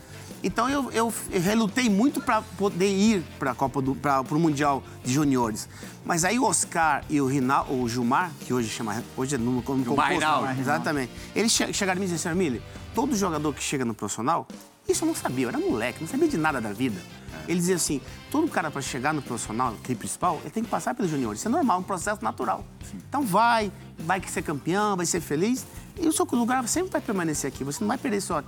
Então 0.44 0.68
eu, 0.68 0.92
eu, 0.92 1.12
eu 1.30 1.40
relutei 1.40 1.88
muito 1.90 2.20
para 2.20 2.42
poder 2.42 2.88
ir 2.88 3.24
para 3.38 3.50
a 3.50 3.54
Copa 3.54 3.82
do 3.82 3.96
para 3.96 4.20
o 4.20 4.38
Mundial 4.38 4.82
de 5.02 5.12
Juniores. 5.12 5.68
Mas 6.04 6.24
aí 6.24 6.38
o 6.38 6.44
Oscar 6.44 7.02
e 7.10 7.20
o 7.20 7.26
Rinal, 7.26 7.66
o 7.68 7.88
Gilmar, 7.88 8.30
que 8.40 8.52
hoje 8.54 8.68
chama 8.68 9.02
hoje 9.16 9.34
é 9.34 9.38
no 9.38 9.60
como 9.62 9.84
composto, 9.84 10.10
Rinaldi. 10.12 10.60
Exatamente. 10.60 11.12
Eles 11.34 11.50
che- 11.52 11.72
chegaram 11.72 12.00
e 12.00 12.04
me 12.06 12.12
disseram, 12.12 12.36
Mili, 12.36 12.62
todo 12.94 13.16
jogador 13.16 13.52
que 13.54 13.62
chega 13.62 13.84
no 13.84 13.94
profissional, 13.94 14.46
isso 14.88 15.04
eu 15.04 15.08
não 15.08 15.14
sabia, 15.14 15.46
eu 15.46 15.48
era 15.48 15.58
moleque, 15.58 16.00
não 16.00 16.08
sabia 16.08 16.28
de 16.28 16.36
nada 16.36 16.60
da 16.60 16.72
vida. 16.72 17.00
Ele 17.48 17.58
dizia 17.58 17.76
assim, 17.76 18.00
todo 18.30 18.48
cara 18.48 18.70
para 18.70 18.80
chegar 18.82 19.12
no 19.12 19.22
profissional, 19.22 19.74
é 19.88 19.94
principal, 19.94 20.40
ele 20.42 20.50
tem 20.50 20.62
que 20.62 20.68
passar 20.68 20.94
pelos 20.94 21.10
juniores. 21.10 21.40
Isso 21.40 21.48
é 21.48 21.50
normal, 21.50 21.80
um 21.80 21.82
processo 21.82 22.22
natural. 22.22 22.64
Então 23.08 23.22
vai, 23.22 23.72
vai 23.98 24.20
que 24.20 24.30
ser 24.30 24.42
campeão, 24.42 24.96
vai 24.96 25.06
ser 25.06 25.20
feliz. 25.20 25.66
E 25.98 26.06
o 26.06 26.12
seu 26.12 26.26
lugar 26.32 26.66
sempre 26.68 26.90
vai 26.90 27.00
permanecer 27.00 27.48
aqui. 27.48 27.64
Você 27.64 27.80
não 27.80 27.88
vai 27.88 27.98
perder 27.98 28.20
sua 28.20 28.44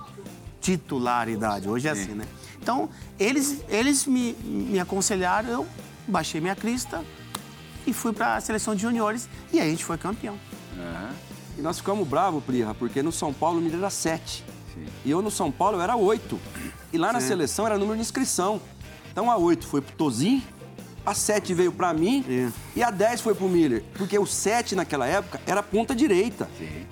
titularidade. 0.61 1.67
Hoje 1.67 1.87
é 1.87 1.91
assim, 1.91 2.13
né? 2.13 2.25
Então, 2.61 2.89
eles, 3.17 3.63
eles 3.69 4.05
me, 4.05 4.33
me 4.43 4.79
aconselharam, 4.79 5.49
eu 5.49 5.67
baixei 6.07 6.41
minha 6.41 6.55
crista 6.55 7.03
e 7.87 7.93
fui 7.93 8.11
para 8.13 8.35
a 8.35 8.41
seleção 8.41 8.75
de 8.75 8.81
juniores 8.81 9.29
e 9.51 9.59
aí 9.59 9.67
a 9.67 9.71
gente 9.71 9.85
foi 9.85 9.97
campeão. 9.97 10.37
E 11.57 11.61
nós 11.61 11.77
ficamos 11.77 12.07
bravos, 12.07 12.43
Plirra, 12.43 12.73
porque 12.73 13.01
no 13.01 13.11
São 13.11 13.33
Paulo 13.33 13.59
o 13.59 13.61
Miller 13.61 13.79
era 13.79 13.89
7. 13.89 14.45
E 15.05 15.11
eu 15.11 15.21
no 15.21 15.31
São 15.31 15.51
Paulo 15.51 15.77
eu 15.77 15.81
era 15.81 15.95
8. 15.95 16.39
E 16.91 16.97
lá 16.97 17.13
na 17.13 17.19
seleção 17.21 17.65
era 17.65 17.77
número 17.77 17.95
de 17.95 18.01
inscrição. 18.01 18.61
Então 19.11 19.29
a 19.29 19.37
8 19.37 19.67
foi 19.67 19.81
pro 19.81 19.95
Tozin, 19.95 20.43
a 21.05 21.13
7 21.13 21.53
veio 21.53 21.71
pra 21.71 21.93
mim 21.93 22.23
É. 22.29 22.49
e 22.75 22.83
a 22.83 22.91
10 22.91 23.21
foi 23.21 23.33
pro 23.35 23.47
Miller. 23.47 23.83
Porque 23.95 24.17
o 24.17 24.25
7 24.25 24.75
naquela 24.75 25.05
época 25.07 25.39
era 25.45 25.61
ponta 25.63 25.95
direita. 25.95 26.49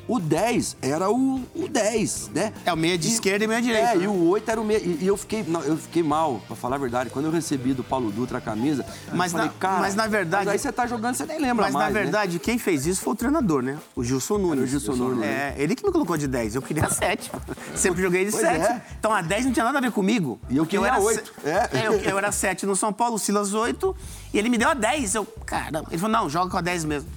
O 0.08 0.20
10 0.20 0.78
era 0.82 1.10
o, 1.12 1.41
o 1.56 1.67
10, 1.67 2.32
né? 2.34 2.54
É 2.65 2.72
o 2.74 2.78
meia 2.78 2.98
de 2.98 3.08
esquerda 3.08 3.43
e 3.43 3.48
meia 3.48 3.62
direita, 3.62 3.89
É, 3.89 3.96
né? 3.96 4.04
e 4.06 4.08
o 4.08 4.28
8 4.30 4.50
era 4.52 4.62
o 4.62 4.63
meia. 4.63 4.80
E, 4.80 5.00
e 5.02 5.08
eu 5.08 5.17
fiquei, 5.17 5.43
não, 5.48 5.62
eu 5.63 5.78
fiquei 5.78 6.02
mal, 6.04 6.41
pra 6.48 6.56
falar 6.56 6.76
a 6.78 6.80
verdade. 6.80 7.10
Quando 7.10 7.26
eu 7.26 7.32
recebi 7.32 7.74
do 7.74 7.84
Paulo 7.84 8.12
Dutra 8.12 8.38
a 8.38 8.41
camisa, 8.41 8.86
Mas 9.13 9.32
eu 9.34 9.38
falei, 9.39 9.54
na- 9.54 9.60
cara. 9.60 9.80
mas 9.82 9.96
na 9.96 10.08
verdade- 10.08 10.46
mas 10.46 10.54
aí 10.54 10.60
você 10.60 10.72
tá 10.72 10.88
jogando, 10.88 11.15
você 11.15 11.26
nem 11.26 11.39
lembra 11.39 11.65
Mas, 11.65 11.74
mais. 11.74 11.88
na 11.88 11.93
né? 11.93 12.04
verdade, 12.04 12.39
quem 12.39 12.58
fez 12.58 12.86
isso 12.86 13.02
foi 13.02 13.13
o 13.13 13.15
treinador, 13.15 13.62
né? 13.62 13.78
O 13.96 14.04
Gilson 14.04 14.38
Nunes. 14.38 14.63
o 14.63 14.67
Gilson 14.67 14.93
Nunes, 14.96 15.26
É, 15.26 15.56
ele 15.58 15.76
que 15.76 15.86
me 15.86 15.91
colocou 15.91 16.15
de 16.17 16.28
10. 16.28 16.56
Eu 16.56 16.62
queria 16.62 16.89
7. 16.89 17.30
Sempre 17.76 18.02
joguei 18.02 18.26
de 18.26 18.32
Pois 18.32 18.41
7. 18.43 18.62
é. 18.65 18.82
Então 19.00 19.12
a 19.13 19.22
10 19.22 19.46
não 19.46 19.52
tinha 19.52 19.65
nada 19.65 19.78
a 19.78 19.82
ver 19.82 19.91
comigo. 19.91 20.39
E 20.50 20.58
eu 20.58 20.65
queria 20.65 20.88
era 20.88 21.00
oito. 21.00 21.34
se- 21.41 21.48
É. 21.50 21.88
eu, 21.88 21.93
eu 21.93 22.17
era 22.17 22.32
7 22.32 22.65
no 22.65 22.76
São 22.76 22.93
Paulo, 22.93 23.15
o 23.15 23.20
Silas 23.20 23.54
8. 23.54 23.96
E 24.33 24.38
ele 24.38 24.49
me 24.49 24.57
deu 24.57 24.69
a 24.69 24.73
10. 24.73 25.15
Eu, 25.15 25.25
cara, 25.45 25.83
ele 25.88 25.97
falou: 25.97 26.12
não, 26.12 26.29
joga 26.29 26.49
com 26.49 26.57
a 26.57 26.62
10 26.62 26.86
mesmo. 26.86 27.10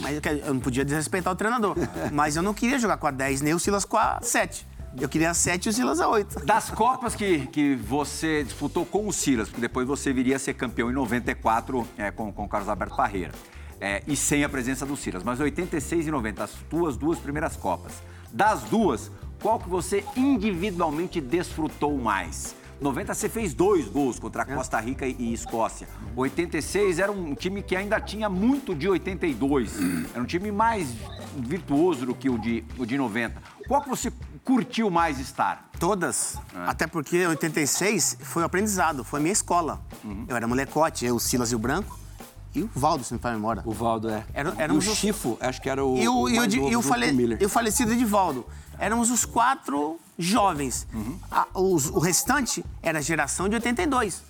Mas 0.00 0.16
eu, 0.16 0.32
eu 0.38 0.54
não 0.54 0.60
podia 0.60 0.84
desrespeitar 0.84 1.32
o 1.32 1.36
treinador. 1.36 1.76
Mas 2.12 2.36
eu 2.36 2.42
não 2.42 2.54
queria 2.54 2.78
jogar 2.78 2.96
com 2.96 3.06
a 3.06 3.10
10, 3.10 3.40
nem 3.40 3.54
o 3.54 3.58
Silas 3.58 3.84
com 3.84 3.96
a 3.96 4.20
7. 4.22 4.66
Eu 5.00 5.08
queria 5.08 5.30
a 5.30 5.34
7 5.34 5.66
e 5.66 5.68
o 5.68 5.72
Silas 5.72 6.00
a 6.00 6.08
8. 6.08 6.44
Das 6.44 6.70
Copas 6.70 7.14
que, 7.14 7.46
que 7.48 7.74
você 7.74 8.42
disputou 8.42 8.86
com 8.86 9.06
o 9.06 9.12
Silas, 9.12 9.48
porque 9.48 9.60
depois 9.60 9.86
você 9.86 10.12
viria 10.12 10.36
a 10.36 10.38
ser 10.38 10.54
campeão 10.54 10.90
em 10.90 10.94
94 10.94 11.86
é, 11.96 12.10
com, 12.10 12.32
com 12.32 12.44
o 12.44 12.48
Carlos 12.48 12.68
Alberto 12.68 12.96
Parreira. 12.96 13.32
É, 13.80 14.02
e 14.08 14.16
sem 14.16 14.42
a 14.42 14.48
presença 14.48 14.84
do 14.84 14.96
Silas. 14.96 15.22
Mas 15.22 15.38
86 15.38 16.06
e 16.06 16.10
90, 16.10 16.42
as 16.42 16.52
tuas 16.68 16.96
duas 16.96 17.18
primeiras 17.18 17.56
Copas. 17.56 17.92
Das 18.32 18.62
duas, 18.62 19.10
qual 19.40 19.58
que 19.58 19.68
você 19.68 20.04
individualmente 20.16 21.20
desfrutou 21.20 21.96
mais? 21.96 22.56
90 22.80 23.14
você 23.14 23.28
fez 23.28 23.54
dois 23.54 23.86
gols 23.88 24.18
contra 24.18 24.42
a 24.42 24.44
Costa 24.46 24.78
Rica 24.80 25.06
e, 25.06 25.16
e 25.18 25.32
Escócia. 25.32 25.88
86 26.16 26.98
era 26.98 27.10
um 27.10 27.34
time 27.34 27.62
que 27.62 27.74
ainda 27.76 28.00
tinha 28.00 28.28
muito 28.28 28.74
de 28.74 28.88
82. 28.88 29.72
Era 30.12 30.22
um 30.22 30.26
time 30.26 30.50
mais 30.52 30.88
virtuoso 31.36 32.06
do 32.06 32.14
que 32.14 32.28
o 32.30 32.38
de, 32.38 32.64
o 32.78 32.84
de 32.86 32.96
90. 32.96 33.40
Qual 33.66 33.82
que 33.82 33.88
você 33.88 34.12
curtiu 34.44 34.90
mais 34.90 35.18
estar? 35.20 35.70
Todas. 35.78 36.36
É. 36.54 36.68
Até 36.68 36.86
porque 36.86 37.16
em 37.22 37.26
86 37.26 38.18
foi 38.22 38.42
o 38.42 38.46
aprendizado, 38.46 39.04
foi 39.04 39.20
a 39.20 39.22
minha 39.22 39.32
escola. 39.32 39.80
Uhum. 40.04 40.24
Eu 40.28 40.36
era 40.36 40.46
molecote, 40.46 41.04
eu, 41.04 41.16
o 41.16 41.20
Silas 41.20 41.52
e 41.52 41.54
o 41.54 41.58
Branco. 41.58 41.98
E 42.54 42.62
o 42.62 42.70
Valdo, 42.74 43.04
se 43.04 43.12
não 43.12 43.20
me 43.22 43.28
a 43.28 43.32
memória. 43.32 43.62
O 43.66 43.72
Valdo 43.72 44.08
é. 44.08 44.24
Era- 44.32 44.54
e 44.56 44.60
éramos 44.62 44.88
o 44.88 44.94
Chifo, 44.94 45.36
acho 45.40 45.60
que 45.60 45.68
era 45.68 45.84
o. 45.84 45.98
E 45.98 46.08
o, 46.08 46.22
o 46.22 46.28
e 46.30 46.38
o, 46.38 46.68
e 46.70 46.76
o 46.76 46.82
fale- 46.82 47.36
e 47.40 47.44
o 47.44 47.48
falecido 47.48 47.92
Edivaldo. 47.92 48.46
Éramos 48.78 49.10
os 49.10 49.24
quatro 49.24 49.98
jovens. 50.18 50.86
Uhum. 50.92 51.18
A- 51.30 51.46
os- 51.54 51.90
o 51.90 51.98
restante 51.98 52.64
era 52.82 52.98
a 52.98 53.02
geração 53.02 53.48
de 53.48 53.54
82. 53.56 54.22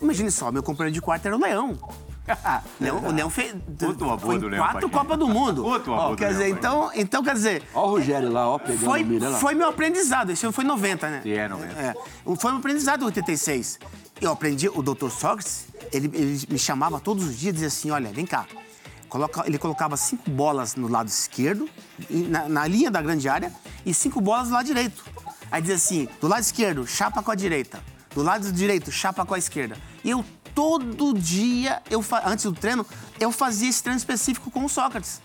Imagine 0.00 0.30
só, 0.30 0.50
meu 0.52 0.62
companheiro 0.62 0.94
de 0.94 1.00
quarto 1.00 1.26
era 1.26 1.36
o 1.36 1.40
Leão. 1.40 1.78
Leão- 2.80 3.04
o 3.06 3.12
Leão 3.12 3.28
fez, 3.28 3.54
Outro 3.82 4.18
foi 4.18 4.38
do 4.38 4.48
Leão, 4.48 4.64
quatro. 4.64 4.88
Copas 4.88 5.18
do 5.18 5.28
Mundo. 5.28 5.64
Outro 5.64 6.16
quer 6.16 6.28
dizer, 6.30 6.48
então, 6.48 6.90
então, 6.94 7.22
quer 7.22 7.34
dizer, 7.34 7.62
Ó 7.74 7.86
o 7.86 7.90
Rogério 7.90 8.30
lá, 8.32 8.48
ó, 8.48 8.58
pegando 8.58 8.78
foi, 8.84 9.02
o 9.02 9.06
Miller 9.06 9.30
lá. 9.30 9.38
foi 9.38 9.54
meu 9.54 9.68
aprendizado. 9.68 10.30
Esse 10.30 10.50
foi 10.52 10.64
90, 10.64 11.10
né? 11.10 11.20
Sim, 11.22 11.32
é 11.32 11.48
90. 11.48 11.72
É. 11.74 11.94
Foi 12.36 12.50
meu 12.50 12.60
aprendizado 12.60 13.02
em 13.02 13.06
86. 13.06 13.78
Eu 14.20 14.32
aprendi, 14.32 14.68
o 14.68 14.80
Dr. 14.82 15.10
Sócrates, 15.10 15.66
ele, 15.92 16.10
ele 16.14 16.40
me 16.48 16.58
chamava 16.58 16.98
todos 16.98 17.24
os 17.24 17.36
dias 17.36 17.50
e 17.50 17.52
dizia 17.54 17.68
assim: 17.68 17.90
olha, 17.90 18.10
vem 18.10 18.24
cá. 18.24 18.46
Coloca- 19.14 19.44
ele 19.46 19.58
colocava 19.58 19.96
cinco 19.96 20.28
bolas 20.28 20.74
no 20.74 20.88
lado 20.88 21.06
esquerdo, 21.06 21.70
na, 22.10 22.48
na 22.48 22.66
linha 22.66 22.90
da 22.90 23.00
grande 23.00 23.28
área, 23.28 23.52
e 23.86 23.94
cinco 23.94 24.20
bolas 24.20 24.48
no 24.48 24.54
lado 24.54 24.66
direito. 24.66 25.04
Aí 25.52 25.60
dizia 25.62 25.76
assim: 25.76 26.08
do 26.20 26.26
lado 26.26 26.40
esquerdo, 26.42 26.84
chapa 26.84 27.22
com 27.22 27.30
a 27.30 27.36
direita. 27.36 27.80
Do 28.12 28.24
lado 28.24 28.50
direito, 28.50 28.90
chapa 28.90 29.24
com 29.24 29.32
a 29.32 29.38
esquerda. 29.38 29.76
E 30.02 30.10
eu 30.10 30.24
todo 30.52 31.14
dia, 31.16 31.80
eu 31.88 32.04
antes 32.24 32.44
do 32.44 32.52
treino, 32.52 32.84
eu 33.20 33.30
fazia 33.30 33.68
esse 33.68 33.80
treino 33.84 33.98
específico 33.98 34.50
com 34.50 34.64
o 34.64 34.68
Sócrates. 34.68 35.22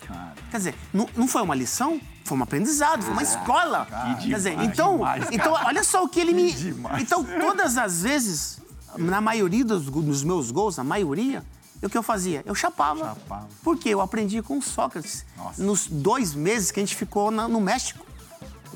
Quer 0.52 0.56
dizer, 0.58 0.74
não, 0.94 1.08
não 1.16 1.26
foi 1.26 1.42
uma 1.42 1.56
lição, 1.56 2.00
foi 2.24 2.38
um 2.38 2.42
aprendizado, 2.44 3.02
foi 3.02 3.12
uma 3.12 3.24
escola. 3.24 3.88
Quer 4.20 4.36
dizer, 4.36 4.52
então, 4.60 4.98
demais, 4.98 5.26
então 5.32 5.52
olha 5.52 5.82
só 5.82 6.04
o 6.04 6.08
que 6.08 6.20
ele 6.20 6.32
me. 6.32 6.52
Demais. 6.52 7.02
Então, 7.02 7.24
todas 7.24 7.76
as 7.76 8.02
vezes, 8.02 8.60
na 8.96 9.20
maioria 9.20 9.64
dos, 9.64 9.86
dos 9.86 10.22
meus 10.22 10.52
gols, 10.52 10.76
na 10.76 10.84
maioria, 10.84 11.42
o 11.86 11.90
que 11.90 11.96
eu 11.98 12.02
fazia? 12.02 12.42
Eu 12.46 12.54
chapava. 12.54 13.14
Chapava. 13.14 13.48
Porque 13.62 13.88
eu 13.88 14.00
aprendi 14.00 14.42
com 14.42 14.58
o 14.58 14.62
Sócrates 14.62 15.24
nos 15.58 15.86
dois 15.86 16.34
meses 16.34 16.70
que 16.70 16.80
a 16.80 16.82
gente 16.82 16.94
ficou 16.96 17.30
na- 17.30 17.48
no 17.48 17.60
México. 17.60 18.04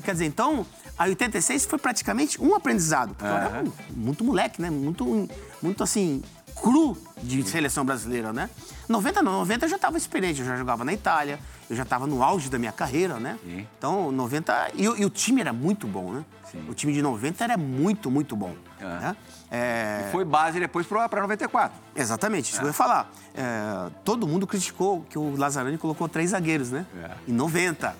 Quer 0.03 0.11
dizer, 0.13 0.25
então, 0.25 0.65
a 0.97 1.03
86 1.05 1.65
foi 1.65 1.79
praticamente 1.79 2.41
um 2.41 2.53
aprendizado. 2.55 3.09
Porque 3.15 3.25
eu 3.25 3.35
era 3.37 3.63
muito 3.95 4.23
moleque, 4.23 4.61
né? 4.61 4.69
Muito, 4.69 5.27
muito 5.61 5.83
assim, 5.83 6.21
cru 6.61 6.97
de 7.21 7.43
seleção 7.43 7.83
brasileira, 7.83 8.31
né? 8.31 8.49
90 8.87 9.21
não, 9.23 9.33
90 9.39 9.65
eu 9.65 9.69
já 9.69 9.75
estava 9.77 9.97
experiente, 9.97 10.41
eu 10.41 10.45
já 10.45 10.55
jogava 10.55 10.85
na 10.85 10.93
Itália, 10.93 11.39
eu 11.69 11.75
já 11.75 11.81
estava 11.83 12.05
no 12.05 12.21
auge 12.23 12.49
da 12.49 12.59
minha 12.59 12.71
carreira, 12.71 13.19
né? 13.19 13.39
Sim. 13.43 13.67
Então, 13.77 14.11
90. 14.11 14.69
E, 14.75 14.87
o- 14.87 14.95
e 14.95 15.03
o 15.05 15.09
time 15.09 15.41
era 15.41 15.51
muito 15.51 15.87
bom, 15.87 16.11
né? 16.11 16.25
O 16.69 16.73
time 16.73 16.93
de 16.93 17.01
90 17.01 17.43
era 17.43 17.57
muito, 17.57 18.09
muito 18.11 18.35
bom. 18.35 18.55
né? 18.79 19.15
É, 19.55 20.09
Foi 20.11 20.25
base 20.25 20.59
depois 20.59 20.85
para 20.85 21.21
94. 21.21 21.77
Exatamente, 21.95 22.49
isso 22.51 22.59
que 22.59 22.65
eu 22.65 22.67
ia 22.67 22.73
falar. 22.73 23.09
É, 23.33 23.89
todo 24.03 24.27
mundo 24.27 24.45
criticou 24.45 25.05
que 25.09 25.17
o 25.17 25.35
Lazarani 25.37 25.77
colocou 25.77 26.09
três 26.09 26.31
zagueiros, 26.31 26.71
né? 26.71 26.85
É. 27.01 27.11
Em 27.31 27.33
90. 27.33 27.95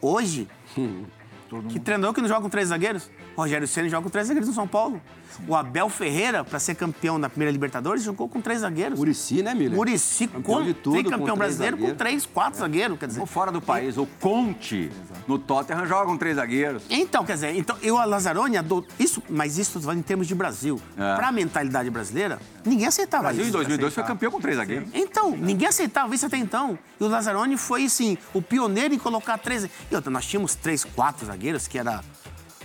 Hoje, 0.00 0.48
que 1.68 1.78
treinador 1.78 2.14
que 2.14 2.22
não 2.22 2.28
joga 2.28 2.40
com 2.40 2.48
três 2.48 2.68
zagueiros? 2.68 3.10
Rogério 3.36 3.66
Ceni 3.66 3.88
joga 3.88 4.02
com 4.04 4.10
três 4.10 4.26
zagueiros 4.28 4.48
no 4.48 4.54
São 4.54 4.66
Paulo. 4.68 5.00
O 5.48 5.56
Abel 5.56 5.88
Ferreira, 5.88 6.44
para 6.44 6.58
ser 6.60 6.74
campeão 6.74 7.16
na 7.16 7.30
primeira 7.30 7.50
Libertadores, 7.50 8.02
jogou 8.02 8.28
com 8.28 8.38
três 8.42 8.60
zagueiros. 8.60 8.98
Murici, 8.98 9.42
né, 9.42 9.54
Miller? 9.54 9.74
Murici, 9.74 10.26
Campeão 10.26 10.42
com, 10.58 10.62
de 10.62 10.74
tudo, 10.74 10.96
com 11.02 11.10
campeão 11.10 11.24
três 11.24 11.38
brasileiro 11.38 11.76
com 11.78 11.82
zagueiros. 11.84 11.98
três, 11.98 12.26
quatro 12.26 12.58
zagueiros, 12.60 12.98
quer 12.98 13.06
dizer. 13.06 13.20
Ou 13.20 13.26
fora 13.26 13.50
do 13.50 13.60
país. 13.62 13.96
O 13.96 14.04
Conte, 14.20 14.90
no 15.26 15.38
Tottenham, 15.38 15.86
joga 15.86 16.04
com 16.04 16.18
três 16.18 16.36
zagueiros. 16.36 16.82
Então, 16.90 17.24
quer 17.24 17.32
dizer, 17.32 17.56
então, 17.56 17.74
eu, 17.80 17.96
a 17.96 18.04
Lazzaroni, 18.04 18.58
adot- 18.58 18.86
isso, 18.98 19.22
mas 19.30 19.56
isso 19.56 19.80
falando 19.80 20.00
em 20.00 20.02
termos 20.02 20.26
de 20.26 20.34
Brasil. 20.34 20.78
É. 20.98 21.16
Para 21.16 21.28
a 21.28 21.32
mentalidade 21.32 21.88
brasileira, 21.88 22.38
ninguém 22.62 22.86
aceitava 22.86 23.22
Brasil, 23.24 23.40
em 23.44 23.44
isso. 23.44 23.52
2002, 23.56 23.94
foi 23.94 24.04
campeão 24.04 24.30
com 24.30 24.40
três 24.40 24.58
zagueiros. 24.58 24.90
Então, 24.92 25.30
ninguém 25.30 25.66
aceitava 25.68 26.14
isso 26.14 26.26
até 26.26 26.36
então. 26.36 26.78
E 27.00 27.04
o 27.04 27.08
Lazzaroni 27.08 27.56
foi, 27.56 27.86
assim, 27.86 28.18
o 28.34 28.42
pioneiro 28.42 28.92
em 28.92 28.98
colocar 28.98 29.38
três. 29.38 29.64
E 29.90 29.94
outra, 29.94 30.10
nós 30.10 30.26
tínhamos 30.26 30.54
três, 30.54 30.84
quatro 30.84 31.24
zagueiros, 31.26 31.66
que 31.66 31.78
era 31.78 32.02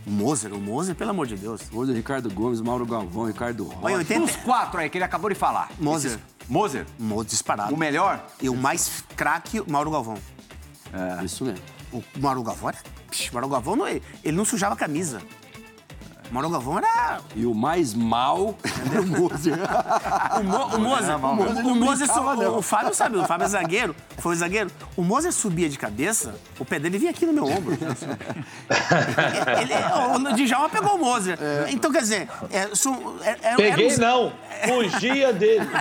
o 0.07 0.11
Moser. 0.11 0.53
O 0.53 0.59
Moser, 0.59 0.95
pelo 0.95 1.09
amor 1.11 1.27
de 1.27 1.35
Deus. 1.35 1.61
Hoje, 1.71 1.91
Ricardo 1.93 2.31
Gomes, 2.33 2.61
Mauro 2.61 2.85
Galvão, 2.85 3.25
Ricardo 3.25 3.63
Rocha. 3.65 3.79
Olha, 3.81 3.97
80... 3.97 4.19
Dos 4.25 4.35
quatro 4.37 4.79
aí 4.79 4.89
que 4.89 4.97
ele 4.97 5.05
acabou 5.05 5.29
de 5.29 5.35
falar. 5.35 5.69
Moser. 5.79 6.11
Esses- 6.13 6.23
Moser. 6.49 6.85
Moser 6.97 7.25
disparado. 7.29 7.73
O 7.73 7.77
melhor? 7.77 8.25
E 8.41 8.49
o 8.49 8.55
mais 8.55 9.03
craque, 9.15 9.59
o 9.59 9.69
Mauro 9.69 9.91
Galvão. 9.91 10.17
Isso 11.23 11.43
mesmo. 11.43 11.59
O 11.91 12.01
Mauro 12.19 12.41
Galvão 12.43 12.69
era 12.69 12.77
Psh, 13.11 13.31
Mauro 13.31 13.49
Galvão, 13.49 13.75
não, 13.75 13.87
ele 13.87 14.01
não 14.31 14.45
sujava 14.45 14.73
a 14.73 14.77
camisa. 14.77 15.21
Mauro 16.31 16.49
Galvão 16.49 16.77
era. 16.77 17.19
E 17.35 17.45
o 17.45 17.53
mais 17.53 17.93
mal 17.93 18.55
era 18.91 19.01
o 19.01 19.07
Moser. 19.07 19.53
O, 20.39 20.43
Mo, 20.43 20.57
o 20.75 20.79
Mozer, 20.79 21.15
o, 21.15 21.71
o, 21.71 21.75
Mozer 21.75 22.07
su- 22.07 22.19
o, 22.19 22.57
o 22.57 22.61
Fábio 22.61 22.93
sabe, 22.93 23.17
o 23.17 23.25
Fábio 23.25 23.45
é 23.45 23.47
zagueiro, 23.47 23.95
foi 24.17 24.35
zagueiro. 24.35 24.69
O 24.95 25.03
Mozer 25.03 25.31
subia 25.31 25.69
de 25.69 25.77
cabeça, 25.79 26.35
o 26.59 26.65
pé 26.65 26.79
dele 26.79 26.97
vinha 26.97 27.11
aqui 27.11 27.25
no 27.25 27.33
meu 27.33 27.45
ombro. 27.45 27.77
ele, 29.61 30.31
o 30.31 30.35
Djalma 30.35 30.69
pegou 30.69 30.95
o 30.95 30.97
Mozer. 30.99 31.37
Então, 31.69 31.91
quer 31.91 32.01
dizer, 32.01 32.27
é, 32.51 32.69
são- 32.75 33.15
é- 33.21 33.29
é- 33.29 33.37
era 33.43 33.55
Peguei 33.57 33.93
um- 33.95 33.97
não, 33.99 34.31
fugia 34.67 35.31
dele. 35.33 35.67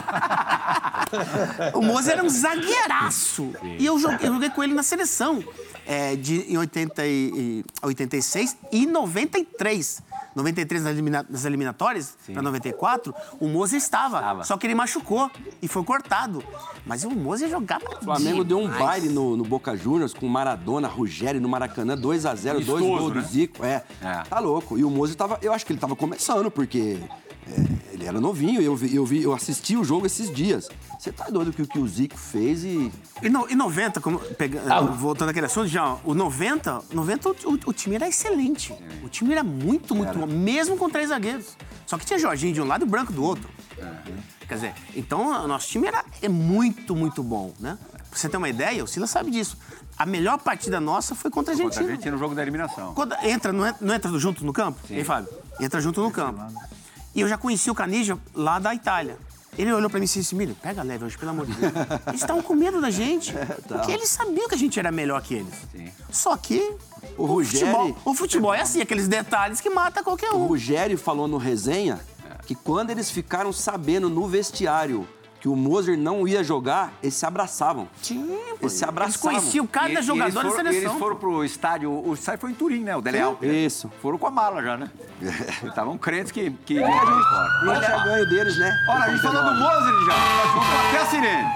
O 1.73 1.81
Mozer 1.83 2.15
era 2.15 2.25
um 2.25 2.29
zagueiraço. 2.29 3.53
E 3.79 3.87
eu 3.87 3.99
joguei, 3.99 4.29
eu 4.29 4.33
joguei 4.35 4.51
com 4.51 4.63
ele 4.63 4.75
na 4.75 4.83
seleção. 4.83 5.43
é, 5.89 6.17
de, 6.17 6.53
em 6.53 6.59
80 6.59 7.07
e, 7.07 7.11
e 7.11 7.65
86 7.81 8.57
e 8.73 8.87
93. 8.87 10.03
93 10.37 10.83
nas, 10.85 10.92
elimina- 10.92 11.27
nas 11.29 11.44
eliminatórias, 11.46 12.16
para 12.33 12.42
94, 12.42 13.14
o 13.40 13.49
Mozer 13.49 13.79
estava, 13.79 14.44
Só 14.44 14.57
que 14.57 14.66
ele 14.66 14.75
machucou 14.75 15.31
e 15.62 15.66
foi 15.66 15.83
cortado. 15.83 16.44
Mas 16.85 17.03
o 17.05 17.11
Mozer 17.11 17.49
jogava. 17.49 17.85
O 18.01 18.05
Flamengo 18.05 18.44
deu 18.44 18.59
um 18.59 18.62
demais. 18.64 18.79
baile 18.83 19.09
no, 19.09 19.37
no 19.37 19.44
Boca 19.44 19.75
Juniors 19.77 20.12
com 20.12 20.29
Maradona, 20.29 20.87
Rogério 20.87 21.40
no 21.40 21.49
Maracanã, 21.49 21.96
2x0, 21.96 22.01
dois 22.01 22.46
Amistoso, 22.46 22.85
gols 22.87 23.12
do 23.14 23.20
né? 23.20 23.27
Zico. 23.27 23.64
É, 23.64 23.83
É. 24.03 24.22
tá 24.29 24.38
louco. 24.38 24.79
E 24.79 24.85
o 24.85 24.90
Mozer 24.90 25.16
tava. 25.16 25.38
Eu 25.42 25.53
acho 25.53 25.64
que 25.64 25.72
ele 25.72 25.81
tava 25.81 25.96
começando, 25.96 26.51
porque 26.51 26.99
é, 27.49 27.95
ele 27.95 28.05
era 28.07 28.21
novinho. 28.21 28.61
Eu, 28.61 28.75
vi, 28.77 28.95
eu, 28.95 29.05
vi, 29.07 29.23
eu 29.23 29.33
assisti 29.35 29.77
o 29.77 29.85
jogo 29.85 30.07
esses 30.07 30.31
dias. 30.33 30.69
Você 30.99 31.13
tá 31.13 31.27
doido 31.31 31.53
que 31.53 31.63
o 31.63 31.67
que 31.67 31.79
o 31.79 31.87
Zico 31.87 32.17
fez 32.17 32.65
e. 32.65 32.91
E, 33.23 33.29
no, 33.29 33.49
e 33.51 33.55
90, 33.55 34.01
como, 34.01 34.19
pega- 34.19 34.63
Ah. 34.69 34.81
voltando 34.81 35.29
àquele 35.31 35.47
assunto, 35.47 35.67
já, 35.69 35.97
o 36.05 36.15
90, 36.15 36.83
90 36.93 37.29
o, 37.29 37.33
o- 37.33 37.59
o 37.67 37.73
time 37.73 37.97
era 37.97 38.09
excelente. 38.09 38.75
O 39.03 39.09
time 39.09 39.33
era 39.33 39.43
muito, 39.45 39.95
muito 39.95 40.17
bom, 40.19 40.27
mesmo 40.27 40.77
com 40.77 40.89
três 40.91 41.09
zagueiros. 41.11 41.57
Só 41.87 41.97
que 41.97 42.05
tinha 42.05 42.19
Jorginho 42.19 42.53
de 42.53 42.61
um 42.61 42.67
lado 42.67 42.85
e 42.85 42.89
Branco 42.89 43.13
do 43.13 43.23
outro. 43.23 43.49
Quer 44.49 44.55
dizer, 44.55 44.75
então 44.95 45.45
o 45.45 45.49
nosso 45.49 45.69
time 45.69 45.87
era, 45.89 46.05
é 46.23 46.29
muito, 46.29 46.95
muito 46.95 47.23
bom, 47.23 47.53
né? 47.59 47.77
Pra 48.09 48.19
você 48.19 48.29
ter 48.29 48.37
uma 48.37 48.49
ideia, 48.49 48.83
o 48.83 48.87
Silas 48.87 49.11
sabe 49.11 49.31
disso. 49.31 49.59
A 49.99 50.07
melhor 50.07 50.39
partida 50.39 50.79
nossa 50.81 51.15
foi 51.15 51.31
contra 51.31 51.53
a 51.53 51.57
Contra 51.57 51.67
a 51.81 51.83
Argentina. 51.83 51.97
gente 52.03 52.11
no 52.13 52.19
jogo 52.19 52.35
da 52.35 52.43
eliminação. 52.43 52.95
Quando 52.95 53.15
entra, 53.23 53.53
não, 53.53 53.67
en- 53.67 53.75
não 53.81 53.95
entra 53.95 54.11
junto 54.19 54.45
no 54.47 54.53
campo? 54.53 54.79
Hein, 54.91 55.03
Fábio? 55.05 55.29
Entra 55.61 55.81
junto 55.81 56.01
no 56.01 56.11
campo. 56.11 56.41
E 57.16 57.20
eu 57.22 57.29
já 57.29 57.37
conheci 57.38 57.70
o 57.70 57.74
Canija 57.74 58.16
lá 58.35 58.59
da 58.59 58.74
Itália. 58.74 59.16
Ele 59.59 59.72
olhou 59.72 59.88
pra 59.88 59.98
mim 59.98 60.05
e 60.05 60.09
disse, 60.09 60.35
Milho, 60.35 60.55
pega 60.61 60.83
leve 60.83 61.07
hoje, 61.07 61.16
pelo 61.16 61.31
amor 61.31 61.46
de 61.46 61.55
Deus. 61.55 61.72
Eles 62.09 62.20
estavam 62.20 62.42
com 62.42 62.55
medo 62.55 62.79
da 62.79 62.90
gente. 62.90 63.33
Porque 63.66 63.90
eles 63.90 64.11
sabiam 64.11 64.46
que 64.48 64.55
a 64.55 64.59
gente 64.59 64.79
era 64.79 64.92
melhor 64.92 65.22
que 65.22 65.33
eles. 65.35 65.55
Só 66.11 66.37
que 66.37 66.74
O 67.16 67.24
Ruggeri- 67.24 67.64
futebol, 67.64 67.96
o 68.05 68.14
futebol 68.14 68.52
é 68.55 68.61
assim, 68.61 68.83
aqueles 68.83 69.09
detalhes 69.09 69.59
que 69.62 69.70
mata 69.70 70.02
qualquer 70.05 70.31
O 70.31 70.37
um. 70.37 70.46
Rogério 70.46 70.98
falou 70.98 71.26
no 71.26 71.38
resenha 71.38 71.98
que 72.44 72.55
quando 72.55 72.90
eles 72.90 73.11
ficaram 73.11 73.50
sabendo 73.50 74.11
no 74.11 74.29
vestiário 74.29 75.09
que 75.40 75.49
o 75.49 75.55
Moser 75.55 75.96
não 75.99 76.27
ia 76.27 76.42
jogar, 76.42 76.92
eles 77.03 77.14
se 77.14 77.25
abraçavam. 77.27 77.88
Sim. 78.03 78.25
Eles 78.33 78.59
se 78.59 78.64
Eles 78.64 78.83
abraçavam. 78.83 79.20
conheciam 79.38 79.66
cada 79.66 79.90
E- 79.90 79.99
e 79.99 80.03
jogador 80.03 80.25
eles 80.25 80.35
da 80.35 80.40
foram, 80.42 80.57
seleção. 80.57 80.90
Eles 80.90 80.99
foram 80.99 81.16
pro 81.16 81.44
estádio, 81.44 81.90
o 81.90 82.14
estádio 82.14 82.40
foi 82.40 82.51
em 82.51 82.55
Turim, 82.55 82.81
né? 82.83 82.96
O 82.96 83.01
Dele 83.03 83.20
Alpi, 83.20 83.46
né? 83.46 83.53
Isso. 83.55 83.90
Foram 84.01 84.16
com 84.18 84.27
a 84.27 84.31
mala 84.31 84.62
já, 84.62 84.77
né? 84.77 84.90
Estavam 85.64 85.96
crentes 85.99 86.33
que, 86.33 86.51
que 86.64 86.75
E 86.75 86.77
ia 86.79 86.87
a 86.87 86.90
jogar 86.90 87.07
gente, 87.07 87.29
fora. 87.29 87.66
e 87.66 87.70
a 87.70 87.75
gente 87.75 87.85
tinha 87.87 88.05
ganho 88.05 88.29
deles, 88.29 88.59
né? 88.59 88.72
Olha, 88.88 89.05
a 89.05 89.11
gente 89.11 89.22
falou 89.22 89.44
do 89.44 89.61
Moser 89.61 89.94
já. 90.07 90.14
Vamos 90.55 90.88
até 90.88 90.99
a 91.03 91.07
sirene. 91.07 91.46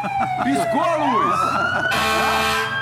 Piscou 0.45 0.81
a 0.83 0.97
luz. 0.97 2.21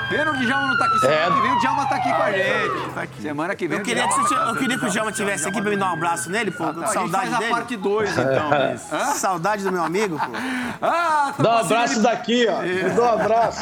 Pena 0.09 0.31
o 0.31 0.37
Djalma 0.39 0.69
não 0.69 0.79
tá 0.79 0.85
aqui. 0.87 0.99
Semana 1.01 1.15
É. 1.21 1.31
que 1.31 1.41
vem 1.43 1.53
o 1.53 1.59
Djalma 1.59 1.87
tá 1.87 1.97
aqui 1.97 2.09
com 2.09 2.23
a 2.23 2.33
gente. 2.33 3.23
Semana 3.23 3.55
que 3.55 3.69
vem 3.69 3.79
Eu 3.79 3.85
queria, 3.85 4.09
que 4.09 4.15
você, 4.15 4.35
tá 4.35 4.41
eu 4.49 4.57
queria 4.57 4.79
que 4.79 4.85
o 4.87 4.89
Djalma 4.89 5.13
tivesse 5.13 5.47
aqui 5.49 5.61
pra 5.61 5.71
me 5.71 5.77
dar 5.77 5.91
um 5.91 5.93
abraço 5.93 6.31
nele, 6.31 6.51
pô. 6.51 6.65
Não, 6.65 6.83
a 6.83 6.87
gente 6.87 6.95
saudade 6.95 7.11
faz 7.25 7.35
a 7.35 7.39
dele. 7.39 7.51
parte 7.51 7.77
2, 7.77 8.11
então. 8.17 8.51
Saudade 9.17 9.65
do 9.65 9.71
meu 9.73 9.85
amigo, 9.85 10.19
pô. 10.19 10.33
Ah, 10.91 11.35
tá 11.37 11.43
Dá 11.43 11.51
um 11.51 11.59
abraço 11.59 11.95
ele- 11.95 12.03
daqui, 12.03 12.47
ó. 12.49 12.63
Me 12.63 12.91
dá 12.91 13.03
um 13.03 13.09
abraço. 13.21 13.61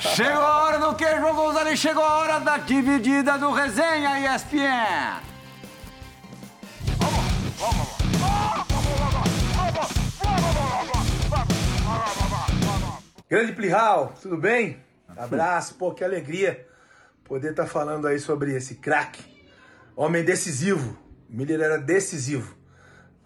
Chegou 0.00 0.42
a 0.42 0.62
hora 0.64 0.78
do 0.78 0.94
que 0.94 1.16
jogou 1.20 1.56
ali, 1.58 1.76
chegou 1.76 2.04
a 2.04 2.18
hora 2.18 2.40
da 2.40 2.56
dividida 2.58 3.36
do 3.38 3.52
Resenha 3.52 4.18
ESPN. 4.34 5.20
Grande 13.28 13.52
Plihal, 13.52 14.14
tudo 14.22 14.36
bem? 14.36 14.78
Abraço, 15.16 15.74
pô, 15.74 15.92
que 15.92 16.02
alegria 16.02 16.66
poder 17.24 17.50
estar 17.50 17.66
falando 17.66 18.06
aí 18.06 18.18
sobre 18.18 18.54
esse 18.54 18.76
craque. 18.76 19.22
Homem 19.94 20.24
decisivo. 20.24 20.96
O 21.28 21.36
Miller 21.36 21.60
era 21.60 21.78
decisivo. 21.78 22.56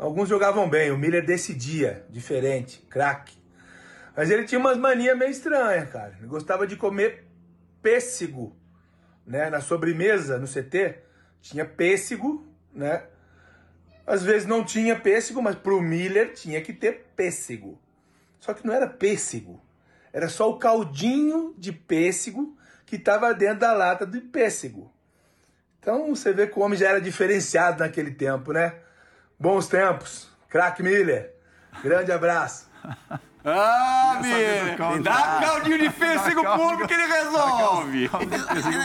Alguns 0.02 0.28
jogavam 0.28 0.68
bem, 0.68 0.90
o 0.90 0.98
Miller 0.98 1.24
decidia, 1.24 2.04
diferente, 2.10 2.84
craque. 2.90 3.38
Mas 4.16 4.32
ele 4.32 4.42
tinha 4.42 4.58
umas 4.58 4.76
manias 4.76 5.16
meio 5.16 5.30
estranhas, 5.30 5.88
cara. 5.90 6.16
Ele 6.18 6.26
gostava 6.26 6.66
de 6.66 6.74
comer 6.74 7.24
pêssego, 7.80 8.56
né? 9.24 9.48
Na 9.48 9.60
sobremesa, 9.60 10.38
no 10.38 10.48
CT, 10.48 10.98
tinha 11.40 11.64
pêssego, 11.64 12.44
né? 12.74 13.04
Às 14.04 14.24
vezes 14.24 14.44
não 14.44 14.64
tinha 14.64 14.98
pêssego, 14.98 15.40
mas 15.40 15.54
pro 15.54 15.80
Miller 15.80 16.32
tinha 16.32 16.60
que 16.60 16.72
ter 16.72 17.06
pêssego. 17.14 17.80
Só 18.40 18.52
que 18.52 18.66
não 18.66 18.74
era 18.74 18.88
pêssego. 18.88 19.62
Era 20.12 20.28
só 20.28 20.50
o 20.50 20.58
caldinho 20.58 21.54
de 21.56 21.70
pêssego 21.70 22.58
que 22.84 22.96
estava 22.96 23.32
dentro 23.32 23.60
da 23.60 23.72
lata 23.72 24.04
de 24.04 24.20
pêssego. 24.20 24.92
Então 25.78 26.12
você 26.12 26.32
vê 26.32 26.48
que 26.48 26.58
o 26.58 26.62
homem 26.62 26.76
já 26.76 26.88
era 26.88 27.00
diferenciado 27.00 27.78
naquele 27.78 28.10
tempo, 28.10 28.52
né? 28.52 28.82
Bons 29.42 29.66
tempos. 29.66 30.28
Crack 30.48 30.80
Miller. 30.84 31.34
Grande 31.82 32.12
abraço. 32.12 32.66
Ah, 33.44 34.18
do 34.18 34.22
Miller, 34.22 35.02
dá 35.02 35.40
caldinho 35.44 35.76
de 35.76 35.90
pêssego 35.90 36.44
caldo. 36.44 36.62
público 36.62 36.86
que 36.86 36.94
ele 36.94 37.06
resolve. 37.12 38.08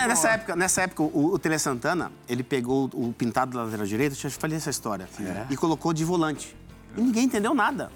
É, 0.04 0.08
Nessa 0.08 0.30
época, 0.32 0.56
nessa 0.56 0.82
época 0.82 1.04
o, 1.04 1.34
o 1.34 1.38
Tele 1.38 1.60
Santana, 1.60 2.12
ele 2.28 2.42
pegou 2.42 2.90
o 2.92 3.14
pintado 3.14 3.56
da 3.56 3.66
lateral 3.66 3.86
direita, 3.86 4.16
deixa 4.16 4.26
eu 4.26 4.32
te 4.32 4.38
falar 4.40 4.56
essa 4.56 4.72
história, 4.72 5.08
e 5.48 5.56
colocou 5.56 5.94
de 5.94 6.04
volante. 6.04 6.58
E 6.98 7.02
ninguém 7.02 7.26
entendeu 7.26 7.54
nada. 7.54 7.92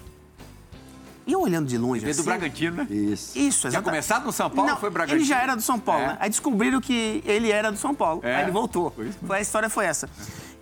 E 1.25 1.31
eu 1.31 1.41
olhando 1.41 1.67
de 1.67 1.79
longe 1.79 2.01
Veio 2.01 2.13
do 2.13 2.19
assim... 2.19 2.29
Bragantino, 2.29 2.77
né? 2.77 2.87
Isso. 2.91 3.39
Isso, 3.39 3.67
exatamente. 3.67 3.83
começado 3.85 4.25
no 4.25 4.31
São 4.31 4.47
Paulo 4.47 4.67
Não, 4.67 4.75
ou 4.75 4.79
foi 4.81 4.89
Bragantino? 4.91 5.17
Ele 5.19 5.25
já 5.25 5.41
era 5.41 5.55
do 5.55 5.61
São 5.63 5.79
Paulo, 5.79 6.03
É. 6.03 6.07
né? 6.09 6.17
Aí 6.19 6.29
descobriram 6.29 6.79
que 6.79 7.23
ele 7.25 7.51
era 7.51 7.71
do 7.71 7.77
São 7.79 7.95
Paulo. 7.95 8.21
É. 8.23 8.35
Aí 8.35 8.43
ele 8.43 8.51
voltou. 8.51 8.93
Foi, 9.25 9.37
a 9.37 9.41
história 9.41 9.67
foi 9.67 9.85
essa. 9.85 10.07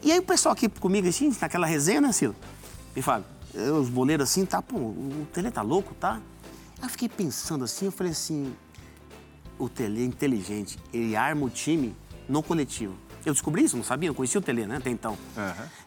E 0.02 0.12
aí 0.12 0.20
o 0.20 0.24
pessoal 0.24 0.54
aqui 0.54 0.70
comigo, 0.70 1.08
assim, 1.08 1.32
naquela 1.42 1.68
resenha, 1.68 2.00
né, 2.00 2.12
Ciro? 2.12 2.36
E 2.96 3.02
Fábio, 3.02 3.26
eu, 3.54 3.76
os 3.76 3.90
boleiros 3.90 4.30
assim, 4.30 4.46
tá, 4.46 4.62
pô, 4.62 4.78
o 4.78 5.28
Tele 5.34 5.52
tá 5.52 5.62
louco, 5.62 5.94
tá? 5.94 6.22
Aí 6.78 6.84
eu 6.84 6.90
fiquei 6.90 7.10
pensando 7.10 7.64
assim, 7.66 7.86
eu 7.86 7.92
falei 7.92 8.14
assim, 8.14 8.54
o 9.58 9.68
Tele 9.68 10.02
é 10.02 10.06
inteligente, 10.06 10.80
ele 10.94 11.16
arma 11.16 11.46
o 11.46 11.50
time 11.50 11.96
no 12.28 12.42
coletivo. 12.42 12.96
Eu 13.26 13.34
descobri 13.34 13.64
isso, 13.64 13.76
não 13.76 13.84
sabia, 13.84 14.10
eu 14.10 14.16
conhecia 14.16 14.40
o 14.40 14.44
Tele, 14.44 14.66
né, 14.66 14.78
até 14.78 14.90
então. 14.90 15.18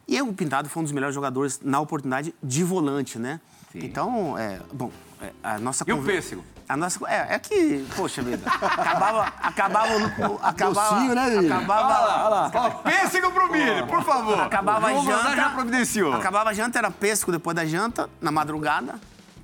E 0.07 0.17
aí 0.17 0.23
o 0.23 0.33
Pintado 0.35 0.69
foi 0.69 0.81
um 0.81 0.85
dos 0.85 0.93
melhores 0.93 1.15
jogadores 1.15 1.61
na 1.63 1.81
oportunidade 1.81 2.35
de 2.43 2.63
volante, 2.63 3.19
né? 3.19 3.41
Então, 3.75 4.37
é, 4.37 4.61
bom, 4.73 4.91
é, 5.21 5.33
a 5.43 5.59
nossa... 5.59 5.85
E 5.89 5.93
o 5.93 6.03
pêssego? 6.03 6.45
A 6.73 6.77
nossa, 6.77 6.99
é, 7.07 7.35
é 7.35 7.39
que, 7.39 7.85
poxa 7.97 8.23
vida, 8.23 8.41
acabava, 8.49 9.33
acabava, 9.43 9.99
no- 9.99 10.39
acabava, 10.43 10.95
Docinho, 10.97 11.15
né, 11.15 11.29
Lili? 11.29 11.53
acabava, 11.53 12.51
Ó, 12.55 12.71
pêssego 12.71 13.31
pro 13.31 13.53
Miller, 13.53 13.87
por 13.87 14.03
favor. 14.03 14.41
acabava 14.41 14.87
a 14.87 14.95
janta, 14.95 15.37
já 15.37 15.51
providenciou. 15.51 16.15
acabava 16.15 16.51
a 16.51 16.53
janta, 16.55 16.79
era 16.79 16.91
pêssego 16.91 17.31
depois 17.31 17.55
da 17.55 17.67
janta, 17.67 18.09
na 18.21 18.31
madrugada, 18.33 18.95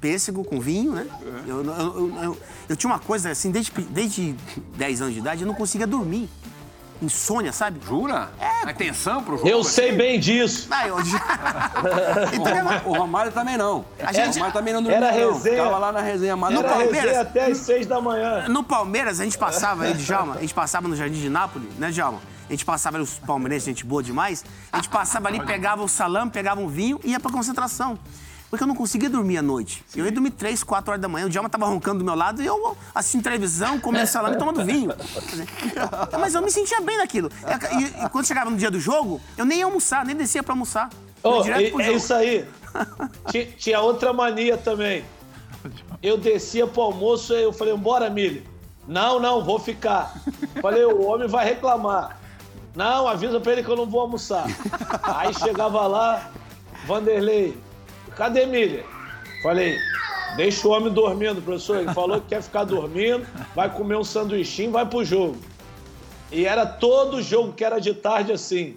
pêssego 0.01 0.43
com 0.43 0.59
vinho, 0.61 0.93
né? 0.93 1.07
Eu, 1.47 1.65
eu, 1.65 1.75
eu, 1.75 2.23
eu- 2.23 2.41
eu 2.71 2.77
tinha 2.77 2.91
uma 2.91 2.99
coisa, 2.99 3.31
assim, 3.31 3.51
desde, 3.51 3.73
desde 3.73 4.35
10 4.77 5.03
anos 5.03 5.13
de 5.15 5.21
idade, 5.21 5.43
eu 5.43 5.47
não 5.47 5.55
conseguia 5.55 5.87
dormir. 5.87 6.31
Insônia, 7.01 7.53
sabe? 7.53 7.81
Jura? 7.87 8.31
É. 8.41 8.69
Atenção 8.71 9.23
pro 9.23 9.37
jogo. 9.37 9.49
Eu 9.49 9.61
assim? 9.61 9.71
sei 9.71 9.93
bem 9.93 10.19
disso. 10.19 10.67
Ah, 10.71 10.89
eu... 10.89 10.97
O, 10.99 12.35
então, 12.35 12.57
Roma- 12.59 12.83
o 12.87 12.93
Romário 12.99 13.33
também 13.33 13.57
não. 13.57 13.85
A 14.03 14.13
gente- 14.13 14.31
O 14.31 14.33
Romário 14.35 14.53
também 14.53 14.75
não 14.75 14.83
dormia, 14.83 14.97
Era 15.07 15.13
não. 15.13 15.33
resenha. 15.35 15.57
Ficava 15.57 15.79
lá 15.79 15.93
na 15.93 16.01
resenha 16.01 16.37
No 16.37 16.45
Era 16.47 16.55
madrugada. 16.55 16.75
Palmeiras? 16.75 17.03
resenha 17.05 17.21
até 17.21 17.45
às 17.47 17.59
seis 17.59 17.87
da 17.87 18.01
manhã. 18.01 18.49
No 18.49 18.65
Palmeiras, 18.65 19.21
a 19.21 19.25
gente 19.25 19.39
passava 19.39 19.85
aí, 19.85 19.95
Djalma, 19.95 20.35
a 20.35 20.41
gente 20.41 20.55
passava 20.55 20.89
no 20.89 20.97
Jardim 20.97 21.21
de 21.21 21.29
Nápoles, 21.31 21.69
né, 21.79 21.91
Djalma? 21.91 22.19
A 22.49 22.53
gente 22.53 22.65
passava 22.65 22.97
ali, 22.97 23.05
os 23.05 23.19
palmeirenses, 23.19 23.67
gente 23.67 23.85
boa 23.85 24.03
demais. 24.03 24.45
A 24.73 24.79
gente 24.79 24.89
passava 24.89 25.29
ali, 25.29 25.39
pegava 25.45 25.83
o 25.83 25.89
salame, 25.89 26.31
pegava 26.31 26.61
um 26.61 26.67
vinho 26.69 26.99
e 27.05 27.11
ia 27.11 27.21
pra 27.21 27.31
concentração. 27.31 27.99
Porque 28.51 28.63
eu 28.63 28.67
não 28.69 28.75
conseguia 28.75 29.11
dormir 29.11 29.37
à 29.39 29.43
noite. 29.43 29.85
Eu 29.95 30.07
ia 30.07 30.11
dormir 30.13 30.31
três, 30.31 30.63
quatro 30.65 30.91
horas 30.91 31.03
da 31.03 31.07
manhã. 31.09 31.27
O 31.27 31.29
Djalma 31.29 31.51
tava 31.51 31.67
roncando 31.67 31.99
do 31.99 32.05
meu 32.05 32.15
lado 32.15 32.43
e 32.43 32.47
eu 32.47 32.77
assistindo 32.95 33.23
televisão, 33.23 33.79
comendo 33.79 34.07
salame 34.09 34.37
e 34.37 34.39
tomando 34.39 34.65
vinho. 34.65 34.91
Mas 36.19 36.35
eu 36.35 36.41
me 36.43 36.51
sentia 36.51 36.81
bem 36.81 36.97
naquilo. 36.97 37.31
E, 38.01 38.05
e 38.05 38.09
quando 38.09 38.27
chegava 38.27 38.49
no 38.51 38.57
dia 38.57 38.71
do 38.71 38.81
jogo, 38.81 39.21
eu 39.37 39.45
nem 39.45 39.59
ia 39.59 39.65
almoçar, 39.67 40.05
nem 40.05 40.17
descia 40.17 40.43
pra 40.43 40.55
almoçar. 40.55 40.89
Direto 41.43 41.71
pro 41.73 41.81
é 41.83 41.93
isso 41.93 42.15
aí. 42.15 42.45
Ti- 43.31 43.55
Tinha 43.59 43.81
outra 43.81 44.13
mania 44.13 44.57
também. 44.57 45.05
Eu 46.03 46.17
descia 46.17 46.67
pro 46.67 46.83
almoço 46.83 47.35
e 47.35 47.43
eu 47.43 47.53
falei, 47.53 47.77
bora, 47.77 48.09
Mili. 48.09 48.47
Não, 48.87 49.21
não, 49.21 49.45
vou 49.45 49.59
ficar. 49.59 50.15
Falei, 50.63 50.85
o 50.85 51.03
homem 51.05 51.29
vai 51.29 51.45
reclamar. 51.45 52.19
Não, 52.75 53.07
avisa 53.09 53.39
pra 53.41 53.53
ele 53.53 53.63
que 53.63 53.69
eu 53.71 53.77
não 53.77 53.85
vou 53.87 54.01
almoçar. 54.01 54.47
Aí 55.03 55.35
chegava 55.35 55.87
lá, 55.87 56.31
Vanderlei, 56.87 57.59
cadê 58.19 58.45
Miller? 58.45 58.85
Falei, 59.43 59.79
deixa 60.37 60.67
o 60.67 60.73
homem 60.73 60.93
dormindo, 60.93 61.41
professor. 61.41 61.79
Ele 61.79 61.95
falou 61.95 62.21
que 62.21 62.29
quer 62.29 62.43
ficar 62.43 62.65
dormindo, 62.65 63.27
vai 63.55 63.71
comer 63.71 63.97
um 63.97 64.05
sanduichinho, 64.05 64.73
vai 64.73 64.85
pro 64.85 65.05
jogo. 65.05 65.39
E 66.31 66.45
era 66.45 66.67
todo 66.67 67.23
jogo 67.23 67.53
que 67.55 67.65
era 67.65 67.79
de 67.79 67.95
tarde 67.95 68.33
assim. 68.33 68.77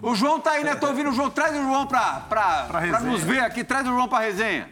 O 0.00 0.16
João 0.16 0.40
tá 0.40 0.52
aí, 0.52 0.64
né? 0.64 0.74
Tô 0.74 0.88
ouvindo 0.88 1.10
o 1.10 1.12
João. 1.12 1.30
Traz 1.30 1.56
o 1.56 1.62
João 1.62 1.86
pra, 1.86 2.24
pra, 2.28 2.64
pra, 2.64 2.80
resenha. 2.80 3.12
nos 3.12 3.22
ver 3.22 3.38
aqui. 3.38 3.62
Traz 3.62 3.86
o 3.86 3.90
João 3.90 4.08
pra 4.08 4.18
resenha. 4.18 4.68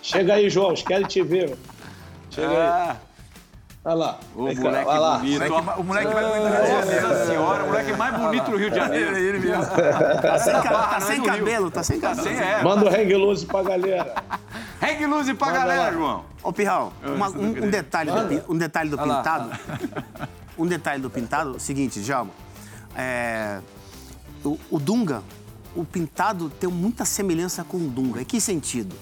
Chega 0.00 0.34
aí, 0.34 0.48
João, 0.48 0.68
eles 0.68 0.82
querem 0.82 1.06
te 1.08 1.20
ver. 1.22 1.58
Chega 2.30 2.92
aí. 2.92 3.07
Ah, 3.84 3.90
Olha 3.90 3.94
lá. 3.94 4.18
o 4.34 4.40
moleque 4.42 4.60
olha 4.66 4.98
lá. 4.98 5.18
bonito. 5.18 5.54
O 5.78 5.84
moleque 5.84 6.12
vai 6.12 6.24
pro 6.24 6.34
Rio 6.34 6.48
de 6.48 6.68
Janeiro. 6.68 7.08
Nossa 7.08 7.26
senhora, 7.26 7.62
o 7.64 7.66
moleque 7.68 7.92
mais 7.96 8.16
bonito 8.18 8.50
do 8.50 8.56
Rio 8.56 8.70
de 8.70 8.76
Janeiro. 8.76 9.16
Ele, 9.16 9.28
ele 9.28 9.38
mesmo. 9.38 9.64
Tá 10.20 10.38
sem, 10.38 10.52
ca- 10.52 10.70
barra, 10.70 10.86
tá 10.88 10.96
é 10.96 11.00
sem 11.00 11.20
do 11.20 11.26
cabelo, 11.26 11.70
tá 11.70 11.82
sem 11.82 12.00
cabelo. 12.00 12.20
Assim 12.28 12.36
é. 12.36 12.62
Manda 12.62 12.84
o 12.84 12.88
hang 12.88 13.14
loose 13.14 13.46
pra 13.46 13.62
galera. 13.62 14.14
Hang 14.82 15.06
loose 15.06 15.34
pra 15.34 15.52
galera, 15.52 15.92
João. 15.92 16.24
Ô, 16.42 16.52
Pirral, 16.52 16.92
uma- 17.04 17.28
um, 17.30 17.46
um 17.64 17.70
detalhe 17.70 18.10
do, 18.10 18.52
um 18.52 18.58
detalhe 18.58 18.90
do 18.90 18.96
Olha 18.98 19.06
lá. 19.06 19.16
pintado. 19.18 19.50
Um 20.58 20.66
detalhe 20.66 21.00
do 21.00 21.08
pintado, 21.08 21.58
seguinte, 21.60 22.00
Djalma. 22.00 22.32
É, 22.96 23.60
o, 24.44 24.58
o 24.70 24.78
Dunga, 24.80 25.22
o 25.74 25.84
pintado 25.84 26.50
tem 26.50 26.68
muita 26.68 27.04
semelhança 27.04 27.62
com 27.64 27.76
o 27.76 27.88
Dunga. 27.88 28.20
Em 28.22 28.24
que 28.24 28.40
sentido? 28.40 28.94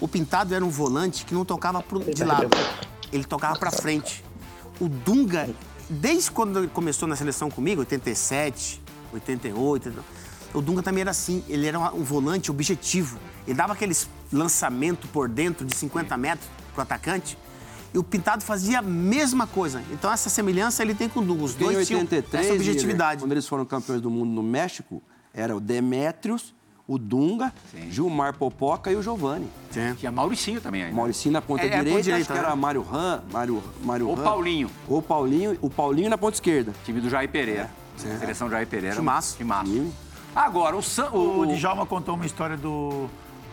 O 0.00 0.08
pintado 0.08 0.54
era 0.54 0.64
um 0.64 0.70
volante 0.70 1.24
que 1.26 1.34
não 1.34 1.44
tocava 1.44 1.82
pro, 1.82 2.00
de 2.00 2.24
lado, 2.24 2.48
ele 3.12 3.24
tocava 3.24 3.58
pra 3.58 3.70
frente. 3.70 4.24
O 4.80 4.88
Dunga, 4.88 5.48
desde 5.88 6.30
quando 6.30 6.58
ele 6.60 6.68
começou 6.68 7.06
na 7.06 7.14
seleção 7.14 7.50
comigo, 7.50 7.80
87, 7.80 8.82
88, 9.12 9.92
o 10.54 10.60
Dunga 10.60 10.82
também 10.82 11.02
era 11.02 11.10
assim. 11.10 11.44
Ele 11.48 11.66
era 11.66 11.78
um 11.78 12.02
volante 12.02 12.50
objetivo. 12.50 13.18
Ele 13.46 13.56
dava 13.56 13.72
aqueles 13.72 14.08
lançamento 14.32 15.06
por 15.08 15.28
dentro 15.28 15.66
de 15.66 15.74
50 15.74 16.16
metros 16.16 16.48
pro 16.72 16.82
atacante. 16.82 17.38
E 17.94 17.98
o 17.98 18.02
Pintado 18.02 18.42
fazia 18.42 18.78
a 18.78 18.82
mesma 18.82 19.46
coisa. 19.46 19.82
Então, 19.90 20.10
essa 20.10 20.30
semelhança 20.30 20.82
ele 20.82 20.94
tem 20.94 21.08
com 21.08 21.20
o 21.20 21.24
Dunga. 21.24 21.44
Os 21.44 21.52
Porque 21.52 21.64
em 21.64 21.74
dois 21.74 21.86
tinham 21.86 22.00
83, 22.00 22.44
essa 22.46 22.54
objetividade. 22.54 23.02
Miller, 23.02 23.18
quando 23.20 23.32
eles 23.32 23.46
foram 23.46 23.64
campeões 23.66 24.00
do 24.00 24.10
mundo 24.10 24.30
no 24.30 24.42
México, 24.42 25.02
era 25.34 25.54
o 25.54 25.60
Demétrios, 25.60 26.54
o 26.92 26.98
Dunga, 26.98 27.52
Gilmar 27.90 28.34
Popoca 28.34 28.90
e 28.92 28.96
o 28.96 29.02
Giovani. 29.02 29.46
Sim. 29.70 29.94
Tinha 29.94 30.12
Mauricinho 30.12 30.60
também 30.60 30.82
ainda. 30.82 30.94
Mauricinho 30.96 31.32
na 31.32 31.40
ponta 31.40 31.62
É, 31.62 31.66
é, 31.66 31.68
direita, 31.70 31.88
ponta 31.88 31.98
acho 32.00 32.04
direita, 32.04 32.32
que 32.34 32.38
né? 32.38 32.44
era 32.46 32.56
Mário 32.56 32.82
Ram, 32.82 33.22
Mário, 33.32 33.62
Mário 33.82 34.08
Ou 34.08 34.14
Ram. 34.14 34.22
Paulinho. 34.22 34.70
Ou 34.88 35.00
Paulinho, 35.00 35.56
o 35.62 35.70
Paulinho 35.70 36.10
na 36.10 36.18
ponta 36.18 36.34
esquerda. 36.36 36.72
Time 36.84 37.00
do 37.00 37.08
Jair 37.08 37.28
Pereira. 37.30 37.70
Seleção 37.96 38.48
do 38.48 38.50
Jair 38.52 38.66
Pereira. 38.66 38.94
Timaço. 38.96 39.36
Timaço. 39.36 39.92
Agora, 40.34 40.76
o, 40.76 40.82
San, 40.82 41.10
o, 41.10 41.40
O 41.40 41.46
Djalma 41.46 41.84
contou 41.86 42.14
uma 42.14 42.24
história 42.26 42.56
do, 42.56 43.06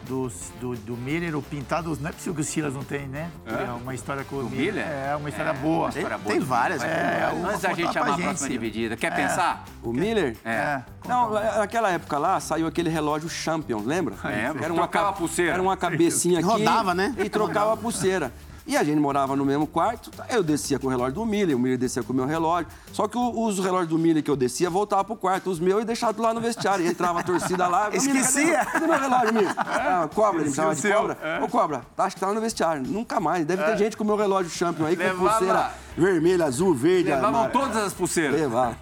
do, 0.08 0.32
do, 0.60 0.76
do 0.76 0.98
Miller, 0.98 1.36
o 1.36 1.42
pintado. 1.42 1.98
Não 2.02 2.10
é 2.10 2.14
possível 2.14 2.34
que 2.36 2.42
o 2.42 2.44
Silas 2.44 2.74
não 2.74 2.84
tem, 2.84 3.08
né? 3.08 3.30
É, 3.46 3.72
uma 3.72 3.94
história 3.94 4.24
com 4.24 4.38
o 4.38 4.44
Miller. 4.50 4.74
Miller? 4.74 4.88
É, 4.88 5.16
uma 5.16 5.30
história 5.30 5.54
boa. 5.54 5.90
Tem, 5.92 6.02
História 6.02 6.18
boa 6.18 6.32
tem 6.32 6.40
do 6.40 6.46
várias. 6.46 6.82
Tem 6.82 6.90
É, 6.90 7.32
o- 7.34 7.46
Antes 7.48 7.62
da 7.62 7.74
gente 7.74 7.94
chamar 7.94 8.06
a 8.14 8.18
próxima 8.18 8.34
gente. 8.34 8.50
dividida, 8.50 8.98
quer 8.98 9.12
É. 9.12 9.16
pensar? 9.16 9.66
O 9.84 9.92
Miller? 9.94 10.36
É. 10.46 10.82
Não, 11.08 11.32
naquela 11.32 11.90
época 11.92 12.18
lá 12.18 12.40
saiu 12.40 12.68
aquele 12.68 12.90
relógio 12.90 13.30
Champions, 13.30 13.86
lembra? 13.86 14.16
Lembro. 14.24 14.64
Era 14.64 14.74
Trocava 14.74 15.06
ca- 15.06 15.10
a 15.10 15.14
pulseira. 15.14 15.54
Era 15.54 15.62
uma 15.62 15.78
cabecinha 15.78 16.40
aqui. 16.40 16.48
Rodava, 16.48 16.94
né? 16.94 17.14
E 17.18 17.30
trocava 17.30 17.74
a 17.74 17.78
pulseira. 17.78 18.32
E 18.70 18.78
a 18.78 18.84
gente 18.84 19.00
morava 19.00 19.36
no 19.36 19.44
mesmo 19.44 19.66
quarto, 19.66 20.12
eu 20.30 20.44
descia 20.44 20.78
com 20.78 20.86
o 20.86 20.90
relógio 20.92 21.16
do 21.16 21.26
Miller, 21.26 21.56
o 21.56 21.60
Miller 21.60 21.76
descia 21.78 22.04
com 22.04 22.14
o 22.14 22.16
meu 22.16 22.26
relógio. 22.28 22.68
Só 22.94 23.08
que 23.08 23.18
o- 23.18 23.46
os 23.46 23.58
relógios 23.58 23.88
do 23.90 23.98
Miller 23.98 24.22
que 24.24 24.30
eu 24.30 24.36
descia 24.36 24.70
voltava 24.70 25.04
pro 25.04 25.16
quarto, 25.16 25.50
os 25.50 25.60
meus 25.60 25.82
e 25.82 25.86
deixava 25.86 26.22
lá 26.22 26.36
no 26.36 26.40
vestiário. 26.40 26.86
E 26.86 26.88
entrava 26.88 27.22
a 27.22 27.24
torcida 27.24 27.68
lá. 27.68 27.88
"Ô, 27.88 27.92
Miller, 27.92 28.16
Esquecia. 28.22 28.58
Cadê, 28.66 28.72
cadê 28.72 28.86
meu 28.88 29.00
relógio, 29.00 29.34
Miller? 29.34 29.54
Ah, 29.58 30.08
cobra, 30.14 30.42
ele 30.42 30.50
me 30.50 30.56
chamava 30.56 30.76
de 30.76 30.82
cobra. 30.94 31.18
é. 31.24 31.44
Ô, 31.44 31.48
cobra, 31.48 31.82
acho 31.98 32.16
que 32.16 32.20
tava 32.20 32.34
no 32.36 32.42
vestiário. 32.42 32.84
Nunca 32.86 33.20
mais. 33.20 33.44
Deve 33.44 33.64
ter 33.64 33.76
gente 33.78 33.98
com 33.98 34.04
o 34.04 34.08
meu 34.08 34.16
relógio 34.16 34.52
Champion 34.52 34.86
aí, 34.86 34.96
com 34.96 35.02
Levava- 35.02 35.30
pulseira 35.32 35.72
vermelha, 35.98 36.46
azul, 36.46 36.74
verde, 36.76 37.10
Levavam 37.10 37.50
todas 37.50 37.76
as 37.78 37.92
pulseiras. 37.94 38.40
Levava. 38.40 38.78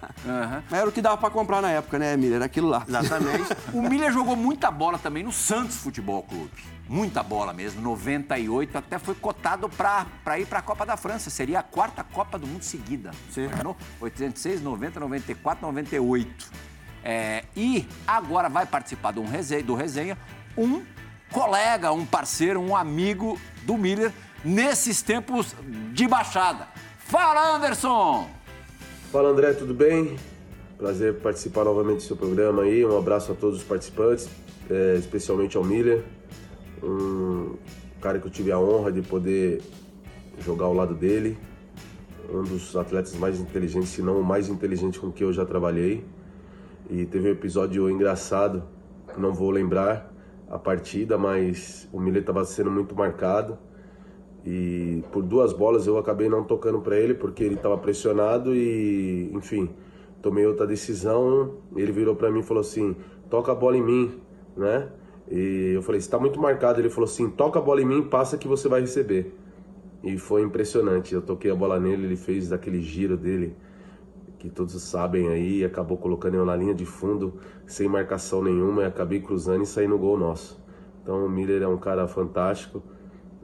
Mas 0.70 0.80
era 0.80 0.88
o 0.88 0.92
que 0.92 1.00
dava 1.00 1.16
pra 1.16 1.30
comprar 1.30 1.62
na 1.62 1.70
época, 1.70 1.98
né, 1.98 2.14
Miller? 2.14 2.36
Era 2.36 2.44
aquilo 2.44 2.68
lá. 2.68 2.84
Exatamente. 2.86 3.44
O 3.72 3.80
Miller 3.80 4.12
jogou 4.12 4.36
muita 4.36 4.70
bola 4.70 4.98
também 4.98 5.22
no 5.24 5.32
Santos 5.32 5.76
Futebol 5.76 6.22
Clube. 6.24 6.50
Muita 6.88 7.22
bola 7.22 7.52
mesmo. 7.52 7.82
98 7.82 8.78
até 8.78 8.98
foi 8.98 9.14
cotado 9.14 9.68
para 9.68 10.38
ir 10.38 10.46
para 10.46 10.60
a 10.60 10.62
Copa 10.62 10.86
da 10.86 10.96
França. 10.96 11.28
Seria 11.28 11.58
a 11.58 11.62
quarta 11.62 12.02
Copa 12.02 12.38
do 12.38 12.46
Mundo 12.46 12.62
seguida. 12.62 13.10
Sim. 13.30 13.44
Imaginou? 13.44 13.76
86, 14.00 14.62
90, 14.62 14.98
94, 14.98 15.66
98. 15.66 16.50
É, 17.04 17.44
e 17.54 17.86
agora 18.06 18.48
vai 18.48 18.66
participar 18.66 19.12
do, 19.12 19.20
um 19.20 19.28
resenha, 19.28 19.62
do 19.62 19.74
resenha 19.74 20.18
um 20.56 20.82
colega, 21.30 21.92
um 21.92 22.04
parceiro, 22.04 22.60
um 22.60 22.74
amigo 22.74 23.38
do 23.62 23.76
Miller 23.76 24.12
nesses 24.44 25.02
tempos 25.02 25.54
de 25.92 26.08
baixada. 26.08 26.66
Fala, 26.98 27.56
Anderson! 27.56 28.28
Fala 29.12 29.30
André, 29.30 29.52
tudo 29.52 29.72
bem? 29.72 30.18
Prazer 30.76 31.14
participar 31.20 31.64
novamente 31.64 31.96
do 31.96 32.02
seu 32.02 32.16
programa 32.16 32.62
aí. 32.62 32.84
Um 32.84 32.96
abraço 32.98 33.32
a 33.32 33.34
todos 33.34 33.58
os 33.58 33.64
participantes, 33.64 34.28
é, 34.70 34.96
especialmente 34.96 35.56
ao 35.56 35.64
Miller, 35.64 36.04
um 36.82 37.56
cara 38.00 38.18
que 38.18 38.26
eu 38.26 38.30
tive 38.30 38.52
a 38.52 38.58
honra 38.58 38.92
de 38.92 39.02
poder 39.02 39.60
jogar 40.40 40.66
ao 40.66 40.74
lado 40.74 40.94
dele, 40.94 41.36
um 42.32 42.42
dos 42.42 42.76
atletas 42.76 43.14
mais 43.16 43.40
inteligentes, 43.40 43.88
se 43.88 44.02
não 44.02 44.20
o 44.20 44.24
mais 44.24 44.48
inteligente 44.48 44.98
com 44.98 45.10
que 45.10 45.24
eu 45.24 45.32
já 45.32 45.44
trabalhei. 45.44 46.04
E 46.90 47.04
teve 47.06 47.28
um 47.28 47.32
episódio 47.32 47.90
engraçado, 47.90 48.62
não 49.16 49.32
vou 49.32 49.50
lembrar 49.50 50.12
a 50.50 50.58
partida, 50.58 51.18
mas 51.18 51.88
o 51.92 52.00
Miller 52.00 52.20
estava 52.20 52.44
sendo 52.44 52.70
muito 52.70 52.94
marcado. 52.94 53.58
E 54.44 55.02
por 55.12 55.22
duas 55.22 55.52
bolas 55.52 55.86
eu 55.86 55.98
acabei 55.98 56.28
não 56.28 56.44
tocando 56.44 56.80
para 56.80 56.96
ele 56.96 57.12
porque 57.12 57.42
ele 57.44 57.56
estava 57.56 57.76
pressionado 57.76 58.54
e, 58.54 59.30
enfim, 59.34 59.68
tomei 60.22 60.46
outra 60.46 60.66
decisão. 60.66 61.56
Ele 61.76 61.92
virou 61.92 62.14
para 62.14 62.30
mim 62.30 62.40
e 62.40 62.42
falou 62.42 62.60
assim: 62.60 62.96
"Toca 63.28 63.52
a 63.52 63.54
bola 63.54 63.76
em 63.76 63.82
mim", 63.82 64.12
né? 64.56 64.88
E 65.30 65.72
eu 65.74 65.82
falei: 65.82 65.98
"Está 65.98 66.18
muito 66.18 66.40
marcado". 66.40 66.80
Ele 66.80 66.90
falou 66.90 67.08
assim: 67.08 67.28
"Toca 67.30 67.58
a 67.58 67.62
bola 67.62 67.80
em 67.82 67.86
mim, 67.86 68.02
passa 68.02 68.38
que 68.38 68.48
você 68.48 68.68
vai 68.68 68.80
receber". 68.80 69.34
E 70.02 70.18
foi 70.18 70.42
impressionante. 70.42 71.14
Eu 71.14 71.22
toquei 71.22 71.50
a 71.50 71.54
bola 71.54 71.78
nele, 71.78 72.06
ele 72.06 72.16
fez 72.16 72.48
daquele 72.48 72.80
giro 72.80 73.16
dele 73.16 73.56
que 74.38 74.48
todos 74.48 74.80
sabem 74.80 75.28
aí, 75.28 75.64
acabou 75.64 75.98
colocando 75.98 76.34
eu 76.34 76.44
na 76.44 76.54
linha 76.54 76.74
de 76.74 76.86
fundo 76.86 77.34
sem 77.66 77.88
marcação 77.88 78.42
nenhuma 78.42 78.82
e 78.82 78.86
acabei 78.86 79.20
cruzando 79.20 79.64
e 79.64 79.66
saindo 79.66 79.90
no 79.90 79.98
gol 79.98 80.16
nosso. 80.16 80.60
Então 81.02 81.26
o 81.26 81.28
Miller 81.28 81.62
é 81.62 81.68
um 81.68 81.76
cara 81.76 82.06
fantástico. 82.06 82.82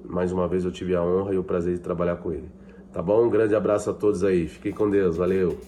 Mais 0.05 0.31
uma 0.31 0.47
vez 0.47 0.65
eu 0.65 0.71
tive 0.71 0.95
a 0.95 1.03
honra 1.03 1.35
e 1.35 1.39
o 1.39 1.43
prazer 1.43 1.75
de 1.75 1.81
trabalhar 1.81 2.17
com 2.17 2.31
ele. 2.33 2.49
Tá 2.93 3.03
bom? 3.03 3.25
Um 3.25 3.31
grande 3.31 3.55
abraço 3.55 3.91
a 3.91 3.93
todos 3.93 4.23
aí. 4.23 4.47
Fiquem 4.47 4.73
com 4.73 4.89
Deus. 4.89 5.17
Valeu. 5.17 5.59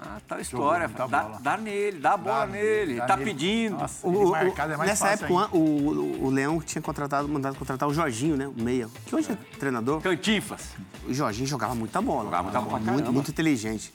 Ah, 0.00 0.20
tal 0.28 0.40
história. 0.40 0.88
Dá, 0.88 1.38
dá 1.40 1.56
nele, 1.56 1.98
dá 1.98 2.12
a 2.12 2.16
bola 2.16 2.40
Dá 2.40 2.46
nele. 2.46 2.94
dá 2.96 3.06
tá 3.06 3.16
nele. 3.16 3.30
pedindo. 3.32 3.76
Nossa, 3.78 4.06
O- 4.06 4.30
o- 4.30 4.36
é 4.36 4.44
mais 4.76 4.90
nessa 4.90 5.06
fácil 5.08 5.24
época, 5.26 5.56
o, 5.56 5.58
o, 5.58 6.24
o 6.26 6.30
Leão 6.30 6.60
tinha 6.60 6.80
contratado, 6.80 7.28
mandado 7.28 7.56
contratar 7.56 7.88
o 7.88 7.92
Jorginho, 7.94 8.36
né? 8.36 8.46
O 8.46 8.54
meia. 8.62 8.88
Que 9.06 9.14
hoje 9.14 9.32
é 9.32 9.36
treinador. 9.58 10.00
Cantinfas. 10.00 10.60
O 11.06 11.12
Jorginho 11.12 11.46
jogava 11.46 11.74
muita 11.74 12.00
bola. 12.00 12.24
Jogava 12.24 12.42
muita 12.44 12.60
bola 12.60 12.78
Muito, 12.80 13.12
muito 13.12 13.30
inteligente. 13.30 13.92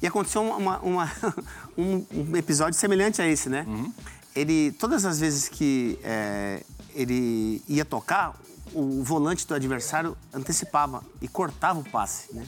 E 0.00 0.06
aconteceu 0.06 0.42
uma- 0.42 0.78
uma- 0.80 1.12
um, 1.76 2.04
um 2.12 2.36
episódio 2.36 2.78
semelhante 2.78 3.20
a 3.20 3.26
esse, 3.26 3.48
né? 3.48 3.64
Uhum. 3.68 3.92
Ele, 4.34 4.72
todas 4.72 5.04
as 5.04 5.20
vezes 5.20 5.48
que 5.48 5.98
é, 6.02 6.62
ele 6.94 7.62
ia 7.68 7.84
tocar, 7.84 8.34
o 8.74 9.02
volante 9.02 9.46
do 9.46 9.54
adversário 9.54 10.16
antecipava 10.32 11.02
e 11.20 11.28
cortava 11.28 11.78
o 11.80 11.84
passe, 11.84 12.34
né? 12.34 12.44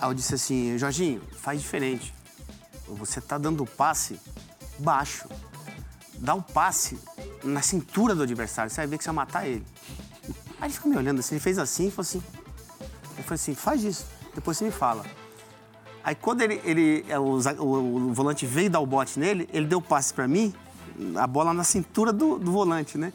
Aí 0.00 0.08
eu 0.08 0.14
disse 0.14 0.34
assim, 0.34 0.76
Jorginho, 0.78 1.20
faz 1.38 1.60
diferente. 1.60 2.12
Você 2.88 3.20
tá 3.20 3.38
dando 3.38 3.62
o 3.62 3.66
passe 3.66 4.18
baixo. 4.78 5.26
Dá 6.18 6.34
o 6.34 6.42
passe 6.42 6.98
na 7.42 7.60
cintura 7.62 8.14
do 8.14 8.22
adversário, 8.22 8.70
você 8.70 8.76
vai 8.80 8.86
ver 8.86 8.98
que 8.98 9.04
você 9.04 9.08
vai 9.10 9.16
matar 9.16 9.46
ele. 9.46 9.64
Aí 10.60 10.66
ele 10.68 10.72
ficou 10.74 10.90
me 10.90 10.96
olhando 10.96 11.18
assim, 11.20 11.34
ele 11.34 11.42
fez 11.42 11.58
assim 11.58 11.88
e 11.88 11.90
falou 11.90 12.02
assim. 12.02 12.22
Eu 13.18 13.24
falei 13.24 13.34
assim, 13.34 13.54
faz 13.54 13.82
isso, 13.84 14.06
depois 14.34 14.56
você 14.56 14.64
me 14.64 14.70
fala. 14.70 15.04
Aí 16.02 16.14
quando 16.14 16.42
ele, 16.42 16.60
ele 16.64 17.04
é, 17.08 17.18
o, 17.18 17.38
o- 17.58 17.96
o 18.08 18.12
volante 18.14 18.46
veio 18.46 18.70
dar 18.70 18.80
o 18.80 18.86
bote 18.86 19.18
nele, 19.18 19.48
ele 19.52 19.66
deu 19.66 19.78
o 19.78 19.82
passe 19.82 20.12
pra 20.14 20.26
mim, 20.28 20.54
a 21.16 21.26
bola 21.26 21.52
na 21.52 21.64
cintura 21.64 22.12
do, 22.12 22.38
do 22.38 22.52
volante, 22.52 22.96
né? 22.98 23.12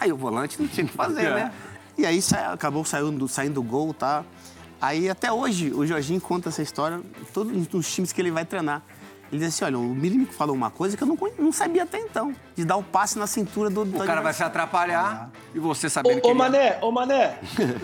Aí 0.00 0.12
o 0.12 0.16
volante 0.16 0.60
não 0.60 0.66
tinha 0.68 0.84
o 0.84 0.88
que 0.88 0.94
fazer, 0.94 1.22
né? 1.34 1.52
E 1.96 2.04
aí 2.06 2.20
sa- 2.22 2.52
acabou 2.52 2.84
saindo, 2.84 3.28
saindo 3.28 3.60
o 3.60 3.62
gol, 3.62 3.92
tá? 3.94 4.24
Aí 4.82 5.08
até 5.08 5.30
hoje 5.30 5.72
o 5.72 5.86
Jorginho 5.86 6.20
conta 6.20 6.48
essa 6.48 6.60
história 6.60 7.00
todos 7.32 7.72
os 7.72 7.94
times 7.94 8.12
que 8.12 8.20
ele 8.20 8.32
vai 8.32 8.44
treinar. 8.44 8.82
Ele 9.30 9.38
diz 9.38 9.54
assim, 9.54 9.64
olha, 9.64 9.78
o 9.78 9.94
Mili 9.94 10.18
me 10.18 10.26
falou 10.26 10.56
uma 10.56 10.72
coisa 10.72 10.96
que 10.96 11.04
eu 11.04 11.06
não, 11.06 11.16
não 11.38 11.52
sabia 11.52 11.84
até 11.84 12.00
então, 12.00 12.34
de 12.56 12.64
dar 12.64 12.76
o 12.76 12.82
passe 12.82 13.16
na 13.16 13.28
cintura 13.28 13.70
do, 13.70 13.84
do 13.84 14.02
O 14.02 14.04
cara 14.04 14.20
vai 14.20 14.34
se 14.34 14.42
atrapalhar 14.42 15.30
e 15.54 15.58
você 15.60 15.88
sabendo 15.88 16.20
que 16.20 16.26
Ô, 16.26 16.30
ô 16.30 16.32
ele... 16.32 16.38
Mané, 16.38 16.78
ô 16.82 16.90
Mané, 16.90 17.38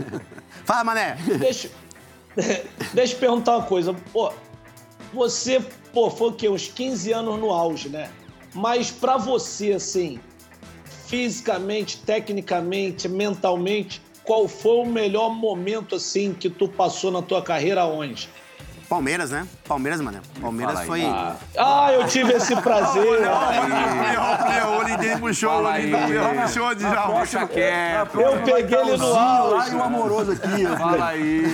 Fala, 0.66 0.82
Mané! 0.82 1.14
deixa, 1.38 1.70
deixa 2.92 3.14
eu 3.14 3.18
perguntar 3.20 3.56
uma 3.58 3.64
coisa. 3.64 3.94
Pô, 4.12 4.32
você, 5.14 5.60
pô, 5.92 6.10
foi 6.10 6.30
o 6.30 6.32
quê? 6.32 6.48
Uns 6.48 6.66
15 6.66 7.12
anos 7.12 7.38
no 7.38 7.52
auge, 7.52 7.88
né? 7.88 8.10
Mas 8.52 8.90
pra 8.90 9.16
você, 9.16 9.72
assim, 9.72 10.18
fisicamente, 11.06 11.98
tecnicamente, 11.98 13.08
mentalmente, 13.08 14.02
qual 14.28 14.46
foi 14.46 14.76
o 14.76 14.84
melhor 14.84 15.30
momento, 15.30 15.94
assim, 15.94 16.34
que 16.34 16.50
tu 16.50 16.68
passou 16.68 17.10
na 17.10 17.22
tua 17.22 17.40
carreira 17.40 17.86
onde? 17.86 18.28
Palmeiras, 18.86 19.30
né? 19.30 19.48
Palmeiras, 19.66 20.02
mano. 20.02 20.20
Palmeiras 20.38 20.80
foi. 20.82 21.02
Ah, 21.56 21.92
eu 21.94 22.06
tive 22.06 22.34
esse 22.34 22.54
prazer. 22.56 23.22
O 24.66 24.70
olho 24.80 25.18
puxou, 25.18 25.50
o 25.50 25.64
olho 25.64 26.42
puxou 26.42 26.74
de 26.74 26.82
já. 26.82 27.02
Poxa 27.06 27.46
quieto. 27.46 28.20
Eu 28.20 28.42
peguei 28.42 28.78
ele 28.78 28.96
no 28.98 29.08
Lá 29.10 29.38
auge. 29.38 29.72
e 29.72 29.74
o 29.74 29.82
amoroso 29.82 30.32
aqui. 30.32 30.66
Fala 30.76 31.06
aí. 31.06 31.44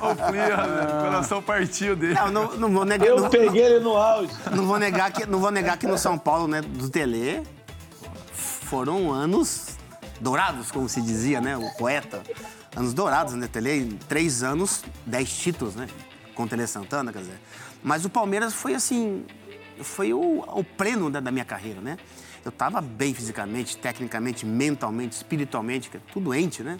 O 0.00 0.28
Flia, 0.28 0.56
o 0.98 1.02
coração 1.04 1.42
partiu 1.42 1.96
dele. 1.96 2.14
Não, 2.14 2.30
não, 2.30 2.56
não 2.56 2.72
vou 2.72 2.84
negar. 2.84 3.08
Eu 3.08 3.28
peguei 3.30 3.62
ele 3.62 3.80
no 3.80 3.96
auge. 3.96 4.32
não 4.54 4.66
vou 4.66 4.78
negar 4.78 5.10
que, 5.12 5.24
não 5.24 5.38
vou 5.38 5.50
negar 5.50 5.78
que 5.78 5.86
no 5.86 5.96
São 5.96 6.18
Paulo, 6.18 6.46
né, 6.46 6.60
do 6.60 6.90
Tele, 6.90 7.42
foram 8.32 9.10
anos 9.10 9.69
dourados, 10.20 10.70
como 10.70 10.88
se 10.88 11.00
dizia, 11.00 11.40
né? 11.40 11.56
O 11.56 11.70
poeta. 11.76 12.22
Anos 12.76 12.92
dourados, 12.92 13.34
né? 13.34 13.48
Tele, 13.48 13.98
três 14.08 14.42
anos, 14.42 14.84
dez 15.06 15.30
títulos, 15.36 15.74
né? 15.74 15.88
Com 16.34 16.44
o 16.44 16.48
Tele 16.48 16.66
Santana, 16.66 17.12
quer 17.12 17.20
dizer. 17.20 17.40
Mas 17.82 18.04
o 18.04 18.10
Palmeiras 18.10 18.54
foi 18.54 18.74
assim. 18.74 19.24
Foi 19.82 20.12
o, 20.12 20.40
o 20.40 20.62
pleno 20.62 21.10
da, 21.10 21.20
da 21.20 21.30
minha 21.30 21.44
carreira, 21.44 21.80
né? 21.80 21.98
Eu 22.44 22.52
tava 22.52 22.80
bem 22.80 23.12
fisicamente, 23.14 23.76
tecnicamente, 23.76 24.46
mentalmente, 24.46 25.16
espiritualmente, 25.16 25.90
é 25.94 26.00
tudo 26.12 26.24
doente, 26.24 26.62
né? 26.62 26.78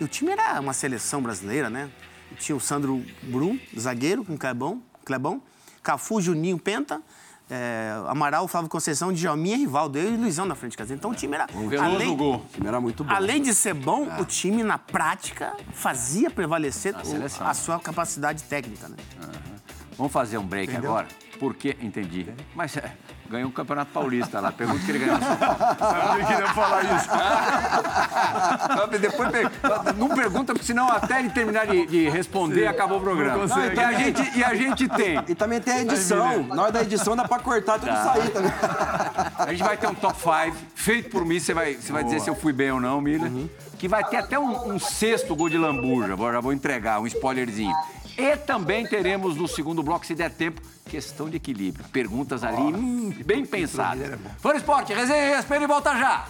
E 0.00 0.04
o 0.04 0.08
time 0.08 0.32
era 0.32 0.60
uma 0.60 0.72
seleção 0.72 1.22
brasileira, 1.22 1.70
né? 1.70 1.90
Tinha 2.38 2.54
o 2.56 2.60
Sandro 2.60 3.04
Brum, 3.22 3.58
zagueiro, 3.78 4.24
com 4.24 4.36
Clebão, 4.36 4.82
Clebão 5.04 5.42
Cafu, 5.84 6.20
Juninho, 6.20 6.58
Penta, 6.58 7.02
é, 7.50 7.92
Amaral, 8.08 8.48
Flávio 8.48 8.68
Conceição, 8.70 9.12
Djalminha, 9.12 9.56
Rivaldo, 9.56 9.98
eu 9.98 10.14
e 10.14 10.16
Luizão 10.16 10.46
na 10.46 10.54
frente. 10.54 10.76
Quer 10.76 10.84
dizer, 10.84 10.94
então 10.94 11.10
o 11.10 11.14
time 11.14 11.34
era... 11.34 11.46
Veloso 11.46 11.76
além- 11.84 12.16
gol. 12.16 12.36
O 12.36 12.46
time 12.54 12.66
era 12.68 12.80
muito 12.80 13.04
bom. 13.04 13.12
Além 13.12 13.42
de 13.42 13.54
ser 13.54 13.74
bom, 13.74 14.08
o 14.20 14.24
time 14.24 14.62
na 14.62 14.78
prática 14.78 15.52
fazia 15.72 16.30
prevalecer 16.30 16.94
o- 16.94 17.44
a 17.44 17.54
sua 17.54 17.78
capacidade 17.78 18.42
técnica, 18.44 18.88
né? 18.88 18.96
Vamos 19.96 20.12
fazer 20.12 20.38
um 20.38 20.46
break 20.46 20.74
agora? 20.76 21.06
Porque, 21.38 21.76
entendi. 21.80 22.26
Mas 22.54 22.76
é, 22.76 22.92
ganhou 23.28 23.48
o 23.48 23.52
Campeonato 23.52 23.90
Paulista 23.92 24.40
lá. 24.40 24.52
Pergunta 24.52 24.84
que 24.84 24.90
ele 24.90 24.98
ganhou. 24.98 25.18
Sabe 25.20 26.20
que 26.20 26.26
queria 26.26 26.48
falar 26.48 26.82
isso? 26.82 27.08
Depois 29.00 29.28
não 29.96 30.08
pergunta, 30.08 30.52
porque 30.52 30.66
senão 30.66 30.88
até 30.88 31.20
ele 31.20 31.30
terminar 31.30 31.66
de, 31.66 31.86
de 31.86 32.08
responder, 32.08 32.66
acabou 32.66 32.98
o 32.98 33.00
programa. 33.00 33.46
não 33.46 33.64
e, 33.64 33.78
a 33.80 33.92
gente, 33.92 34.38
e 34.38 34.44
a 34.44 34.54
gente 34.54 34.88
tem. 34.88 35.22
E 35.28 35.34
também 35.34 35.60
tem 35.60 35.74
a 35.74 35.82
edição. 35.82 36.42
Na 36.44 36.62
hora 36.62 36.72
da 36.72 36.82
edição 36.82 37.16
dá 37.16 37.26
pra 37.26 37.38
cortar 37.38 37.78
tudo 37.78 37.92
sair 37.92 38.30
também. 38.30 38.52
A 39.38 39.50
gente 39.50 39.62
vai 39.62 39.76
ter 39.76 39.86
um 39.86 39.94
top 39.94 40.18
5 40.18 40.56
feito 40.74 41.10
por 41.10 41.24
mim. 41.24 41.38
Você 41.38 41.54
vai, 41.54 41.74
você 41.74 41.92
vai 41.92 42.04
dizer 42.04 42.20
se 42.20 42.30
eu 42.30 42.34
fui 42.34 42.52
bem 42.52 42.70
ou 42.70 42.80
não, 42.80 43.00
Miller. 43.00 43.30
Que 43.78 43.88
vai 43.88 44.04
ter 44.04 44.16
até 44.16 44.38
um, 44.38 44.74
um 44.74 44.78
sexto 44.78 45.34
gol 45.34 45.48
de 45.48 45.58
lambuja. 45.58 46.16
Já 46.16 46.40
vou 46.40 46.52
entregar, 46.52 47.00
um 47.00 47.06
spoilerzinho. 47.06 47.74
E 48.16 48.36
também 48.36 48.86
teremos 48.86 49.36
no 49.36 49.48
segundo 49.48 49.82
bloco, 49.82 50.06
se 50.06 50.14
der 50.14 50.30
tempo, 50.30 50.62
questão 50.88 51.28
de 51.28 51.36
equilíbrio. 51.36 51.84
Perguntas 51.88 52.44
ali 52.44 52.62
hum, 52.62 53.12
bem 53.24 53.44
pensadas. 53.44 54.18
Fora 54.38 54.56
Esporte, 54.56 54.92
resenha 54.92 55.36
e 55.36 55.38
ESPN 55.38 55.62
e 55.62 55.66
volta 55.66 55.96
já. 55.96 56.26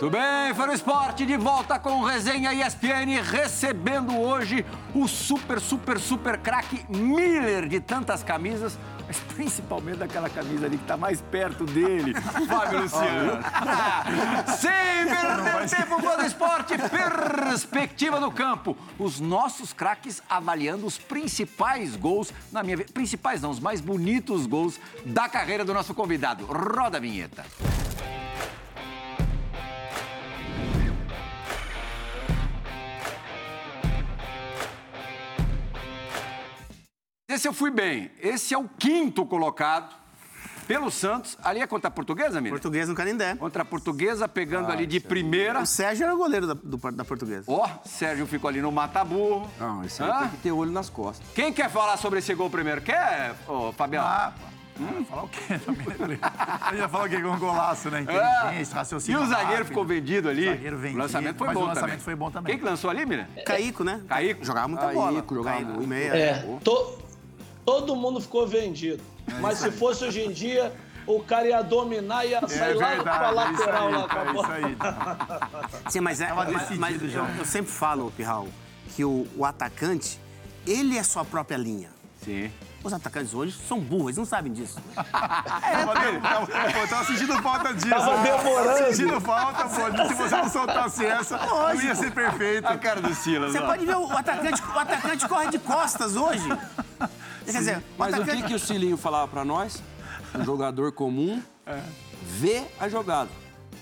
Tudo 0.00 0.12
bem, 0.12 0.54
Fã 0.54 0.72
Esporte, 0.72 1.26
de 1.26 1.36
volta 1.36 1.78
com 1.78 2.02
resenha 2.02 2.54
ESPN, 2.54 3.20
recebendo 3.22 4.18
hoje 4.18 4.64
o 4.94 5.06
super, 5.06 5.60
super, 5.60 6.00
super 6.00 6.38
craque 6.38 6.86
Miller 6.88 7.68
de 7.68 7.80
tantas 7.80 8.22
camisas, 8.22 8.78
mas 9.10 9.18
principalmente 9.34 9.98
daquela 9.98 10.30
camisa 10.30 10.66
ali 10.66 10.76
que 10.76 10.84
está 10.84 10.96
mais 10.96 11.20
perto 11.20 11.64
dele, 11.64 12.14
Fábio 12.46 12.82
Luciano. 12.82 13.42
Sem 14.56 14.70
perder 15.04 15.68
tempo, 15.68 16.00
do 16.00 16.24
Esporte, 16.24 16.74
perspectiva 16.78 18.20
do 18.20 18.30
campo. 18.30 18.76
Os 19.00 19.18
nossos 19.18 19.72
craques 19.72 20.22
avaliando 20.30 20.86
os 20.86 20.96
principais 20.96 21.96
gols, 21.96 22.32
na 22.52 22.62
minha 22.62 22.78
principais 22.78 23.42
não, 23.42 23.50
os 23.50 23.58
mais 23.58 23.80
bonitos 23.80 24.46
gols 24.46 24.78
da 25.04 25.28
carreira 25.28 25.64
do 25.64 25.74
nosso 25.74 25.92
convidado. 25.92 26.44
Roda 26.44 26.98
a 26.98 27.00
vinheta. 27.00 27.44
Esse 37.32 37.46
eu 37.48 37.52
fui 37.52 37.70
bem. 37.70 38.10
Esse 38.20 38.54
é 38.54 38.58
o 38.58 38.68
quinto 38.68 39.24
colocado 39.24 39.94
pelo 40.66 40.90
Santos. 40.90 41.36
Ali 41.44 41.60
é 41.60 41.66
contra 41.66 41.88
a 41.88 41.90
portuguesa, 41.90 42.40
Miriam? 42.40 42.54
Português 42.54 42.88
no 42.88 42.94
Canindé. 42.94 43.34
Contra 43.36 43.62
a 43.62 43.64
portuguesa, 43.64 44.26
pegando 44.28 44.70
ali 44.70 44.86
de 44.86 44.98
primeira. 45.00 45.60
O 45.60 45.66
Sérgio 45.66 46.04
era 46.04 46.14
o 46.14 46.18
goleiro 46.18 46.46
da, 46.46 46.54
do- 46.54 46.92
da 46.92 47.04
portuguesa. 47.04 47.44
Ó, 47.46 47.68
Sérgio 47.84 48.26
ficou 48.26 48.48
ali 48.48 48.60
no 48.60 48.70
mata-burro. 48.72 49.48
Não, 49.58 49.84
esse 49.84 50.02
aí 50.02 50.10
tem 50.20 50.28
que 50.30 50.36
ter 50.38 50.52
olho 50.52 50.70
nas 50.72 50.88
costas. 50.90 51.26
Quem 51.34 51.52
quer 51.52 51.70
falar 51.70 51.96
sobre 51.96 52.18
esse 52.18 52.34
gol 52.34 52.50
primeiro? 52.50 52.80
Quer, 52.82 53.34
ô, 53.48 53.72
Fabiano? 53.72 54.06
Ah, 54.08 54.32
pô. 54.38 54.46
Ah, 54.82 55.04
Falar 55.10 55.24
o 55.24 55.28
quê 55.28 55.58
também? 55.66 55.86
Eu 56.72 56.78
ia 56.78 56.88
falar 56.88 57.04
o 57.04 57.08
quê? 57.10 57.20
Com 57.20 57.28
um 57.28 57.38
golaço, 57.38 57.90
né? 57.90 57.98
Ah, 58.08 58.46
Inteligência, 58.46 58.72
e 58.72 58.76
raciocínio 58.76 59.20
o 59.20 59.26
zagueiro 59.26 59.50
rápido. 59.50 59.66
ficou 59.68 59.84
vendido 59.84 60.28
ali. 60.30 60.48
O 60.48 60.52
zagueiro 60.52 60.78
vendido, 60.78 60.98
O 61.00 61.02
lançamento 61.02 61.36
foi 61.36 61.46
mas 61.48 61.54
bom 61.54 61.62
o 61.62 61.66
lançamento 61.66 61.90
também. 61.90 62.04
foi 62.04 62.14
bom 62.14 62.30
também. 62.30 62.50
Quem 62.54 62.58
que 62.58 62.64
lançou 62.70 62.88
ali, 62.88 63.04
Miriam? 63.04 63.26
Caíco, 63.44 63.84
né? 63.84 64.00
Caíco. 64.08 64.42
Jogava 64.42 64.68
muita 64.68 64.84
Caíco, 64.86 65.00
bola. 65.00 65.24
jogava 65.28 65.56
Caíco, 65.56 65.72
muito. 65.72 65.86
meia. 65.88 66.16
É, 66.16 66.58
to- 66.64 66.98
todo 67.64 67.94
mundo 67.96 68.20
ficou 68.20 68.46
vendido. 68.46 69.02
Mas 69.40 69.58
se 69.58 69.70
fosse 69.70 70.04
hoje 70.04 70.22
em 70.22 70.32
dia, 70.32 70.72
o 71.06 71.20
cara 71.22 71.46
ia 71.46 71.62
dominar 71.62 72.24
e 72.24 72.30
ia 72.30 72.38
É 72.38 72.48
sair 72.48 72.74
lá 72.74 72.96
pra 73.02 73.18
verdade, 73.18 73.52
isso 73.52 73.60
lateral 73.60 73.86
aí, 73.88 73.94
lá 73.94 74.00
com 74.00 74.04
a 74.04 74.08
cara, 74.08 74.32
bola. 74.32 74.58
isso 74.58 74.66
aí. 74.66 74.76
Sim, 75.90 76.00
mas, 76.00 76.20
é, 76.20 76.32
mas, 76.32 76.78
mas 76.78 77.00
já. 77.10 77.28
eu, 77.38 77.44
sempre 77.44 77.70
falo, 77.70 78.12
Pirral, 78.16 78.48
que 78.94 79.04
o, 79.04 79.26
o 79.36 79.44
atacante, 79.44 80.18
ele 80.66 80.96
é 80.98 81.02
sua 81.02 81.24
própria 81.24 81.56
linha. 81.56 81.90
Sim. 82.24 82.50
Os 82.82 82.92
atacantes 82.94 83.34
hoje 83.34 83.54
são 83.68 83.78
burros, 83.78 84.06
eles 84.06 84.16
não 84.16 84.24
sabem 84.24 84.52
disso. 84.52 84.78
Tava, 84.94 85.94
tava, 86.20 86.46
pô, 86.46 86.88
tava 86.88 87.04
sentindo 87.04 87.42
falta 87.42 87.74
disso. 87.74 87.88
Tava 87.90 88.22
demorando. 88.22 88.94
Sentindo 88.94 89.20
falta, 89.20 89.64
pô. 89.64 90.08
Se 90.08 90.14
você 90.14 90.36
não 90.36 90.48
soltasse 90.48 91.04
essa, 91.06 91.36
não 91.46 91.74
ia 91.74 91.94
ser 91.94 92.10
perfeito. 92.10 92.66
A 92.66 92.78
cara 92.78 93.00
do 93.02 93.14
Silas, 93.14 93.52
Você 93.52 93.58
ó. 93.58 93.66
pode 93.66 93.84
ver, 93.84 93.96
o 93.96 94.10
atacante, 94.16 94.62
o 94.62 94.78
atacante 94.78 95.28
corre 95.28 95.50
de 95.50 95.58
costas 95.58 96.16
hoje. 96.16 96.48
Quer 97.52 97.58
dizer, 97.58 97.82
Mas 97.98 98.18
o 98.18 98.24
que, 98.24 98.42
que 98.42 98.54
o 98.54 98.58
Cilinho 98.58 98.96
falava 98.96 99.28
pra 99.28 99.44
nós? 99.44 99.82
Um 100.34 100.44
jogador 100.44 100.92
comum 100.92 101.42
vê 102.22 102.64
a 102.78 102.88
jogada. 102.88 103.30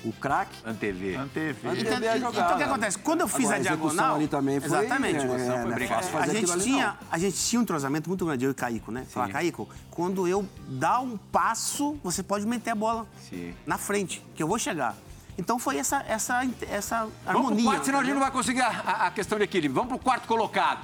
O 0.04 0.12
craque 0.12 0.56
Antevê. 0.64 1.16
Anteve 1.16 1.58
Então, 1.80 1.96
a 1.96 2.16
então, 2.16 2.30
jogada. 2.32 2.54
o 2.54 2.56
que 2.56 2.62
acontece? 2.62 2.98
Quando 2.98 3.22
eu 3.22 3.26
fiz 3.28 3.46
Agora, 3.46 3.56
a 3.56 3.58
execução 3.60 3.90
diagonal... 3.90 4.14
ali 4.14 4.28
também 4.28 4.60
foi- 4.60 4.66
Exatamente. 4.68 5.16
é, 5.16 5.22
é, 5.24 5.62
foi 5.62 5.82
é 5.82 5.86
fácil 5.88 6.18
a, 6.18 6.26
gente 6.28 6.58
tinha, 6.60 6.86
não. 6.86 6.96
a 7.10 7.18
gente 7.18 7.36
tinha 7.36 7.58
um 7.58 7.62
entrosamento 7.64 8.08
muito 8.08 8.24
grande, 8.24 8.44
eu 8.44 8.52
e 8.52 8.54
Caíco, 8.54 8.92
né? 8.92 9.04
Falar, 9.10 9.28
Caíco, 9.28 9.68
quando 9.90 10.28
eu 10.28 10.48
dar 10.68 11.00
um 11.00 11.16
passo, 11.16 11.98
você 12.04 12.22
pode 12.22 12.46
meter 12.46 12.70
a 12.70 12.74
bola 12.76 13.08
Sim. 13.28 13.52
na 13.66 13.76
frente, 13.76 14.24
que 14.36 14.42
eu 14.42 14.46
vou 14.46 14.56
chegar. 14.58 14.94
Então 15.36 15.58
foi 15.58 15.78
essa, 15.78 16.04
essa, 16.06 16.46
essa 16.70 16.98
Vamos 17.00 17.12
pro 17.24 17.30
harmonia. 17.38 17.64
quarto, 17.64 17.84
senão 17.84 17.98
a 17.98 18.04
gente 18.04 18.14
não 18.14 18.20
vai 18.20 18.30
conseguir 18.30 18.60
a, 18.60 18.68
a- 18.68 19.06
a 19.08 19.10
questão 19.10 19.36
de 19.36 19.44
equilíbrio. 19.44 19.74
Vamos 19.74 19.88
pro 19.88 19.98
quarto 19.98 20.28
colocado. 20.28 20.80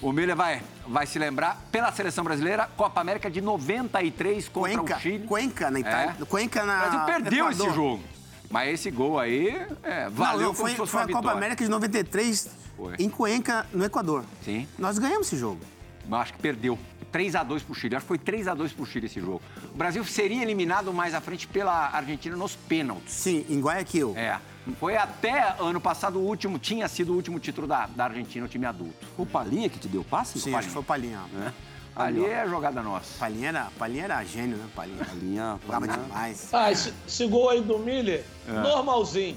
O 0.00 0.12
Miller 0.12 0.36
vai, 0.36 0.62
vai 0.86 1.06
se 1.06 1.18
lembrar, 1.18 1.60
pela 1.72 1.90
seleção 1.90 2.22
brasileira, 2.22 2.68
Copa 2.76 3.00
América 3.00 3.28
de 3.30 3.40
93 3.40 4.48
contra 4.48 4.76
Cuenca, 4.78 4.96
o 4.96 5.00
Chile. 5.00 5.26
Cuenca 5.26 5.70
na 5.70 5.80
Itália. 5.80 6.16
É. 6.20 6.24
Cuenca 6.24 6.64
na 6.64 6.76
O 6.76 6.78
Brasil 6.78 7.00
perdeu 7.00 7.50
esse 7.50 7.60
Equador. 7.60 7.74
jogo. 7.74 8.02
Mas 8.50 8.74
esse 8.74 8.90
gol 8.90 9.18
aí, 9.18 9.48
é, 9.82 10.04
Não, 10.04 10.10
valeu 10.12 10.46
não, 10.48 10.54
como 10.54 10.68
foi, 10.68 10.86
foi 10.86 11.00
a 11.02 11.06
Copa 11.06 11.18
vitória. 11.18 11.30
América 11.36 11.64
de 11.64 11.70
93 11.70 12.48
Foi. 12.76 12.94
em 12.98 13.10
Cuenca, 13.10 13.66
no 13.72 13.84
Equador. 13.84 14.24
Sim. 14.44 14.66
Nós 14.78 14.98
ganhamos 14.98 15.26
esse 15.26 15.36
jogo. 15.36 15.60
Mas 16.08 16.22
acho 16.22 16.32
que 16.34 16.38
perdeu. 16.38 16.78
3 17.12 17.34
a 17.36 17.42
2 17.42 17.62
pro 17.62 17.74
Chile. 17.74 17.96
Acho 17.96 18.04
que 18.04 18.08
foi 18.08 18.18
3 18.18 18.48
a 18.48 18.54
2 18.54 18.72
pro 18.72 18.86
Chile 18.86 19.06
esse 19.06 19.20
jogo. 19.20 19.42
O 19.74 19.76
Brasil 19.76 20.02
seria 20.04 20.42
eliminado 20.42 20.92
mais 20.92 21.14
à 21.14 21.20
frente 21.20 21.46
pela 21.46 21.88
Argentina 21.90 22.36
nos 22.36 22.54
pênaltis. 22.54 23.12
Sim, 23.12 23.44
em 23.48 23.60
Guayaquil. 23.60 24.14
É. 24.16 24.38
Foi 24.78 24.96
até 24.96 25.54
ano 25.58 25.80
passado 25.80 26.18
o 26.18 26.22
último, 26.22 26.58
tinha 26.58 26.86
sido 26.88 27.12
o 27.12 27.16
último 27.16 27.38
título 27.40 27.66
da, 27.66 27.86
da 27.86 28.04
Argentina, 28.04 28.44
o 28.44 28.48
time 28.48 28.66
adulto. 28.66 29.06
O 29.16 29.24
Palinha 29.24 29.68
que 29.68 29.78
te 29.78 29.88
deu 29.88 30.04
passe? 30.04 30.38
Sim, 30.40 30.54
acho 30.54 30.68
que 30.68 30.72
foi 30.72 30.82
o 30.82 30.84
Palinha. 30.84 31.20
Né? 31.32 31.52
Ali 31.96 32.24
é 32.24 32.42
a 32.42 32.46
jogada 32.46 32.80
nossa. 32.82 33.18
Palinha 33.18 33.48
era, 33.48 33.68
Palinha 33.78 34.04
era 34.04 34.24
gênio, 34.24 34.56
né? 34.56 34.66
Palinha. 34.74 35.04
Palinha, 35.04 35.58
Palinha. 35.66 35.96
demais. 35.96 36.48
Ah, 36.52 36.70
esse, 36.70 36.92
esse 37.06 37.26
gol 37.26 37.50
aí 37.50 37.60
do 37.60 37.78
Miller, 37.78 38.24
É. 38.48 38.52
normalzinho. 38.52 39.36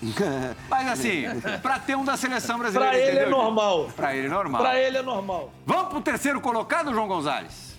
Mas 0.70 0.88
assim, 0.88 1.24
pra 1.60 1.78
ter 1.78 1.96
um 1.96 2.04
da 2.04 2.16
seleção 2.16 2.56
brasileira. 2.58 2.92
Pra 2.92 2.98
ele 3.00 3.08
é 3.10 3.22
entendeu? 3.22 3.30
normal. 3.30 3.88
Pra 3.96 4.14
ele 4.14 4.26
é 4.26 4.30
normal. 4.30 4.60
Pra 4.62 4.78
ele 4.80 4.96
é 4.96 5.02
normal. 5.02 5.52
Vamos 5.66 5.88
pro 5.88 6.00
terceiro 6.00 6.40
colocado, 6.40 6.94
João 6.94 7.08
Gonzalez? 7.08 7.76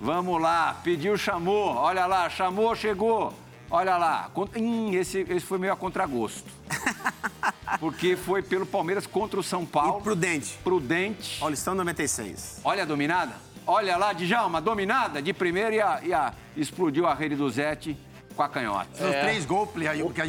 Vamos 0.00 0.40
lá, 0.40 0.76
pediu, 0.84 1.16
chamou. 1.16 1.74
Olha 1.76 2.04
lá, 2.06 2.28
chamou, 2.28 2.76
chegou. 2.76 3.32
Olha 3.74 3.96
lá. 3.96 4.30
Hum, 4.56 4.92
esse, 4.94 5.26
esse 5.28 5.44
foi 5.44 5.58
meio 5.58 5.72
a 5.72 5.76
contragosto. 5.76 6.48
Porque 7.80 8.14
foi 8.14 8.40
pelo 8.40 8.64
Palmeiras 8.64 9.04
contra 9.04 9.40
o 9.40 9.42
São 9.42 9.66
Paulo. 9.66 10.00
Prudente. 10.00 10.56
Prudente. 10.62 11.40
Paulistão 11.40 11.74
96. 11.74 12.60
Olha 12.62 12.84
a 12.84 12.86
dominada. 12.86 13.34
Olha 13.66 13.96
lá, 13.96 14.12
Djalma, 14.12 14.60
dominada 14.60 15.20
de 15.20 15.32
primeira 15.32 15.74
e, 15.74 15.80
a, 15.80 16.00
e 16.04 16.12
a- 16.14 16.32
explodiu 16.56 17.04
a 17.04 17.14
rede 17.14 17.34
do 17.34 17.50
Zete 17.50 17.98
com 18.36 18.42
a 18.44 18.48
canhota. 18.48 18.90
Os 18.92 19.10
três 19.10 19.44
gols, 19.44 19.68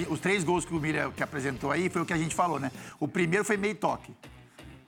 os 0.09 0.19
três 0.19 0.43
gols 0.43 0.65
que 0.65 0.73
o 0.73 0.79
Miller 0.79 1.11
que 1.11 1.21
apresentou 1.21 1.69
aí 1.71 1.87
foi 1.87 2.01
o 2.01 2.05
que 2.05 2.13
a 2.13 2.17
gente 2.17 2.33
falou, 2.33 2.59
né? 2.59 2.71
O 2.99 3.07
primeiro 3.07 3.45
foi 3.45 3.57
meio 3.57 3.75
toque. 3.75 4.11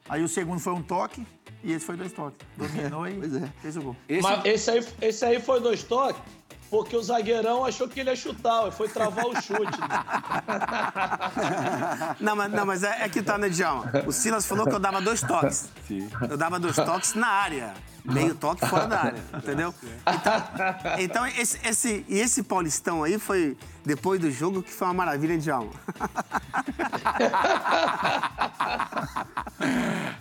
Aí 0.10 0.24
o 0.24 0.28
segundo 0.28 0.60
foi 0.60 0.74
um 0.74 0.82
toque 0.82 1.28
e 1.64 1.74
esse 1.74 1.86
foi 1.86 1.95
dois 1.95 2.12
toques. 2.12 2.39
Dominou 2.55 3.05
e 3.08 3.20
é. 3.38 3.49
fez 3.62 3.78
o 3.78 3.82
gol. 3.84 3.95
Esse, 4.10 4.24
Mas 4.24 4.45
esse 4.45 4.72
aí, 4.72 4.88
esse 5.01 5.26
aí 5.26 5.39
foi 5.39 5.60
dois 5.60 5.84
toques, 5.84 6.22
porque 6.70 6.95
o 6.95 7.03
zagueirão 7.03 7.65
achou 7.65 7.88
que 7.88 7.99
ele 7.99 8.09
ia 8.09 8.15
chutar, 8.15 8.72
foi 8.72 8.88
travar 8.89 9.26
o 9.26 9.41
chute. 9.41 9.78
Não, 12.20 12.36
mas, 12.36 12.51
não, 12.51 12.65
mas 12.65 12.84
é, 12.84 13.03
é 13.03 13.09
que 13.09 13.22
tá, 13.22 13.38
né, 13.38 13.49
Djalma? 13.49 13.91
O 14.05 14.11
Silas 14.11 14.45
falou 14.45 14.65
que 14.65 14.74
eu 14.74 14.80
dava 14.80 15.01
dois 15.01 15.22
toques. 15.22 15.70
Sim. 15.88 16.09
Eu 16.30 16.38
dava 16.38 16.59
dois 16.59 16.76
toques 16.76 17.13
na 17.13 17.28
área. 17.28 17.74
Meio 18.03 18.34
toque 18.36 18.65
fora 18.65 18.88
da 18.88 18.99
área, 18.99 19.24
entendeu? 19.36 19.74
Então, 20.07 20.95
então 20.99 21.28
esse, 21.28 21.59
esse, 21.68 22.05
e 22.07 22.20
esse 22.20 22.43
Paulistão 22.43 23.03
aí 23.03 23.20
foi, 23.20 23.57
depois 23.86 24.20
do 24.20 24.32
jogo, 24.32 24.63
que 24.63 24.72
foi 24.72 24.88
uma 24.88 24.93
maravilha, 24.93 25.38
Djalma. 25.38 25.72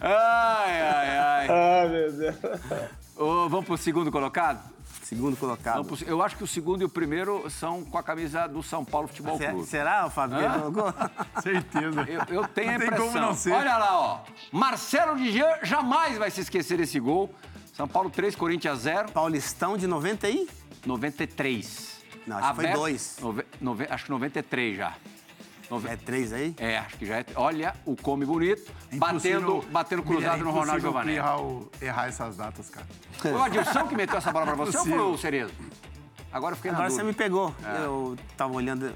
Ai, 0.01 0.81
ai, 0.81 1.19
ai. 1.19 1.47
ah, 1.49 1.89
meu 1.89 2.13
Deus. 2.13 2.37
Ô, 3.17 3.49
vamos 3.49 3.67
pro 3.67 3.77
segundo 3.77 4.11
colocado? 4.11 4.61
Segundo 5.09 5.37
colocado. 5.37 5.85
Pro- 5.85 5.97
eu 6.07 6.21
acho 6.21 6.37
que 6.37 6.43
o 6.43 6.47
segundo 6.49 6.83
e 6.83 6.85
o 6.85 6.89
primeiro 6.89 7.49
são 7.49 7.85
com 7.85 7.97
a 7.97 8.03
camisa 8.03 8.49
do 8.49 8.61
São 8.63 8.85
Paulo 8.85 9.07
Futebol 9.07 9.39
Clube. 9.39 9.65
será, 9.67 10.11
Fábio? 10.11 10.39
ele 10.41 10.49
colocou? 10.73 10.95
Certeza. 11.43 12.01
Eu, 12.09 12.21
eu 12.43 12.49
tenho 12.49 12.71
a 12.71 12.73
Não 12.73 12.79
tem 12.79 12.87
impressão. 12.89 13.07
como 13.07 13.19
não 13.21 13.35
ser. 13.35 13.53
Olha 13.53 13.77
lá, 13.79 13.97
ó. 14.01 14.21
Marcelo 14.51 15.17
Dijan 15.17 15.59
jamais 15.63 16.19
vai 16.19 16.31
se 16.31 16.41
esquecer 16.41 16.79
desse 16.79 16.99
gol. 16.99 17.33
São 17.73 17.87
Paulo 17.87 18.11
3, 18.11 18.35
Corinthians 18.35 18.81
0, 18.81 19.13
Paulistão 19.13 19.77
de 19.77 19.87
90 19.87 20.27
aí? 20.27 20.49
93. 20.85 21.97
Não, 22.27 22.39
acho 22.39 22.49
que 22.51 22.55
foi 22.57 22.69
dois. 22.73 23.17
Nove- 23.21 23.47
nove- 23.61 23.87
acho 23.89 24.05
que 24.07 24.11
93 24.11 24.77
já. 24.77 24.95
Nove- 25.71 25.89
É 25.89 25.97
três 25.97 26.33
aí? 26.33 26.55
É, 26.59 26.79
acho 26.79 26.97
que 26.97 27.05
já 27.07 27.17
é. 27.19 27.27
Olha, 27.35 27.75
o 27.85 27.97
come 27.97 28.25
bonito, 28.25 28.71
É 28.93 28.97
batendo, 28.97 29.63
batendo 29.73 30.03
cruzado 30.03 30.41
é 30.41 30.45
no 30.45 30.51
Ronaldo 30.53 30.81
Giovanni. 30.81 31.13
Errar, 31.15 31.41
o- 31.41 31.69
errar 31.83 32.07
essas 32.07 32.37
datas, 32.37 32.71
cara. 32.71 32.87
Foi 33.19 33.33
o 33.33 33.43
Adilson 33.43 33.87
que 33.89 33.97
meteu 33.97 34.17
essa 34.17 34.31
bola 34.33 34.47
pra 34.47 34.55
você 34.55 34.77
ou 34.79 34.85
foi 34.87 34.99
o 34.99 35.19
Cerezo? 35.19 35.53
Agora 36.33 36.53
eu 36.53 36.57
fiquei 36.57 36.71
na 36.71 36.77
Agora 36.79 36.91
você 36.91 37.03
dúvida. 37.03 37.13
me 37.13 37.15
pegou. 37.25 37.55
É. 37.65 37.85
Eu 37.85 38.17
tava 38.37 38.53
olhando. 38.55 38.93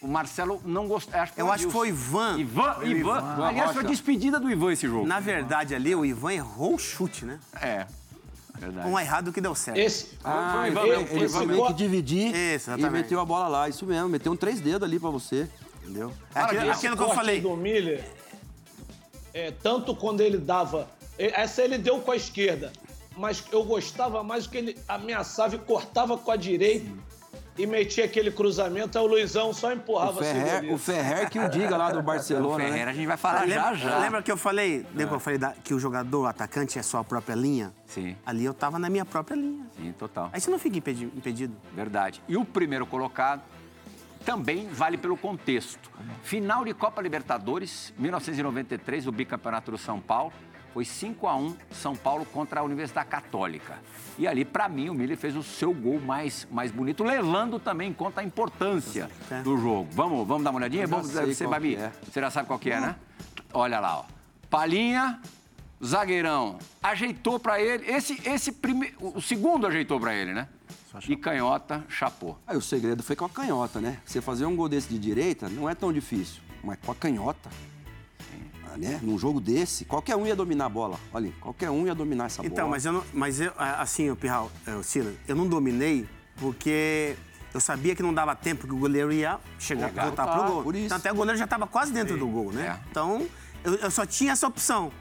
O 0.00 0.06
Marcelo 0.06 0.60
não 0.64 0.86
gostou. 0.86 1.18
Acho 1.18 1.32
Eu 1.36 1.50
acho 1.50 1.66
que 1.66 1.72
foi. 1.72 1.88
Ivan. 1.88 2.38
Ivan, 2.38 2.76
Ivan. 2.84 3.18
Ivan 3.18 3.46
Aliás, 3.48 3.72
foi 3.72 3.82
despedida 3.84 4.38
do 4.38 4.50
Ivan 4.50 4.72
esse 4.72 4.86
jogo. 4.86 5.06
Na 5.06 5.18
verdade, 5.18 5.74
ali, 5.74 5.94
o 5.94 6.04
Ivan 6.04 6.32
errou 6.34 6.74
o 6.74 6.78
chute, 6.78 7.24
né? 7.24 7.40
É, 7.60 7.86
verdade. 8.58 8.88
Um 8.88 8.98
errado 8.98 9.32
que 9.32 9.40
deu 9.40 9.54
certo. 9.54 9.78
Esse, 9.78 10.18
Ah, 10.24 10.52
Foi, 10.56 10.68
ele, 10.68 10.78
ele, 10.78 11.08
ele 11.20 11.28
foi. 11.28 11.46
veio 11.46 11.66
que 11.66 11.72
dividir 11.74 12.26
Isso, 12.28 12.36
e 12.36 12.54
exatamente. 12.54 12.90
meteu 12.92 13.20
a 13.20 13.24
bola 13.24 13.48
lá. 13.48 13.68
Isso 13.68 13.84
mesmo, 13.86 14.08
meteu 14.08 14.32
um 14.32 14.36
três 14.36 14.60
dedos 14.60 14.82
ali 14.88 14.98
pra 14.98 15.10
você. 15.10 15.48
Entendeu? 15.82 16.12
Para 16.32 16.44
Aquilo, 16.46 16.70
aquilo 16.70 16.96
que 16.96 17.02
eu 17.02 17.10
falei. 17.14 17.40
do 17.40 17.56
Miller, 17.56 18.04
é, 19.32 19.50
tanto 19.50 19.94
quando 19.94 20.20
ele 20.20 20.38
dava. 20.38 20.88
Essa 21.18 21.62
ele 21.62 21.78
deu 21.78 22.00
com 22.00 22.10
a 22.10 22.16
esquerda, 22.16 22.72
mas 23.16 23.42
eu 23.52 23.64
gostava 23.64 24.22
mais 24.22 24.46
que 24.46 24.56
ele 24.58 24.78
ameaçava 24.88 25.54
e 25.54 25.58
cortava 25.58 26.18
com 26.18 26.30
a 26.30 26.36
direita 26.36 26.90
e 27.58 27.66
metia 27.66 28.04
aquele 28.04 28.30
cruzamento, 28.30 28.98
aí 28.98 29.04
o 29.04 29.06
Luizão 29.06 29.52
só 29.52 29.72
empurrava 29.72 30.20
O 30.20 30.22
Ferrer, 30.24 30.56
assim. 30.58 30.72
o 30.72 30.78
Ferrer 30.78 31.30
que 31.30 31.38
o 31.38 31.48
diga 31.48 31.76
lá 31.76 31.90
do 31.90 31.98
O 32.00 32.02
Barcelona, 32.02 32.64
Ferreira 32.64 32.86
né? 32.86 32.90
a 32.90 32.94
gente 32.94 33.06
vai 33.06 33.16
falar 33.16 33.46
já 33.46 33.70
lembra, 33.70 33.74
já. 33.76 33.98
lembra 33.98 34.22
que 34.22 34.30
eu 34.32 34.36
falei, 34.36 34.86
lembra 34.94 35.08
que 35.08 35.14
eu 35.14 35.20
falei 35.20 35.38
da- 35.38 35.54
que 35.64 35.72
o 35.74 35.78
jogador, 35.78 36.22
o 36.22 36.26
atacante, 36.26 36.78
é 36.78 36.82
sua 36.82 37.02
própria 37.02 37.34
linha? 37.34 37.72
Sim. 37.86 38.16
Ali 38.26 38.44
eu 38.44 38.52
tava 38.54 38.78
na 38.78 38.90
minha 38.90 39.04
própria 39.04 39.34
linha. 39.36 39.66
Sim, 39.76 39.92
total. 39.98 40.30
Aí 40.32 40.40
você 40.40 40.50
não 40.50 40.58
fica 40.58 40.76
impedi- 40.78 41.10
impedido. 41.16 41.54
Verdade. 41.74 42.22
E 42.28 42.36
o 42.36 42.44
primeiro 42.44 42.84
colocado 42.86 43.42
também 44.24 44.66
vale 44.68 44.96
pelo 44.98 45.16
contexto. 45.16 45.88
Final 46.22 46.64
de 46.64 46.74
Copa 46.74 47.00
Libertadores, 47.00 47.94
1993, 47.96 49.06
o 49.06 49.12
bicampeonato 49.12 49.70
do 49.70 49.78
São 49.78 50.00
Paulo. 50.00 50.32
Foi 50.76 50.84
5 50.84 51.26
a 51.26 51.34
1 51.34 51.56
São 51.70 51.96
Paulo 51.96 52.26
contra 52.26 52.60
a 52.60 52.62
Universidade 52.62 53.08
Católica. 53.08 53.78
E 54.18 54.28
ali, 54.28 54.44
para 54.44 54.68
mim, 54.68 54.90
o 54.90 54.94
Miller 54.94 55.16
fez 55.16 55.34
o 55.34 55.42
seu 55.42 55.72
gol 55.72 55.98
mais, 55.98 56.46
mais 56.50 56.70
bonito, 56.70 57.02
levando 57.02 57.58
também 57.58 57.88
em 57.88 57.94
conta 57.94 58.20
a 58.20 58.24
importância 58.24 59.08
É. 59.30 59.40
do 59.40 59.56
jogo. 59.56 59.88
Vamos, 59.92 60.28
vamos 60.28 60.44
dar 60.44 60.50
uma 60.50 60.58
olhadinha? 60.58 60.86
Vamos, 60.86 61.06
sei 61.06 61.34
você, 61.34 61.46
Babi, 61.46 61.76
é. 61.76 61.90
você 62.04 62.20
já 62.20 62.30
sabe 62.30 62.46
qual 62.46 62.58
que 62.58 62.70
é, 62.70 62.78
né? 62.78 62.94
Olha 63.54 63.80
lá, 63.80 64.00
ó. 64.00 64.04
Palinha, 64.50 65.18
zagueirão, 65.82 66.58
ajeitou 66.82 67.40
para 67.40 67.58
ele. 67.58 67.90
Esse, 67.90 68.20
esse 68.28 68.52
prime... 68.52 68.92
o 69.00 69.22
segundo 69.22 69.66
ajeitou 69.66 69.98
para 69.98 70.14
ele, 70.14 70.34
né? 70.34 70.46
E 71.08 71.16
canhota, 71.16 71.82
chapou. 71.88 72.38
Aí 72.46 72.54
o 72.54 72.60
segredo 72.60 73.02
foi 73.02 73.16
com 73.16 73.24
a 73.24 73.30
canhota, 73.30 73.80
né? 73.80 73.96
Você 74.04 74.20
fazer 74.20 74.44
um 74.44 74.54
gol 74.54 74.68
desse 74.68 74.90
de 74.90 74.98
direita 74.98 75.48
não 75.48 75.70
é 75.70 75.74
tão 75.74 75.90
difícil. 75.90 76.42
Mas 76.62 76.78
com 76.84 76.92
a 76.92 76.94
canhota, 76.94 77.48
ah, 77.48 77.75
né? 78.76 78.98
Num 79.02 79.18
jogo 79.18 79.40
desse, 79.40 79.84
qualquer 79.84 80.16
um 80.16 80.26
ia 80.26 80.36
dominar 80.36 80.66
a 80.66 80.68
bola. 80.68 80.98
Olha, 81.12 81.32
qualquer 81.40 81.70
um 81.70 81.86
ia 81.86 81.94
dominar 81.94 82.26
essa 82.26 82.44
Então, 82.44 82.64
bola. 82.64 82.70
mas 82.70 82.84
eu 82.84 82.92
não. 82.92 83.04
Mas 83.12 83.40
eu, 83.40 83.52
assim, 83.56 84.10
o 84.10 84.16
Pirral, 84.16 84.50
é, 84.66 84.74
o 84.74 84.82
Silas, 84.82 85.14
eu 85.26 85.34
não 85.36 85.46
dominei 85.46 86.06
porque 86.36 87.16
eu 87.54 87.60
sabia 87.60 87.94
que 87.94 88.02
não 88.02 88.12
dava 88.12 88.34
tempo 88.36 88.66
que 88.66 88.72
o 88.72 88.76
goleiro 88.78 89.12
ia 89.12 89.38
chegar, 89.58 89.88
Chegar, 89.88 90.04
voltar 90.06 90.26
tá, 90.26 90.32
pro 90.38 90.52
gol. 90.52 90.62
por 90.62 90.74
isso. 90.74 90.86
Então 90.86 90.98
até 90.98 91.10
o 91.10 91.14
goleiro 91.14 91.38
já 91.38 91.44
estava 91.44 91.66
quase 91.66 91.92
dentro 91.92 92.16
do 92.18 92.26
gol, 92.26 92.52
né? 92.52 92.66
É. 92.78 92.88
Então, 92.90 93.26
eu, 93.64 93.74
eu 93.76 93.90
só 93.90 94.04
tinha 94.04 94.32
essa 94.32 94.46
opção, 94.46 94.92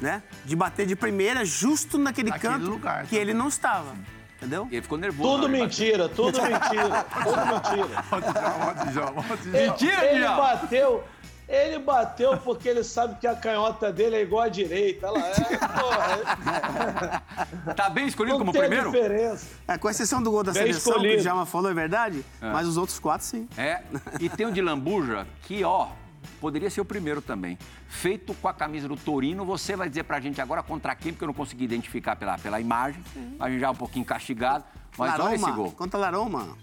né? 0.00 0.22
De 0.44 0.54
bater 0.54 0.86
de 0.86 0.94
primeira 0.94 1.44
justo 1.44 1.96
naquele 1.98 2.30
Naquele 2.30 2.52
canto 2.54 2.66
lugar 2.70 3.02
que 3.04 3.10
também. 3.10 3.20
ele 3.22 3.32
não 3.34 3.48
estava. 3.48 3.94
Entendeu? 4.36 4.68
E 4.70 4.74
ele 4.74 4.82
ficou 4.82 4.98
nervoso. 4.98 5.30
Tudo 5.30 5.46
de 5.46 5.52
mentira, 5.58 6.08
tudo 6.10 6.42
mentira, 6.42 7.06
tudo 7.22 7.46
mentira. 7.46 9.12
Mentira, 9.50 10.04
ele 10.12 10.24
bateu, 10.26 11.04
ele 11.48 11.78
bateu 11.78 12.36
porque 12.38 12.68
ele 12.68 12.82
sabe 12.82 13.18
que 13.20 13.26
a 13.26 13.34
canhota 13.36 13.92
dele 13.92 14.16
é 14.16 14.22
igual 14.22 14.42
à 14.42 14.48
direita. 14.48 15.06
Ela 15.06 15.18
é, 15.28 15.34
porra. 15.58 17.22
Tá 17.76 17.90
bem 17.90 18.06
escolhido 18.06 18.38
não 18.38 18.46
como 18.46 18.52
tem 18.52 18.62
primeiro? 18.62 18.90
diferença. 18.90 19.46
É, 19.68 19.76
com 19.78 19.88
exceção 19.88 20.22
do 20.22 20.30
gol 20.30 20.42
da 20.42 20.52
Bem 20.52 20.62
seleção, 20.62 20.82
que 20.82 20.88
o 20.88 20.92
escolhido. 21.02 21.22
Djalma 21.22 21.46
falou, 21.46 21.70
é 21.70 21.74
verdade, 21.74 22.24
mas 22.40 22.66
os 22.66 22.76
outros 22.76 22.98
quatro, 22.98 23.26
sim. 23.26 23.48
É. 23.56 23.82
E 24.20 24.28
tem 24.28 24.46
o 24.46 24.52
de 24.52 24.60
Lambuja, 24.62 25.26
que, 25.42 25.62
ó, 25.64 25.88
poderia 26.40 26.70
ser 26.70 26.80
o 26.80 26.84
primeiro 26.84 27.20
também. 27.20 27.58
Feito 27.88 28.34
com 28.34 28.48
a 28.48 28.54
camisa 28.54 28.88
do 28.88 28.96
Torino, 28.96 29.44
você 29.44 29.76
vai 29.76 29.88
dizer 29.88 30.04
pra 30.04 30.20
gente 30.20 30.40
agora 30.40 30.62
contra 30.62 30.94
quem, 30.94 31.12
porque 31.12 31.24
eu 31.24 31.28
não 31.28 31.34
consegui 31.34 31.64
identificar 31.64 32.16
pela, 32.16 32.38
pela 32.38 32.60
imagem. 32.60 33.02
A 33.38 33.48
gente 33.50 33.60
já 33.60 33.66
é 33.68 33.70
um 33.70 33.74
pouquinho 33.76 34.04
castigado. 34.04 34.64
Mas 34.98 35.18
olha 35.20 35.34
esse 35.34 35.50
gol. 35.52 35.70
Contra 35.72 35.98
a 35.98 36.02
Laroma, 36.02 36.56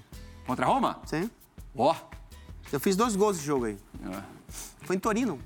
Contra 0.47 0.65
a 0.65 0.69
Roma? 0.69 0.99
sim. 1.05 1.29
Ó. 1.77 1.95
Eu 2.71 2.79
fiz 2.79 2.95
dois 2.95 3.15
gols 3.15 3.35
nesse 3.35 3.45
jogo 3.47 3.65
aí. 3.65 3.77
É. 4.11 4.42
Foi 4.83 4.95
em 4.95 4.99
Torino. 4.99 5.39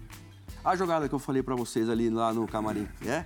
A 0.63 0.75
jogada 0.75 1.07
que 1.07 1.15
eu 1.15 1.19
falei 1.19 1.41
pra 1.43 1.55
vocês 1.55 1.89
ali 1.89 2.09
lá 2.09 2.33
no 2.33 2.47
camarim, 2.47 2.87
é? 3.05 3.25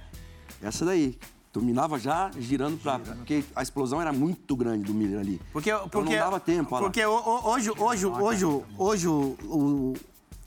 Essa 0.61 0.85
daí. 0.85 1.17
Dominava 1.53 1.99
já, 1.99 2.31
girando 2.39 2.77
pra. 2.81 2.97
Porque 2.97 3.43
a 3.53 3.61
explosão 3.61 4.01
era 4.01 4.13
muito 4.13 4.55
grande 4.55 4.85
do 4.85 4.93
Miller 4.93 5.19
ali. 5.19 5.41
Porque, 5.51 5.69
Então 5.69 5.89
porque, 5.89 6.15
não 6.15 6.23
dava 6.23 6.39
tempo, 6.39 6.73
olha 6.73 6.83
lá. 6.83 6.87
Porque 6.89 7.05
hoje, 7.05 7.71
hoje, 7.77 8.05
hoje, 8.07 8.45
hoje 8.77 9.07
o, 9.07 9.35
o, 9.43 9.93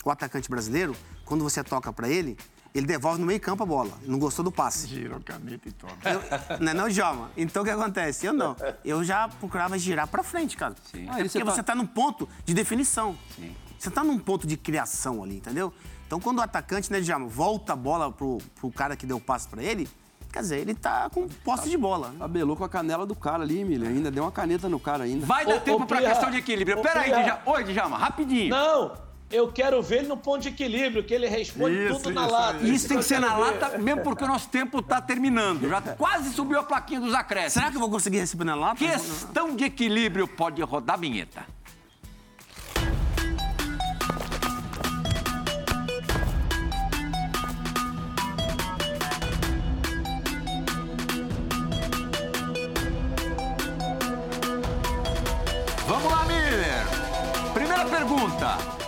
o 0.03 0.11
atacante 0.11 0.49
brasileiro, 0.49 0.97
quando 1.26 1.45
você 1.45 1.62
toca 1.62 1.93
pra 1.93 2.09
ele, 2.09 2.39
ele 2.74 2.87
devolve 2.87 3.20
no 3.20 3.26
meio 3.26 3.39
campo 3.39 3.62
a 3.62 3.66
bola. 3.66 3.91
Não 4.07 4.18
gostou 4.18 4.43
do 4.43 4.51
passe. 4.51 4.87
Girou 4.87 5.20
caneta 5.20 5.68
e 5.68 5.72
toma. 5.72 5.93
Eu, 6.05 6.59
não 6.59 6.70
é 6.70 6.74
não, 6.74 6.89
Djalma? 6.89 7.30
Então 7.37 7.61
o 7.62 7.66
que 7.66 7.70
acontece? 7.70 8.24
Eu 8.24 8.32
não. 8.32 8.57
Eu 8.82 9.05
já 9.05 9.28
procurava 9.28 9.76
girar 9.78 10.09
pra 10.09 10.22
frente, 10.22 10.57
cara. 10.57 10.74
Sim. 10.91 11.05
É 11.05 11.11
Ah, 11.11 11.12
porque 11.16 11.28
você 11.28 11.39
tá- 11.39 11.45
você 11.45 11.62
tá 11.62 11.74
num 11.74 11.87
ponto 11.87 12.26
de 12.47 12.55
definição. 12.55 13.14
Sim. 13.37 13.55
Você 13.85 13.91
tá 13.91 14.03
num 14.03 14.18
ponto 14.18 14.47
de 14.47 14.57
criação 14.57 15.22
ali, 15.22 15.37
entendeu? 15.37 15.70
Então 16.07 16.18
quando 16.18 16.39
o 16.39 16.41
atacante, 16.41 16.91
né, 16.91 17.01
Djalma, 17.03 17.26
volta 17.28 17.74
a 17.74 17.76
bola 17.76 18.11
pro, 18.11 18.39
pro 18.59 18.70
cara 18.70 18.97
que 18.97 19.05
deu 19.05 19.18
o 19.18 19.20
passe 19.20 19.47
pra 19.47 19.62
ele, 19.62 19.87
quer 20.32 20.41
dizer, 20.41 20.59
ele 20.61 20.72
tá 20.74 21.11
com 21.11 21.28
posse 21.45 21.68
de 21.68 21.76
bola. 21.76 22.09
né? 22.09 22.16
Tabelou 22.20 22.57
com 22.57 22.64
a 22.64 22.68
canela 22.68 23.05
do 23.05 23.14
cara 23.14 23.43
ali, 23.43 23.62
Miller. 23.62 23.91
Ainda 23.91 24.11
deu 24.11 24.24
uma 24.24 24.32
caneta 24.32 24.70
no 24.70 24.80
cara 24.80 25.05
ainda. 25.05 25.26
Vai 25.26 25.45
dar 25.45 25.57
Ô, 25.57 25.61
tempo 25.61 25.82
ô, 25.82 25.87
pra 25.87 26.01
questão 26.01 26.30
de 26.30 26.39
equilíbrio. 26.39 26.78
Ô, 26.78 26.82
Pera 26.82 27.01
aí. 27.01 27.11
Djalma. 27.11 27.43
Oi, 27.45 27.64
Djalma, 27.64 27.99
rapidinho. 27.99 28.49
Não, 28.49 28.95
eu 29.30 29.53
quero 29.53 29.82
ver 29.82 29.99
ele 29.99 30.09
no 30.09 30.16
ponto 30.16 30.41
de 30.41 30.49
equilíbrio, 30.49 31.05
que 31.05 31.12
ele 31.12 31.28
responde 31.28 31.76
Isso, 31.85 31.99
tudo 32.05 32.14
na 32.14 32.22
isso, 32.22 32.32
lata. 32.32 32.64
Isso 32.66 32.89
tem 32.89 32.97
que 32.97 33.05
ser 33.05 33.18
na 33.20 33.35
ver. 33.35 33.41
lata, 33.43 33.76
mesmo 33.76 34.03
porque 34.03 34.24
o 34.24 34.28
nosso 34.28 34.49
tempo 34.49 34.80
tá 34.80 34.99
terminando. 35.03 35.68
Já 35.68 35.82
quase 35.82 36.32
subiu 36.32 36.59
a 36.59 36.62
plaquinha 36.62 37.01
dos 37.01 37.12
acréscimos. 37.12 37.53
Será 37.53 37.68
que 37.70 37.76
eu 37.76 37.80
vou 37.80 37.91
conseguir 37.91 38.18
receber 38.20 38.45
na 38.45 38.55
lata? 38.55 38.76
Questão 38.76 39.55
de 39.55 39.64
equilíbrio 39.64 40.26
pode 40.26 40.62
rodar 40.62 40.95
a 40.97 40.99
vinheta. 40.99 41.45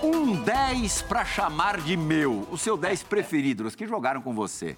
Um 0.03 0.43
10 0.43 1.03
pra 1.03 1.25
chamar 1.25 1.81
de 1.81 1.97
meu. 1.97 2.47
O 2.51 2.59
seu 2.59 2.77
10 2.77 3.03
preferido, 3.03 3.67
os 3.67 3.75
que 3.75 3.87
jogaram 3.87 4.21
com 4.23 4.35
você. 4.35 4.77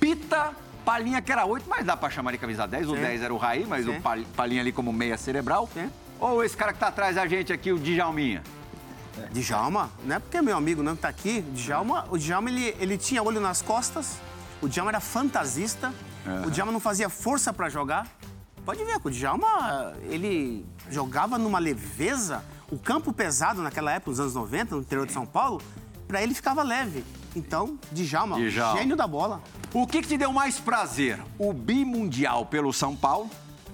Pita, 0.00 0.52
Palinha 0.84 1.20
que 1.22 1.30
era 1.30 1.44
8, 1.44 1.64
mas 1.68 1.84
dá 1.84 1.96
pra 1.96 2.10
chamar 2.10 2.32
de 2.32 2.38
camisa 2.38 2.66
10. 2.66 2.88
O 2.88 2.94
Sim. 2.94 3.00
10 3.02 3.22
era 3.22 3.34
o 3.34 3.36
Raí, 3.36 3.64
mas 3.66 3.84
Sim. 3.84 3.96
o 3.98 4.00
Pal- 4.02 4.18
Palinha 4.36 4.60
ali 4.60 4.72
como 4.72 4.92
meia 4.92 5.16
cerebral. 5.16 5.68
Sim. 5.72 5.90
Ou 6.20 6.42
esse 6.44 6.56
cara 6.56 6.72
que 6.72 6.78
tá 6.78 6.88
atrás 6.88 7.16
da 7.16 7.26
gente 7.26 7.52
aqui, 7.52 7.72
o 7.72 7.78
Djalminha. 7.78 8.42
Djalma, 9.30 9.90
não 10.04 10.16
é 10.16 10.18
porque 10.18 10.36
é 10.38 10.42
meu 10.42 10.56
amigo 10.56 10.82
não 10.82 10.96
que 10.96 11.02
tá 11.02 11.08
aqui. 11.08 11.42
Djalma, 11.52 12.06
o 12.10 12.16
Djalma, 12.16 12.48
ele, 12.48 12.74
ele 12.80 12.96
tinha 12.96 13.22
olho 13.22 13.40
nas 13.40 13.60
costas. 13.60 14.16
O 14.60 14.68
Djalma 14.68 14.90
era 14.90 15.00
fantasista. 15.00 15.92
O 16.46 16.50
Djalma 16.50 16.72
não 16.72 16.80
fazia 16.80 17.08
força 17.08 17.52
pra 17.52 17.68
jogar. 17.68 18.06
Pode 18.64 18.82
ver, 18.84 18.98
que 19.00 19.08
o 19.08 19.10
Djalma, 19.10 19.92
ele 20.04 20.64
jogava 20.88 21.36
numa 21.36 21.58
leveza. 21.58 22.42
O 22.72 22.78
campo 22.78 23.12
pesado 23.12 23.60
naquela 23.60 23.92
época, 23.92 24.12
nos 24.12 24.18
anos 24.18 24.34
90, 24.34 24.74
no 24.76 24.80
interior 24.80 25.06
de 25.06 25.12
São 25.12 25.26
Paulo, 25.26 25.60
pra 26.08 26.22
ele 26.22 26.32
ficava 26.32 26.62
leve. 26.62 27.04
Então, 27.36 27.78
Djalma, 27.92 28.40
Djalma. 28.40 28.80
gênio 28.80 28.96
da 28.96 29.06
bola. 29.06 29.42
O 29.74 29.86
que, 29.86 30.00
que 30.00 30.08
te 30.08 30.16
deu 30.16 30.32
mais 30.32 30.58
prazer? 30.58 31.20
O 31.38 31.52
bimundial 31.52 32.46
pelo 32.46 32.72
São 32.72 32.96
Paulo 32.96 33.28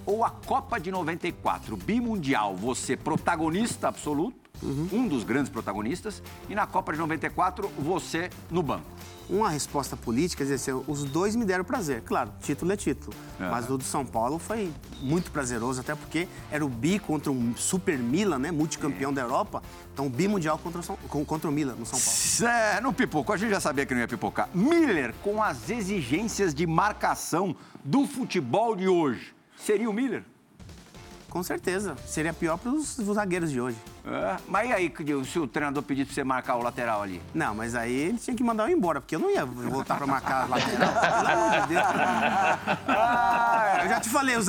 ou 0.04 0.24
a 0.24 0.30
Copa 0.30 0.80
de 0.80 0.90
94? 0.90 1.76
Bimundial, 1.76 2.56
você 2.56 2.96
protagonista 2.96 3.86
absoluto, 3.86 4.47
um 4.62 5.06
dos 5.06 5.24
grandes 5.24 5.50
protagonistas, 5.50 6.22
e 6.48 6.54
na 6.54 6.66
Copa 6.66 6.92
de 6.92 6.98
94, 6.98 7.70
você 7.78 8.30
no 8.50 8.62
banco. 8.62 8.86
Uma 9.30 9.50
resposta 9.50 9.94
política, 9.94 10.42
quer 10.44 10.54
dizer, 10.56 10.74
os 10.86 11.04
dois 11.04 11.36
me 11.36 11.44
deram 11.44 11.62
prazer. 11.62 12.00
Claro, 12.02 12.32
título 12.40 12.72
é 12.72 12.76
título. 12.76 13.14
Mas 13.38 13.68
o 13.68 13.76
do 13.76 13.84
São 13.84 14.04
Paulo 14.04 14.38
foi 14.38 14.72
muito 15.02 15.30
prazeroso, 15.30 15.80
até 15.82 15.94
porque 15.94 16.26
era 16.50 16.64
o 16.64 16.68
bi 16.68 16.98
contra 16.98 17.30
um 17.30 17.54
Super 17.54 17.98
Milan, 17.98 18.38
né? 18.38 18.50
Multicampeão 18.50 19.12
da 19.12 19.20
Europa. 19.20 19.62
Então, 19.92 20.06
o 20.06 20.10
bimundial 20.10 20.56
contra 20.56 20.80
o, 20.80 20.82
São- 20.82 20.96
contra 21.26 21.46
o 21.46 21.52
Milan, 21.52 21.74
no 21.78 21.84
São 21.84 21.98
Paulo. 22.00 22.54
É, 22.54 22.80
não 22.80 22.92
pipocou, 22.94 23.34
a 23.34 23.36
gente 23.36 23.50
já 23.50 23.60
sabia 23.60 23.84
que 23.84 23.92
não 23.92 24.00
ia 24.00 24.08
pipocar. 24.08 24.48
Miller, 24.54 25.14
com 25.22 25.42
as 25.42 25.68
exigências 25.68 26.54
de 26.54 26.66
marcação 26.66 27.54
do 27.84 28.06
futebol 28.06 28.74
de 28.74 28.88
hoje, 28.88 29.34
seria 29.58 29.90
o 29.90 29.92
Miller? 29.92 30.24
Com 31.30 31.42
certeza. 31.42 31.94
Seria 32.06 32.32
pior 32.32 32.56
para 32.56 32.70
os 32.72 32.96
zagueiros 32.96 33.50
de 33.50 33.60
hoje. 33.60 33.76
É, 34.06 34.36
mas 34.48 34.70
e 34.70 34.72
aí, 34.72 34.92
se 35.30 35.38
o 35.38 35.46
treinador 35.46 35.82
pedisse 35.82 36.06
pra 36.06 36.14
você 36.14 36.24
marcar 36.24 36.56
o 36.56 36.62
lateral 36.62 37.02
ali? 37.02 37.20
Não, 37.34 37.54
mas 37.54 37.74
aí 37.74 37.92
ele 37.94 38.18
tinha 38.18 38.34
que 38.34 38.42
mandar 38.42 38.68
eu 38.70 38.76
embora, 38.76 39.00
porque 39.00 39.14
eu 39.14 39.20
não 39.20 39.30
ia 39.30 39.44
voltar 39.44 39.96
para 39.96 40.06
marcar 40.06 40.44
a 40.44 40.46
lateral. 40.46 40.88
Pelo 40.94 41.28
amor 41.28 41.60
de 41.60 41.66
Deus. 41.68 41.84
Eu 43.82 43.88
já 43.90 44.00
te 44.00 44.08
falei, 44.08 44.36
os, 44.36 44.46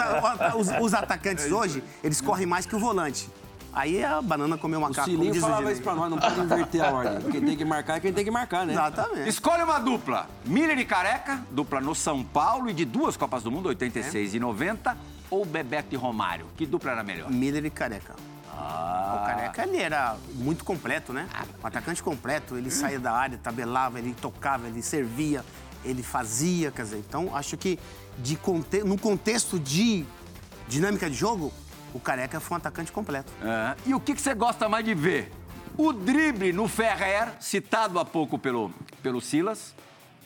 os- 0.56 0.82
os 0.82 0.94
atacantes 0.94 1.52
hoje, 1.52 1.84
eles 2.04 2.22
correm 2.22 2.46
mais 2.46 2.66
que 2.66 2.76
o 2.76 2.80
volante. 2.80 3.30
Aí 3.72 4.04
a 4.04 4.20
banana 4.22 4.58
comeu 4.58 4.80
O 4.80 4.82
macaco, 4.82 5.02
como 5.08 5.18
Silinho 5.18 5.32
diz 5.34 5.44
o 5.44 5.46
falava 5.46 5.72
isso 5.72 5.82
pra 5.84 5.94
nós, 5.94 6.10
não 6.10 6.18
pode 6.18 6.40
inverter 6.40 6.84
a 6.84 6.92
ordem. 6.92 7.32
Quem 7.32 7.42
tem 7.42 7.56
que 7.58 7.64
marcar 7.66 7.98
é 7.98 8.00
quem 8.00 8.12
tem 8.12 8.24
que 8.26 8.32
marcar, 8.32 8.66
né? 8.66 8.74
Exatamente. 8.74 9.30
Escolhe 9.30 9.62
uma 9.62 9.78
dupla. 9.80 10.28
Miller 10.44 10.80
e 10.80 10.86
Careca, 10.86 11.40
dupla 11.52 11.80
no 11.80 11.94
São 11.94 12.24
Paulo 12.24 12.70
e 12.70 12.74
de 12.74 12.84
duas 12.84 13.16
Copas 13.16 13.44
do 13.44 13.52
Mundo, 13.52 13.70
86 13.70 14.34
e 14.34 14.40
90, 14.40 14.98
ou 15.30 15.46
Bebeto 15.46 15.94
e 15.94 15.98
Romário? 15.98 16.48
Que 16.58 16.66
dupla 16.66 16.92
era 16.92 17.04
melhor? 17.04 17.30
Miller 17.30 17.66
e 17.66 17.70
Careca. 17.70 18.16
Ah. 18.52 19.22
O 19.22 19.26
Careca, 19.26 19.64
ele 19.64 19.78
era 19.78 20.18
muito 20.34 20.66
completo, 20.66 21.14
né? 21.14 21.28
Um 21.64 21.68
atacante 21.68 22.04
completo. 22.04 22.58
Ele 22.58 22.70
saía 22.70 23.00
da 23.00 23.12
área, 23.12 23.38
tabelava, 23.38 24.00
ele 24.00 24.14
tocava, 24.14 24.68
ele 24.68 24.82
servia, 24.82 25.46
ele 25.84 26.04
fazia, 26.04 26.72
quer 26.72 26.84
dizer. 26.84 26.98
Então, 26.98 27.36
acho 27.36 27.56
que 27.56 27.80
de 28.18 28.36
conte... 28.36 28.84
no 28.84 28.98
contexto 28.98 29.60
de 29.60 30.06
dinâmica 30.68 31.10
de 31.10 31.16
jogo, 31.16 31.54
o 31.94 32.00
Careca 32.00 32.40
foi 32.40 32.56
um 32.56 32.58
atacante 32.58 32.92
completo. 32.92 33.32
É. 33.42 33.76
E 33.86 33.94
o 33.94 34.00
que, 34.00 34.14
que 34.14 34.22
você 34.22 34.34
gosta 34.34 34.68
mais 34.68 34.84
de 34.84 34.94
ver? 34.94 35.32
O 35.78 35.94
drible 35.94 36.52
no 36.52 36.68
Ferrer, 36.68 37.30
citado 37.40 38.00
há 38.00 38.06
pouco 38.06 38.38
pelo, 38.38 38.72
pelo 39.02 39.22
Silas, 39.22 39.74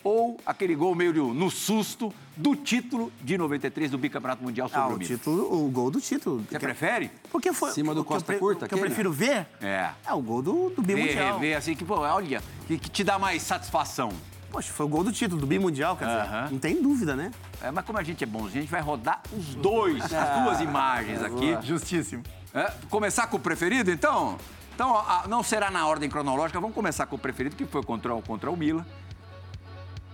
ou 0.04 0.36
aquele 0.44 0.74
gol 0.76 0.94
meio 0.94 1.32
no 1.34 1.50
susto 1.50 2.12
do 2.36 2.54
título 2.54 3.10
de 3.22 3.38
93 3.38 3.90
do 3.90 3.96
Bicampeonato 3.98 4.42
Mundial 4.44 4.68
sobre 4.68 4.82
Ah, 4.82 4.88
o 4.88 4.94
o 4.94 4.98
título, 4.98 5.64
o 5.66 5.70
gol 5.70 5.90
do 5.90 6.00
título. 6.00 6.44
Você 6.48 6.58
prefere? 6.58 7.10
Porque 7.32 7.52
foi. 7.52 7.70
Cima 7.72 7.94
do 7.94 8.04
que 8.04 8.10
eu 8.10 8.14
Costa 8.14 8.34
Curta, 8.36 8.68
que 8.68 8.74
eu 8.74 8.78
prefiro 8.78 9.10
ver 9.12 9.46
É. 9.62 9.90
é 10.06 10.12
o 10.12 10.20
gol 10.20 10.42
do, 10.42 10.70
do 10.70 10.82
Ver, 10.82 10.94
Bimundial. 10.96 11.38
rever, 11.38 11.56
assim, 11.56 11.74
que, 11.74 11.84
pô, 11.84 11.96
olha, 12.00 12.42
que, 12.66 12.76
que 12.78 12.90
te 12.90 13.02
dá 13.02 13.18
mais 13.18 13.42
satisfação. 13.42 14.10
Poxa, 14.50 14.72
foi 14.72 14.86
o 14.86 14.88
gol 14.88 15.02
do 15.02 15.10
título, 15.10 15.40
do 15.40 15.46
Bimundial, 15.46 15.96
quer 15.96 16.04
dizer, 16.06 16.20
Aham. 16.20 16.48
não 16.52 16.58
tem 16.58 16.80
dúvida, 16.80 17.16
né? 17.16 17.30
É, 17.62 17.70
mas 17.72 17.84
como 17.84 17.98
a 17.98 18.02
gente 18.04 18.22
é 18.22 18.26
bonzinho, 18.26 18.58
a 18.58 18.60
gente 18.62 18.70
vai 18.70 18.80
rodar 18.80 19.20
os 19.36 19.54
dois, 19.56 20.02
as 20.12 20.42
duas 20.42 20.60
imagens 20.60 21.22
aqui. 21.22 21.56
Justíssimo. 21.62 22.22
É, 22.52 22.70
começar 22.90 23.26
com 23.26 23.36
o 23.36 23.40
preferido, 23.40 23.90
então? 23.90 24.36
Então, 24.74 24.96
a- 24.96 25.24
não 25.28 25.42
será 25.42 25.70
na 25.70 25.86
ordem 25.86 26.08
cronológica, 26.10 26.60
vamos 26.60 26.74
começar 26.74 27.06
com 27.06 27.16
o 27.16 27.18
preferido, 27.18 27.54
que 27.56 27.64
foi 27.64 27.82
contra, 27.82 28.12
o- 28.14 28.22
contra 28.22 28.50
o 28.50 28.56
Milan. 28.56 28.84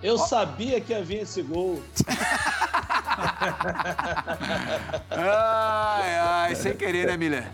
Eu 0.02 0.16
sabia 0.18 0.80
que 0.80 0.94
havia 0.94 1.22
esse 1.22 1.42
gol. 1.42 1.82
Ai, 5.10 6.18
ai, 6.18 6.54
sem 6.54 6.74
querer, 6.74 7.06
né, 7.06 7.16
Miller? 7.16 7.50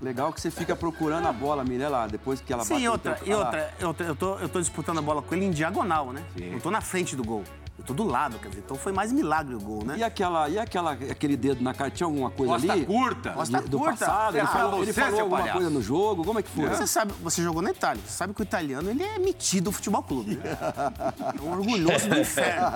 Legal 0.00 0.32
que 0.32 0.40
você 0.40 0.50
fica 0.50 0.76
procurando 0.76 1.26
a 1.26 1.32
bola, 1.32 1.64
Milha, 1.64 1.88
lá, 1.88 2.06
depois 2.06 2.40
que 2.40 2.52
ela 2.52 2.64
Sim, 2.64 2.74
bate 2.74 2.84
no 2.84 2.92
outra, 2.92 3.18
e 3.24 3.34
outra, 3.34 3.74
eu, 3.80 3.94
tô- 3.94 4.04
eu, 4.04 4.16
tô, 4.16 4.38
eu 4.38 4.48
tô 4.48 4.60
disputando 4.60 4.98
a 4.98 5.02
bola 5.02 5.22
com 5.22 5.34
ele 5.34 5.46
em 5.46 5.50
diagonal, 5.50 6.12
né? 6.12 6.22
Sim. 6.36 6.52
Eu 6.52 6.60
tô 6.60 6.70
na 6.70 6.80
frente 6.80 7.16
do 7.16 7.24
gol. 7.24 7.42
Eu 7.78 7.84
tô 7.84 7.94
do 7.94 8.02
lado, 8.02 8.38
quer 8.40 8.48
dizer, 8.48 8.62
então 8.64 8.76
foi 8.76 8.90
mais 8.92 9.12
milagre 9.12 9.54
o 9.54 9.60
gol, 9.60 9.84
né? 9.84 9.94
E, 9.98 10.02
aquela, 10.02 10.48
e 10.48 10.58
aquela, 10.58 10.92
aquele 10.92 11.36
dedo 11.36 11.62
na 11.62 11.72
cara, 11.72 11.88
tinha 11.90 12.06
alguma 12.08 12.28
coisa 12.28 12.54
Costa 12.54 12.72
ali? 12.72 12.84
curta. 12.84 13.30
Costa 13.30 13.60
do 13.62 13.78
curta. 13.78 13.92
passado? 14.04 14.34
Ele 14.36 14.40
Ah, 14.40 14.46
falou, 14.48 14.82
ele 14.82 14.92
você, 14.92 15.00
falou 15.00 15.20
alguma 15.20 15.38
palhaço. 15.38 15.58
coisa 15.58 15.70
no 15.70 15.80
jogo? 15.80 16.24
Como 16.24 16.38
é 16.40 16.42
que 16.42 16.50
foi? 16.50 16.68
Você 16.68 16.86
sabe, 16.88 17.12
você 17.22 17.40
jogou 17.40 17.62
na 17.62 17.70
Itália, 17.70 18.02
você 18.04 18.12
sabe 18.12 18.34
que 18.34 18.40
o 18.40 18.42
italiano 18.42 18.90
ele 18.90 19.02
é 19.04 19.18
metido 19.20 19.68
ao 19.68 19.72
futebol 19.72 20.02
clube. 20.02 20.34
Né? 20.36 20.42
É 21.38 21.40
um 21.40 21.52
orgulhoso 21.52 22.08
do 22.08 22.18
inferno. 22.18 22.66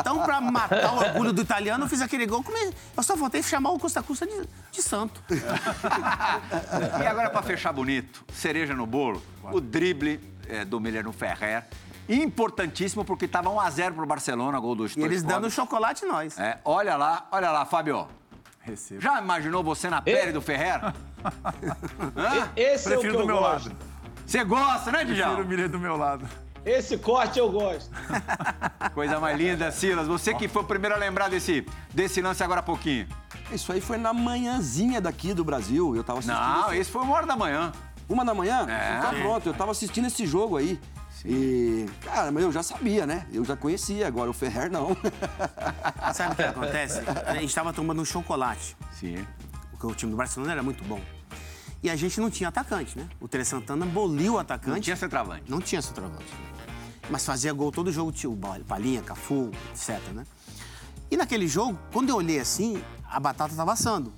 Então, 0.00 0.22
pra 0.22 0.40
matar 0.40 0.94
o 0.94 0.98
orgulho 0.98 1.32
do 1.34 1.42
italiano, 1.42 1.84
eu 1.84 1.88
fiz 1.88 2.00
aquele 2.00 2.24
gol. 2.26 2.42
Eu 2.96 3.02
só 3.02 3.14
voltei 3.14 3.40
a 3.40 3.44
chamar 3.44 3.70
o 3.72 3.78
Costa 3.78 4.02
Curta 4.02 4.26
de, 4.26 4.48
de 4.72 4.82
santo. 4.82 5.22
E 7.02 7.06
agora, 7.06 7.28
pra 7.30 7.42
fechar 7.42 7.72
bonito, 7.72 8.24
cereja 8.32 8.74
no 8.74 8.86
bolo, 8.86 9.22
o 9.44 9.60
drible 9.60 10.18
é, 10.48 10.64
do 10.64 10.80
Miller 10.80 11.04
no 11.04 11.12
Ferrer. 11.12 11.64
Importantíssimo, 12.10 13.04
porque 13.04 13.28
tava 13.28 13.48
1x0 13.50 13.92
pro 13.94 14.04
Barcelona, 14.06 14.58
gol 14.58 14.74
dos 14.74 14.96
E 14.96 15.00
eles 15.00 15.22
dando 15.22 15.34
pobres. 15.34 15.54
chocolate 15.54 16.04
nós. 16.04 16.38
É, 16.38 16.58
olha 16.64 16.96
lá, 16.96 17.26
olha 17.30 17.50
lá, 17.50 17.64
Fábio. 17.64 18.06
Recebo. 18.60 19.00
Já 19.00 19.20
imaginou 19.20 19.62
você 19.64 19.88
na 19.88 20.02
pele 20.02 20.32
do 20.32 20.42
Ferrer? 20.42 20.80
Hã? 22.16 22.48
Esse 22.56 22.92
é 22.92 22.96
o 22.96 23.00
que 23.00 23.06
Prefiro 23.06 23.14
eu 23.14 23.20
do 23.20 23.26
meu 23.26 23.38
gosto. 23.38 23.68
lado. 23.68 23.76
Você 24.26 24.44
gosta, 24.44 24.92
né, 24.92 25.04
Prefiro 25.04 25.42
o? 25.42 25.46
Miller 25.46 25.68
do 25.68 25.78
meu 25.78 25.96
lado. 25.96 26.28
Esse 26.64 26.98
corte 26.98 27.38
eu 27.38 27.50
gosto. 27.50 27.90
Coisa 28.92 29.18
mais 29.18 29.38
linda, 29.38 29.70
Silas. 29.72 30.06
Você 30.06 30.34
que 30.34 30.46
foi 30.46 30.62
o 30.62 30.64
primeiro 30.66 30.94
a 30.94 30.98
lembrar 30.98 31.28
desse, 31.30 31.64
desse 31.94 32.20
lance 32.20 32.42
agora 32.44 32.60
há 32.60 32.62
pouquinho. 32.62 33.08
Isso 33.50 33.72
aí 33.72 33.80
foi 33.80 33.96
na 33.96 34.12
manhãzinha 34.12 35.00
daqui 35.00 35.32
do 35.32 35.42
Brasil. 35.42 35.96
Eu 35.96 36.04
tava 36.04 36.18
assistindo. 36.18 36.38
Não, 36.38 36.68
esse- 36.68 36.80
esse 36.82 36.90
foi 36.90 37.02
uma 37.02 37.14
hora 37.16 37.26
da 37.26 37.34
manhã. 37.36 37.72
Uma 38.08 38.24
da 38.24 38.34
manhã? 38.34 38.66
É. 38.68 38.98
Então 38.98 39.20
pronto, 39.22 39.48
eu 39.48 39.54
tava 39.54 39.70
assistindo 39.70 40.06
esse 40.06 40.26
jogo 40.26 40.56
aí. 40.58 40.78
E, 41.24 41.86
cara, 42.02 42.32
mas 42.32 42.42
eu 42.42 42.52
já 42.52 42.62
sabia, 42.62 43.06
né? 43.06 43.26
Eu 43.32 43.44
já 43.44 43.56
conhecia, 43.56 44.06
agora 44.06 44.30
o 44.30 44.32
Ferrer 44.32 44.70
não. 44.70 44.96
Sabe 46.14 46.32
o 46.32 46.36
que 46.36 46.42
acontece? 46.42 47.00
A 47.26 47.34
gente 47.34 47.54
tava 47.54 47.72
tomando 47.72 48.00
um 48.00 48.04
chocolate. 48.04 48.76
Sim. 48.98 49.26
Porque 49.70 49.86
o 49.86 49.94
time 49.94 50.10
do 50.10 50.16
Barcelona 50.16 50.52
era 50.52 50.62
muito 50.62 50.82
bom. 50.84 51.00
E 51.82 51.88
a 51.88 51.96
gente 51.96 52.20
não 52.20 52.30
tinha 52.30 52.48
atacante, 52.48 52.98
né? 52.98 53.08
O 53.20 53.26
Tere 53.26 53.44
Santana 53.44 53.86
aboliu 53.86 54.34
o 54.34 54.38
atacante. 54.38 54.70
Não 54.70 54.80
tinha 54.80 54.96
centroavante. 54.96 55.50
Não 55.50 55.60
tinha 55.60 55.80
centroavante. 55.80 56.26
Mas 57.08 57.24
fazia 57.24 57.52
gol 57.52 57.72
todo 57.72 57.90
jogo, 57.90 58.12
tinha 58.12 58.30
o 58.30 58.38
Palinha, 58.66 59.02
Cafu, 59.02 59.50
etc, 59.72 59.98
né? 60.12 60.24
E 61.10 61.16
naquele 61.16 61.48
jogo, 61.48 61.78
quando 61.92 62.10
eu 62.10 62.16
olhei 62.16 62.38
assim, 62.38 62.82
a 63.04 63.18
batata 63.18 63.54
tava 63.54 63.72
assando. 63.72 64.12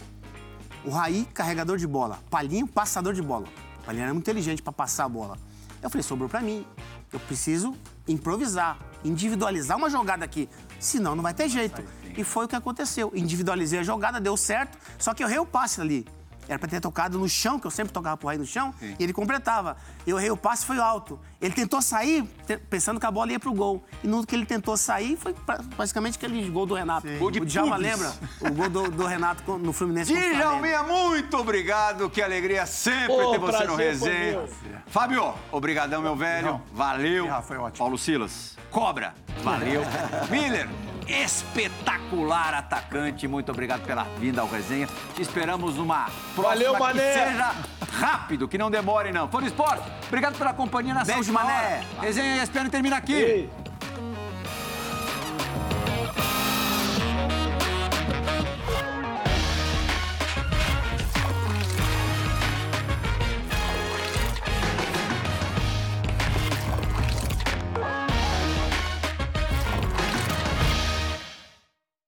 O 0.85 0.91
Raí, 0.91 1.27
carregador 1.33 1.79
de 1.79 1.87
bola. 1.87 2.19
Palinho, 2.29 2.67
passador 2.67 3.15
de 3.15 3.23
bola. 3.23 3.47
O 3.81 3.87
Palinho 3.87 4.05
era 4.05 4.13
muito 4.13 4.25
inteligente 4.25 4.61
para 4.61 4.73
passar 4.73 5.05
a 5.05 5.09
bola. 5.09 5.39
Eu 5.83 5.91
falei, 5.91 6.03
sobrou 6.03 6.29
para 6.29 6.41
mim. 6.41 6.65
Eu 7.13 7.19
preciso 7.21 7.75
improvisar, 8.07 8.79
individualizar 9.05 9.77
uma 9.77 9.91
jogada 9.91 10.25
aqui. 10.25 10.49
Senão 10.79 11.15
não 11.17 11.23
vai 11.23 11.35
ter 11.35 11.49
jeito. 11.49 11.83
E 12.17 12.23
foi 12.23 12.45
o 12.45 12.49
que 12.49 12.57
aconteceu. 12.57 13.11
Individualizei 13.15 13.81
a 13.81 13.83
jogada, 13.83 14.21
deu 14.21 14.37
certo, 14.37 14.79
só 14.99 15.13
que 15.13 15.23
eu 15.23 15.29
errei 15.29 15.41
o 15.41 15.47
passe 15.47 15.81
ali. 15.81 16.07
Era 16.49 16.59
pra 16.59 16.69
ter 16.69 16.81
tocado 16.81 17.19
no 17.19 17.29
chão, 17.29 17.59
que 17.59 17.67
eu 17.67 17.71
sempre 17.71 17.93
tocava 17.93 18.17
pro 18.17 18.27
Raí 18.29 18.37
no 18.37 18.45
chão, 18.45 18.75
e 18.99 19.03
ele 19.03 19.13
completava. 19.13 19.77
Eu 20.07 20.19
errei 20.19 20.31
o 20.31 20.37
passe, 20.37 20.67
foi 20.67 20.79
alto. 20.79 21.19
Ele 21.41 21.55
tentou 21.55 21.81
sair 21.81 22.25
pensando 22.69 22.99
que 22.99 23.07
a 23.07 23.11
bola 23.11 23.31
ia 23.33 23.39
pro 23.41 23.53
gol. 23.55 23.83
E 24.03 24.09
no 24.09 24.27
que 24.27 24.35
ele 24.35 24.45
tentou 24.45 24.77
sair, 24.77 25.17
foi 25.17 25.33
pra- 25.33 25.61
basicamente 25.77 26.17
aquele 26.17 26.49
gol 26.51 26.67
do 26.67 26.75
Renato. 26.75 27.07
Gol 27.19 27.31
de 27.31 27.41
o 27.41 27.45
Djalma 27.47 27.77
pubis. 27.77 27.91
lembra? 27.91 28.13
O 28.41 28.51
gol 28.55 28.69
do, 28.69 28.91
do 28.91 29.07
Renato 29.07 29.57
no 29.57 29.73
Fluminense. 29.73 30.13
Djalminha, 30.13 30.83
muito 30.83 31.37
obrigado. 31.39 32.11
Que 32.11 32.21
alegria 32.21 32.67
sempre 32.67 33.07
Pô, 33.15 33.31
ter 33.31 33.39
você 33.39 33.65
no 33.65 33.77
resenha. 33.77 34.45
Fábio, 34.89 35.33
obrigadão, 35.53 36.03
meu 36.03 36.17
velho. 36.17 36.47
Não. 36.49 36.63
Valeu. 36.73 37.33
Ah, 37.33 37.41
foi 37.41 37.57
ótimo. 37.57 37.79
Paulo 37.79 37.97
Silas, 37.97 38.57
cobra. 38.71 39.15
Valeu. 39.43 39.83
Miller, 40.31 40.69
espetacular 41.07 42.55
atacante. 42.55 43.27
Muito 43.27 43.51
obrigado 43.51 43.85
pela 43.85 44.05
vinda 44.19 44.41
ao 44.43 44.49
resenha. 44.49 44.89
Te 45.15 45.23
esperamos 45.23 45.77
numa 45.77 46.09
Valeu, 46.37 46.73
que 46.75 46.81
Mané. 46.81 47.13
seja 47.13 47.55
rápido, 47.93 48.49
que 48.49 48.57
não 48.57 48.71
demore 48.71 49.13
não. 49.13 49.29
Fora 49.29 49.45
Esporte, 49.45 49.83
obrigado 50.07 50.39
pela 50.39 50.53
companhia 50.55 50.95
nessa 50.95 51.13
Beijo, 51.13 51.33
Mané. 51.33 51.85
Resenha 52.01 52.43
ESPN 52.43 52.69
termina 52.71 52.97
aqui. 52.97 53.13
Ei. 53.13 53.51